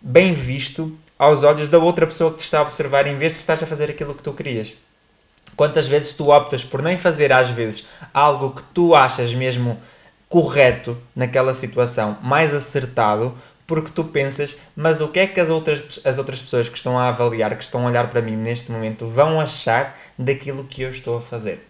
bem 0.00 0.32
visto 0.32 0.96
aos 1.18 1.42
olhos 1.42 1.68
da 1.68 1.78
outra 1.78 2.06
pessoa 2.06 2.30
que 2.30 2.38
te 2.38 2.44
está 2.44 2.60
a 2.60 2.62
observar 2.62 3.06
em 3.06 3.16
vez 3.16 3.32
de 3.32 3.38
estás 3.38 3.62
a 3.62 3.66
fazer 3.66 3.90
aquilo 3.90 4.14
que 4.14 4.22
tu 4.22 4.32
querias? 4.32 4.76
Quantas 5.60 5.86
vezes 5.86 6.14
tu 6.14 6.30
optas 6.30 6.64
por 6.64 6.80
nem 6.80 6.96
fazer, 6.96 7.30
às 7.34 7.50
vezes, 7.50 7.86
algo 8.14 8.52
que 8.52 8.62
tu 8.72 8.94
achas 8.94 9.34
mesmo 9.34 9.78
correto 10.26 10.96
naquela 11.14 11.52
situação, 11.52 12.16
mais 12.22 12.54
acertado, 12.54 13.36
porque 13.66 13.90
tu 13.90 14.04
pensas, 14.04 14.56
mas 14.74 15.02
o 15.02 15.08
que 15.08 15.20
é 15.20 15.26
que 15.26 15.38
as 15.38 15.50
outras, 15.50 16.00
as 16.02 16.16
outras 16.16 16.40
pessoas 16.40 16.66
que 16.66 16.78
estão 16.78 16.98
a 16.98 17.08
avaliar, 17.08 17.54
que 17.58 17.62
estão 17.62 17.86
a 17.86 17.90
olhar 17.90 18.08
para 18.08 18.22
mim 18.22 18.36
neste 18.36 18.72
momento, 18.72 19.06
vão 19.06 19.38
achar 19.38 19.98
daquilo 20.18 20.64
que 20.64 20.80
eu 20.80 20.88
estou 20.88 21.18
a 21.18 21.20
fazer? 21.20 21.68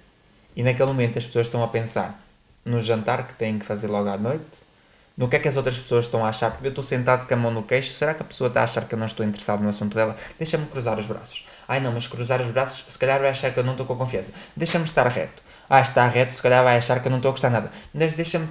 E 0.55 0.63
naquele 0.63 0.87
momento 0.87 1.19
as 1.19 1.27
pessoas 1.27 1.49
estão 1.49 1.61
a 1.65 1.67
pensar 1.67 2.23
no 2.65 2.81
jantar 2.81 3.27
que 3.27 3.35
têm 3.35 3.59
que 3.59 3.67
fazer 3.67 3.89
logo 3.89 4.09
à 4.09 4.17
noite, 4.17 4.71
no 5.17 5.29
que 5.29 5.35
é 5.35 5.39
que 5.39 5.49
as 5.49 5.57
outras 5.57 5.79
pessoas 5.81 6.05
estão 6.05 6.25
a 6.25 6.29
achar, 6.29 6.53
porque 6.53 6.69
eu 6.69 6.71
estou 6.71 6.85
sentado 6.85 7.27
com 7.27 7.35
a 7.35 7.37
mão 7.37 7.51
no 7.51 7.65
queixo, 7.65 7.93
será 7.93 8.15
que 8.15 8.23
a 8.23 8.25
pessoa 8.25 8.47
está 8.47 8.61
a 8.61 8.65
achar 8.65 8.87
que 8.87 8.95
eu 8.95 8.99
não 8.99 9.07
estou 9.07 9.27
interessado 9.27 9.63
no 9.63 9.69
assunto 9.69 9.95
dela? 9.95 10.17
Deixa-me 10.39 10.65
cruzar 10.67 10.97
os 10.99 11.07
braços. 11.07 11.45
Ai 11.71 11.79
não, 11.79 11.93
mas 11.93 12.09
cruzar 12.09 12.41
os 12.41 12.51
braços, 12.51 12.85
se 12.89 12.99
calhar 12.99 13.21
vai 13.21 13.31
achar 13.31 13.53
que 13.53 13.61
eu 13.61 13.63
não 13.63 13.75
estou 13.75 13.87
com 13.87 13.95
confiança. 13.95 14.33
Deixa-me 14.57 14.85
estar 14.85 15.07
reto. 15.07 15.41
Ah, 15.69 15.81
está 15.81 16.05
reto, 16.09 16.33
se 16.33 16.43
calhar 16.43 16.65
vai 16.65 16.77
achar 16.77 17.01
que 17.01 17.07
eu 17.07 17.11
não 17.11 17.19
estou 17.19 17.29
a 17.29 17.33
gostar 17.33 17.49
nada. 17.49 17.71
Mas 17.95 18.15
deixa-me. 18.15 18.49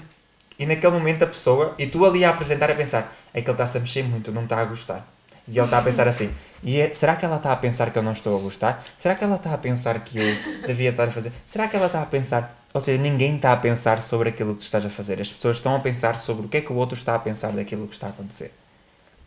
E 0.58 0.66
naquele 0.66 0.94
momento 0.94 1.24
a 1.24 1.28
pessoa, 1.28 1.76
e 1.78 1.86
tu 1.86 2.06
ali 2.06 2.24
a 2.24 2.30
apresentar 2.30 2.72
a 2.72 2.76
pensar, 2.76 3.14
é 3.34 3.42
que 3.42 3.50
ele 3.50 3.56
está-se 3.56 3.78
a 3.78 3.82
mexer 3.82 4.04
muito, 4.04 4.32
não 4.32 4.44
está 4.44 4.62
a 4.62 4.64
gostar. 4.64 5.06
E 5.46 5.58
ele 5.58 5.66
está 5.66 5.80
a 5.80 5.82
pensar 5.82 6.08
assim, 6.08 6.34
e 6.64 6.80
é, 6.80 6.94
será 6.94 7.18
que 7.18 7.26
ela 7.26 7.36
está 7.36 7.52
a 7.52 7.58
pensar 7.58 7.92
que 7.92 7.98
eu 7.98 8.04
não 8.04 8.14
estou 8.14 8.38
a 8.38 8.42
gostar? 8.42 8.86
Será 8.98 9.16
que 9.16 9.24
ela 9.26 9.36
está 9.36 9.54
a 9.54 9.58
pensar 9.58 10.00
que 10.00 10.18
eu 10.18 10.68
devia 10.68 10.92
estar 10.92 11.10
a 11.10 11.12
fazer? 11.12 11.34
Será 11.44 11.68
que 11.68 11.76
ela 11.76 11.88
está 11.88 12.02
a 12.02 12.06
pensar 12.06 12.60
ou 12.74 12.80
seja, 12.80 13.02
ninguém 13.02 13.36
está 13.36 13.52
a 13.52 13.58
pensar 13.58 14.02
sobre 14.02 14.30
aquilo 14.30 14.54
que 14.54 14.60
tu 14.60 14.64
estás 14.64 14.86
a 14.86 14.90
fazer. 14.90 15.20
As 15.20 15.32
pessoas 15.32 15.58
estão 15.58 15.76
a 15.76 15.80
pensar 15.80 16.20
sobre 16.20 16.46
o 16.46 16.50
que 16.50 16.58
é 16.58 16.62
que 16.62 16.72
o 16.72 16.76
outro 16.76 16.96
está 16.98 17.16
a 17.16 17.20
pensar 17.20 17.52
daquilo 17.52 17.88
que 17.88 17.96
está 17.96 18.08
a 18.08 18.10
acontecer. 18.12 18.54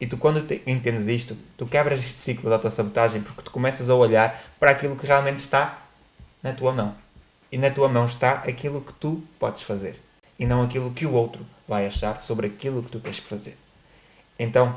E 0.03 0.07
tu, 0.09 0.16
quando 0.16 0.44
te, 0.44 0.61
entendes 0.66 1.07
isto, 1.07 1.38
tu 1.57 1.64
quebras 1.64 2.00
este 2.00 2.20
ciclo 2.20 2.50
da 2.50 2.59
tua 2.59 2.70
sabotagem 2.70 3.22
porque 3.22 3.40
tu 3.40 3.53
começas 3.53 3.88
a 3.88 3.94
olhar 3.94 4.42
para 4.59 4.72
aquilo 4.72 4.96
que 4.96 5.07
realmente 5.07 5.38
está 5.38 5.78
na 6.42 6.53
tua 6.53 6.72
mão. 6.72 6.96
E 7.53 7.57
na 7.57 7.70
tua 7.70 7.88
mão 7.88 8.05
está 8.05 8.32
aquilo 8.44 8.80
que 8.80 8.92
tu 8.94 9.22
podes 9.38 9.62
fazer. 9.62 10.03
E 10.36 10.44
não 10.44 10.61
aquilo 10.61 10.90
que 10.90 11.07
o 11.07 11.12
outro 11.12 11.46
vai 11.68 11.86
achar 11.86 12.18
sobre 12.18 12.48
aquilo 12.48 12.82
que 12.82 12.90
tu 12.90 12.98
tens 12.98 13.20
que 13.20 13.28
fazer. 13.28 13.57
Então, 14.36 14.74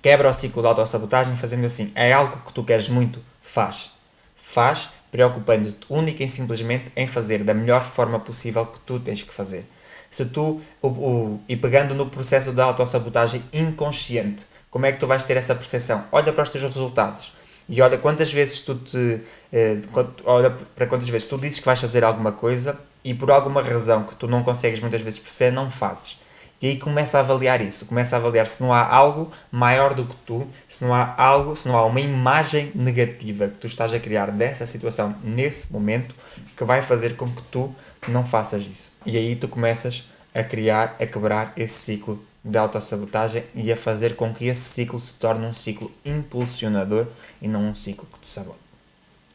quebra 0.00 0.30
o 0.30 0.32
ciclo 0.32 0.62
da 0.62 0.68
autossabotagem 0.68 1.34
fazendo 1.34 1.66
assim. 1.66 1.90
É 1.92 2.12
algo 2.12 2.36
que 2.46 2.52
tu 2.52 2.62
queres 2.62 2.88
muito? 2.88 3.20
Faz. 3.42 3.90
Faz 4.36 4.88
preocupando-te 5.10 5.84
única 5.88 6.22
e 6.22 6.28
simplesmente 6.28 6.92
em 6.94 7.08
fazer 7.08 7.42
da 7.42 7.54
melhor 7.54 7.84
forma 7.84 8.20
possível 8.20 8.64
que 8.64 8.78
tu 8.78 9.00
tens 9.00 9.20
que 9.20 9.34
fazer. 9.34 9.66
Se 10.14 10.26
tu, 10.26 10.60
o, 10.80 10.86
o, 10.86 11.40
e 11.48 11.56
pegando 11.56 11.92
no 11.92 12.06
processo 12.06 12.52
da 12.52 12.66
autossabotagem 12.66 13.42
inconsciente, 13.52 14.46
como 14.70 14.86
é 14.86 14.92
que 14.92 15.00
tu 15.00 15.08
vais 15.08 15.24
ter 15.24 15.36
essa 15.36 15.56
percepção? 15.56 16.04
Olha 16.12 16.32
para 16.32 16.44
os 16.44 16.50
teus 16.50 16.62
resultados 16.62 17.32
e 17.68 17.82
olha 17.82 17.98
quantas 17.98 18.32
vezes 18.32 18.60
tu 18.60 18.76
te. 18.76 19.22
Eh, 19.52 19.80
olha 20.24 20.56
para 20.76 20.86
quantas 20.86 21.08
vezes 21.08 21.26
tu 21.26 21.36
dizes 21.36 21.58
que 21.58 21.66
vais 21.66 21.80
fazer 21.80 22.04
alguma 22.04 22.30
coisa 22.30 22.78
e 23.02 23.12
por 23.12 23.28
alguma 23.28 23.60
razão 23.60 24.04
que 24.04 24.14
tu 24.14 24.28
não 24.28 24.44
consegues 24.44 24.78
muitas 24.78 25.00
vezes 25.00 25.18
perceber, 25.18 25.50
não 25.50 25.68
fazes. 25.68 26.16
E 26.62 26.68
aí 26.68 26.78
começa 26.78 27.18
a 27.18 27.20
avaliar 27.20 27.60
isso, 27.60 27.84
começa 27.84 28.14
a 28.14 28.18
avaliar 28.20 28.46
se 28.46 28.62
não 28.62 28.72
há 28.72 28.86
algo 28.86 29.32
maior 29.50 29.94
do 29.94 30.04
que 30.04 30.14
tu, 30.24 30.46
se 30.68 30.84
não 30.84 30.94
há 30.94 31.12
algo, 31.18 31.56
se 31.56 31.66
não 31.66 31.76
há 31.76 31.84
uma 31.84 32.00
imagem 32.00 32.70
negativa 32.72 33.48
que 33.48 33.56
tu 33.56 33.66
estás 33.66 33.92
a 33.92 33.98
criar 33.98 34.30
dessa 34.30 34.64
situação 34.64 35.16
nesse 35.24 35.72
momento 35.72 36.14
que 36.56 36.62
vai 36.62 36.80
fazer 36.80 37.16
com 37.16 37.28
que 37.28 37.42
tu 37.50 37.74
não 38.08 38.24
faças 38.24 38.66
isso. 38.66 38.92
E 39.04 39.16
aí 39.16 39.36
tu 39.36 39.48
começas 39.48 40.04
a 40.34 40.42
criar, 40.42 40.96
a 41.00 41.06
quebrar 41.06 41.52
esse 41.56 41.74
ciclo 41.74 42.24
de 42.44 42.58
autossabotagem 42.58 43.44
e 43.54 43.72
a 43.72 43.76
fazer 43.76 44.16
com 44.16 44.34
que 44.34 44.46
esse 44.46 44.60
ciclo 44.60 45.00
se 45.00 45.14
torne 45.14 45.46
um 45.46 45.52
ciclo 45.52 45.90
impulsionador 46.04 47.06
e 47.40 47.48
não 47.48 47.62
um 47.62 47.74
ciclo 47.74 48.06
que 48.12 48.20
te 48.20 48.26
sabote. 48.26 48.58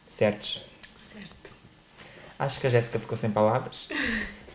Certos? 0.05 0.65
Certo. 0.95 1.53
Acho 2.37 2.59
que 2.59 2.67
a 2.67 2.69
Jéssica 2.69 2.99
ficou 2.99 3.17
sem 3.17 3.31
palavras. 3.31 3.89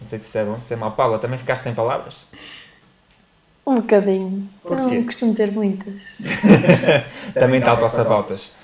Não 0.01 0.07
sei 0.07 0.19
se 0.19 0.27
isso 0.27 0.39
é 0.39 0.45
bom, 0.45 0.59
se 0.59 0.73
é 0.73 0.77
mau. 0.77 0.93
Paula, 0.93 1.19
também 1.19 1.39
ficaste 1.39 1.63
sem 1.63 1.75
palavras? 1.75 2.27
Um 3.67 3.77
bocadinho. 3.77 4.49
Porquê? 4.63 4.97
Não 4.97 5.05
costumo 5.05 5.35
ter 5.35 5.51
muitas. 5.51 6.19
Também 7.33 7.61
está 7.61 7.71
autossabotas. 7.71 8.57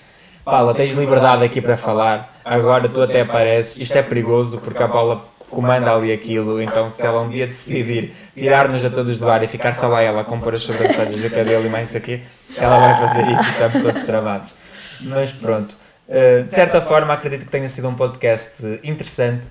Paula, 0.45 0.75
tens 0.75 0.95
liberdade 0.95 1.43
aqui 1.43 1.61
para 1.61 1.77
falar. 1.77 2.39
Agora 2.45 2.89
tu 2.89 3.01
até 3.01 3.23
apareces. 3.23 3.79
Isto 3.79 3.97
é 3.97 4.03
perigoso 4.03 4.59
porque 4.59 4.83
a 4.83 4.89
Paula 4.89 5.30
comanda 5.51 5.95
ali 5.95 6.13
aquilo. 6.13 6.63
Então, 6.63 6.89
se 6.89 7.05
ela 7.05 7.21
um 7.21 7.29
dia 7.29 7.47
decidir 7.47 8.15
tirar-nos 8.35 8.85
a 8.85 8.91
todos 8.91 9.19
do 9.19 9.29
ar 9.29 9.43
e 9.43 9.49
ficar 9.49 9.75
só 9.75 9.89
lá 9.89 10.01
ela 10.01 10.23
a 10.23 10.25
compor 10.25 10.55
as 10.55 10.63
sobrancelhas 10.63 11.17
o 11.17 11.31
cabelo 11.31 11.67
e 11.67 11.69
mais 11.69 11.89
isso 11.89 11.99
aqui, 11.99 12.23
ela 12.57 12.79
vai 12.79 13.09
fazer 13.09 13.29
isso 13.31 13.43
e 13.43 13.51
estamos 13.51 13.83
todos 13.83 14.05
travados. 14.05 14.55
Mas 15.03 15.33
pronto. 15.33 15.77
Uh, 16.09 16.43
de 16.43 16.51
certa 16.51 16.81
forma, 16.81 17.13
acredito 17.13 17.45
que 17.45 17.51
tenha 17.51 17.69
sido 17.69 17.89
um 17.89 17.95
podcast 17.95 18.81
interessante. 18.83 19.47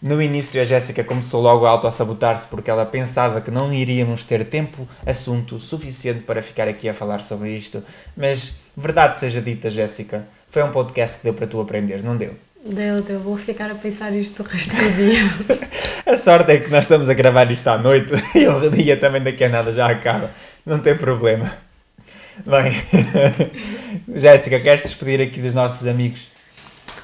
No 0.00 0.22
início, 0.22 0.60
a 0.60 0.64
Jéssica 0.64 1.02
começou 1.02 1.42
logo 1.42 1.66
a 1.66 1.70
auto-sabotar-se 1.70 2.46
porque 2.46 2.70
ela 2.70 2.86
pensava 2.86 3.40
que 3.40 3.50
não 3.50 3.74
iríamos 3.74 4.24
ter 4.24 4.44
tempo, 4.44 4.86
assunto 5.04 5.58
suficiente 5.58 6.22
para 6.22 6.40
ficar 6.40 6.68
aqui 6.68 6.88
a 6.88 6.94
falar 6.94 7.20
sobre 7.20 7.50
isto. 7.50 7.82
Mas, 8.16 8.60
verdade 8.76 9.18
seja 9.18 9.42
dita, 9.42 9.68
Jéssica, 9.68 10.26
foi 10.48 10.62
um 10.62 10.70
podcast 10.70 11.18
que 11.18 11.24
deu 11.24 11.34
para 11.34 11.48
tu 11.48 11.60
aprender, 11.60 12.02
não 12.04 12.16
deu? 12.16 12.36
Deu, 12.64 13.00
deu. 13.00 13.20
Vou 13.20 13.36
ficar 13.36 13.70
a 13.70 13.74
pensar 13.74 14.14
isto 14.14 14.42
o 14.42 14.46
resto 14.46 14.74
do 14.74 14.90
dia. 14.96 15.22
a 16.06 16.16
sorte 16.16 16.52
é 16.52 16.58
que 16.58 16.70
nós 16.70 16.84
estamos 16.84 17.08
a 17.08 17.14
gravar 17.14 17.50
isto 17.50 17.68
à 17.68 17.78
noite 17.78 18.12
e 18.34 18.46
o 18.48 18.70
dia 18.70 18.96
também 18.96 19.22
daqui 19.22 19.44
a 19.44 19.48
nada 19.48 19.70
já 19.70 19.88
acaba. 19.88 20.30
Não 20.66 20.78
tem 20.80 20.96
problema. 20.96 21.50
Bem, 22.44 22.72
Jéssica, 24.18 24.60
queres 24.60 24.82
despedir 24.82 25.20
aqui 25.20 25.40
dos 25.40 25.52
nossos 25.52 25.86
amigos? 25.86 26.30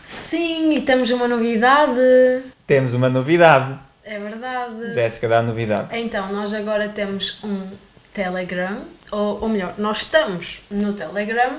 Sim, 0.04 0.74
e 0.74 0.82
temos 0.82 1.10
uma 1.10 1.26
novidade. 1.26 2.42
Temos 2.66 2.94
uma 2.94 3.08
novidade. 3.08 3.78
É 4.04 4.18
verdade. 4.18 4.92
Jéssica, 4.92 5.28
dá 5.28 5.38
a 5.38 5.42
novidade. 5.42 5.88
Então, 5.96 6.32
nós 6.32 6.52
agora 6.52 6.88
temos 6.88 7.42
um 7.42 7.68
Telegram, 8.12 8.84
ou, 9.10 9.42
ou 9.42 9.48
melhor, 9.48 9.74
nós 9.78 9.98
estamos 9.98 10.62
no 10.70 10.92
Telegram 10.92 11.58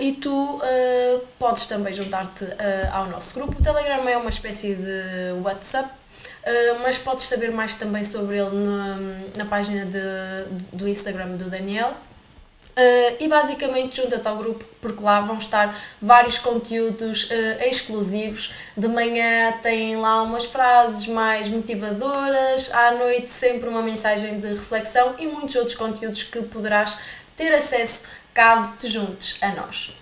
e 0.00 0.12
tu 0.14 0.56
uh, 0.56 1.26
podes 1.38 1.66
também 1.66 1.92
juntar-te 1.92 2.44
uh, 2.44 2.56
ao 2.92 3.06
nosso 3.06 3.34
grupo. 3.34 3.58
O 3.58 3.62
Telegram 3.62 4.08
é 4.08 4.16
uma 4.16 4.30
espécie 4.30 4.74
de 4.74 5.40
WhatsApp, 5.42 5.90
mas 6.82 6.98
podes 6.98 7.24
saber 7.24 7.52
mais 7.52 7.74
também 7.74 8.02
sobre 8.02 8.38
ele 8.38 8.56
na, 8.56 8.98
na 9.36 9.44
página 9.44 9.84
de, 9.84 10.76
do 10.76 10.88
Instagram 10.88 11.36
do 11.36 11.48
Daniel. 11.48 11.94
Uh, 12.72 13.16
e 13.20 13.28
basicamente 13.28 14.00
junta-te 14.00 14.26
ao 14.26 14.34
grupo 14.38 14.64
porque 14.80 15.02
lá 15.02 15.20
vão 15.20 15.36
estar 15.36 15.78
vários 16.00 16.38
conteúdos 16.38 17.24
uh, 17.24 17.62
exclusivos. 17.68 18.54
De 18.74 18.88
manhã 18.88 19.52
tem 19.62 19.94
lá 19.96 20.22
umas 20.22 20.46
frases 20.46 21.06
mais 21.06 21.48
motivadoras, 21.48 22.72
à 22.72 22.92
noite 22.92 23.28
sempre 23.28 23.68
uma 23.68 23.82
mensagem 23.82 24.40
de 24.40 24.48
reflexão 24.48 25.14
e 25.18 25.26
muitos 25.26 25.54
outros 25.54 25.74
conteúdos 25.74 26.22
que 26.22 26.40
poderás 26.40 26.96
ter 27.36 27.52
acesso 27.52 28.04
caso 28.34 28.72
te 28.76 28.88
juntes 28.88 29.36
a 29.42 29.54
nós. 29.54 29.96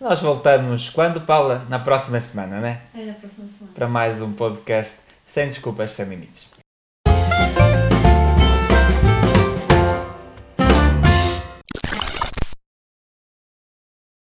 Nós 0.00 0.20
voltamos 0.20 0.90
quando, 0.90 1.22
Paula? 1.22 1.66
Na 1.68 1.78
próxima 1.78 2.20
semana, 2.20 2.60
né? 2.60 2.82
É 2.94 3.04
na 3.06 3.14
próxima 3.14 3.48
semana. 3.48 3.72
Para 3.74 3.88
mais 3.88 4.20
um 4.20 4.32
podcast 4.32 5.00
sem 5.24 5.48
desculpas, 5.48 5.90
sem 5.90 6.06
limites. 6.06 6.55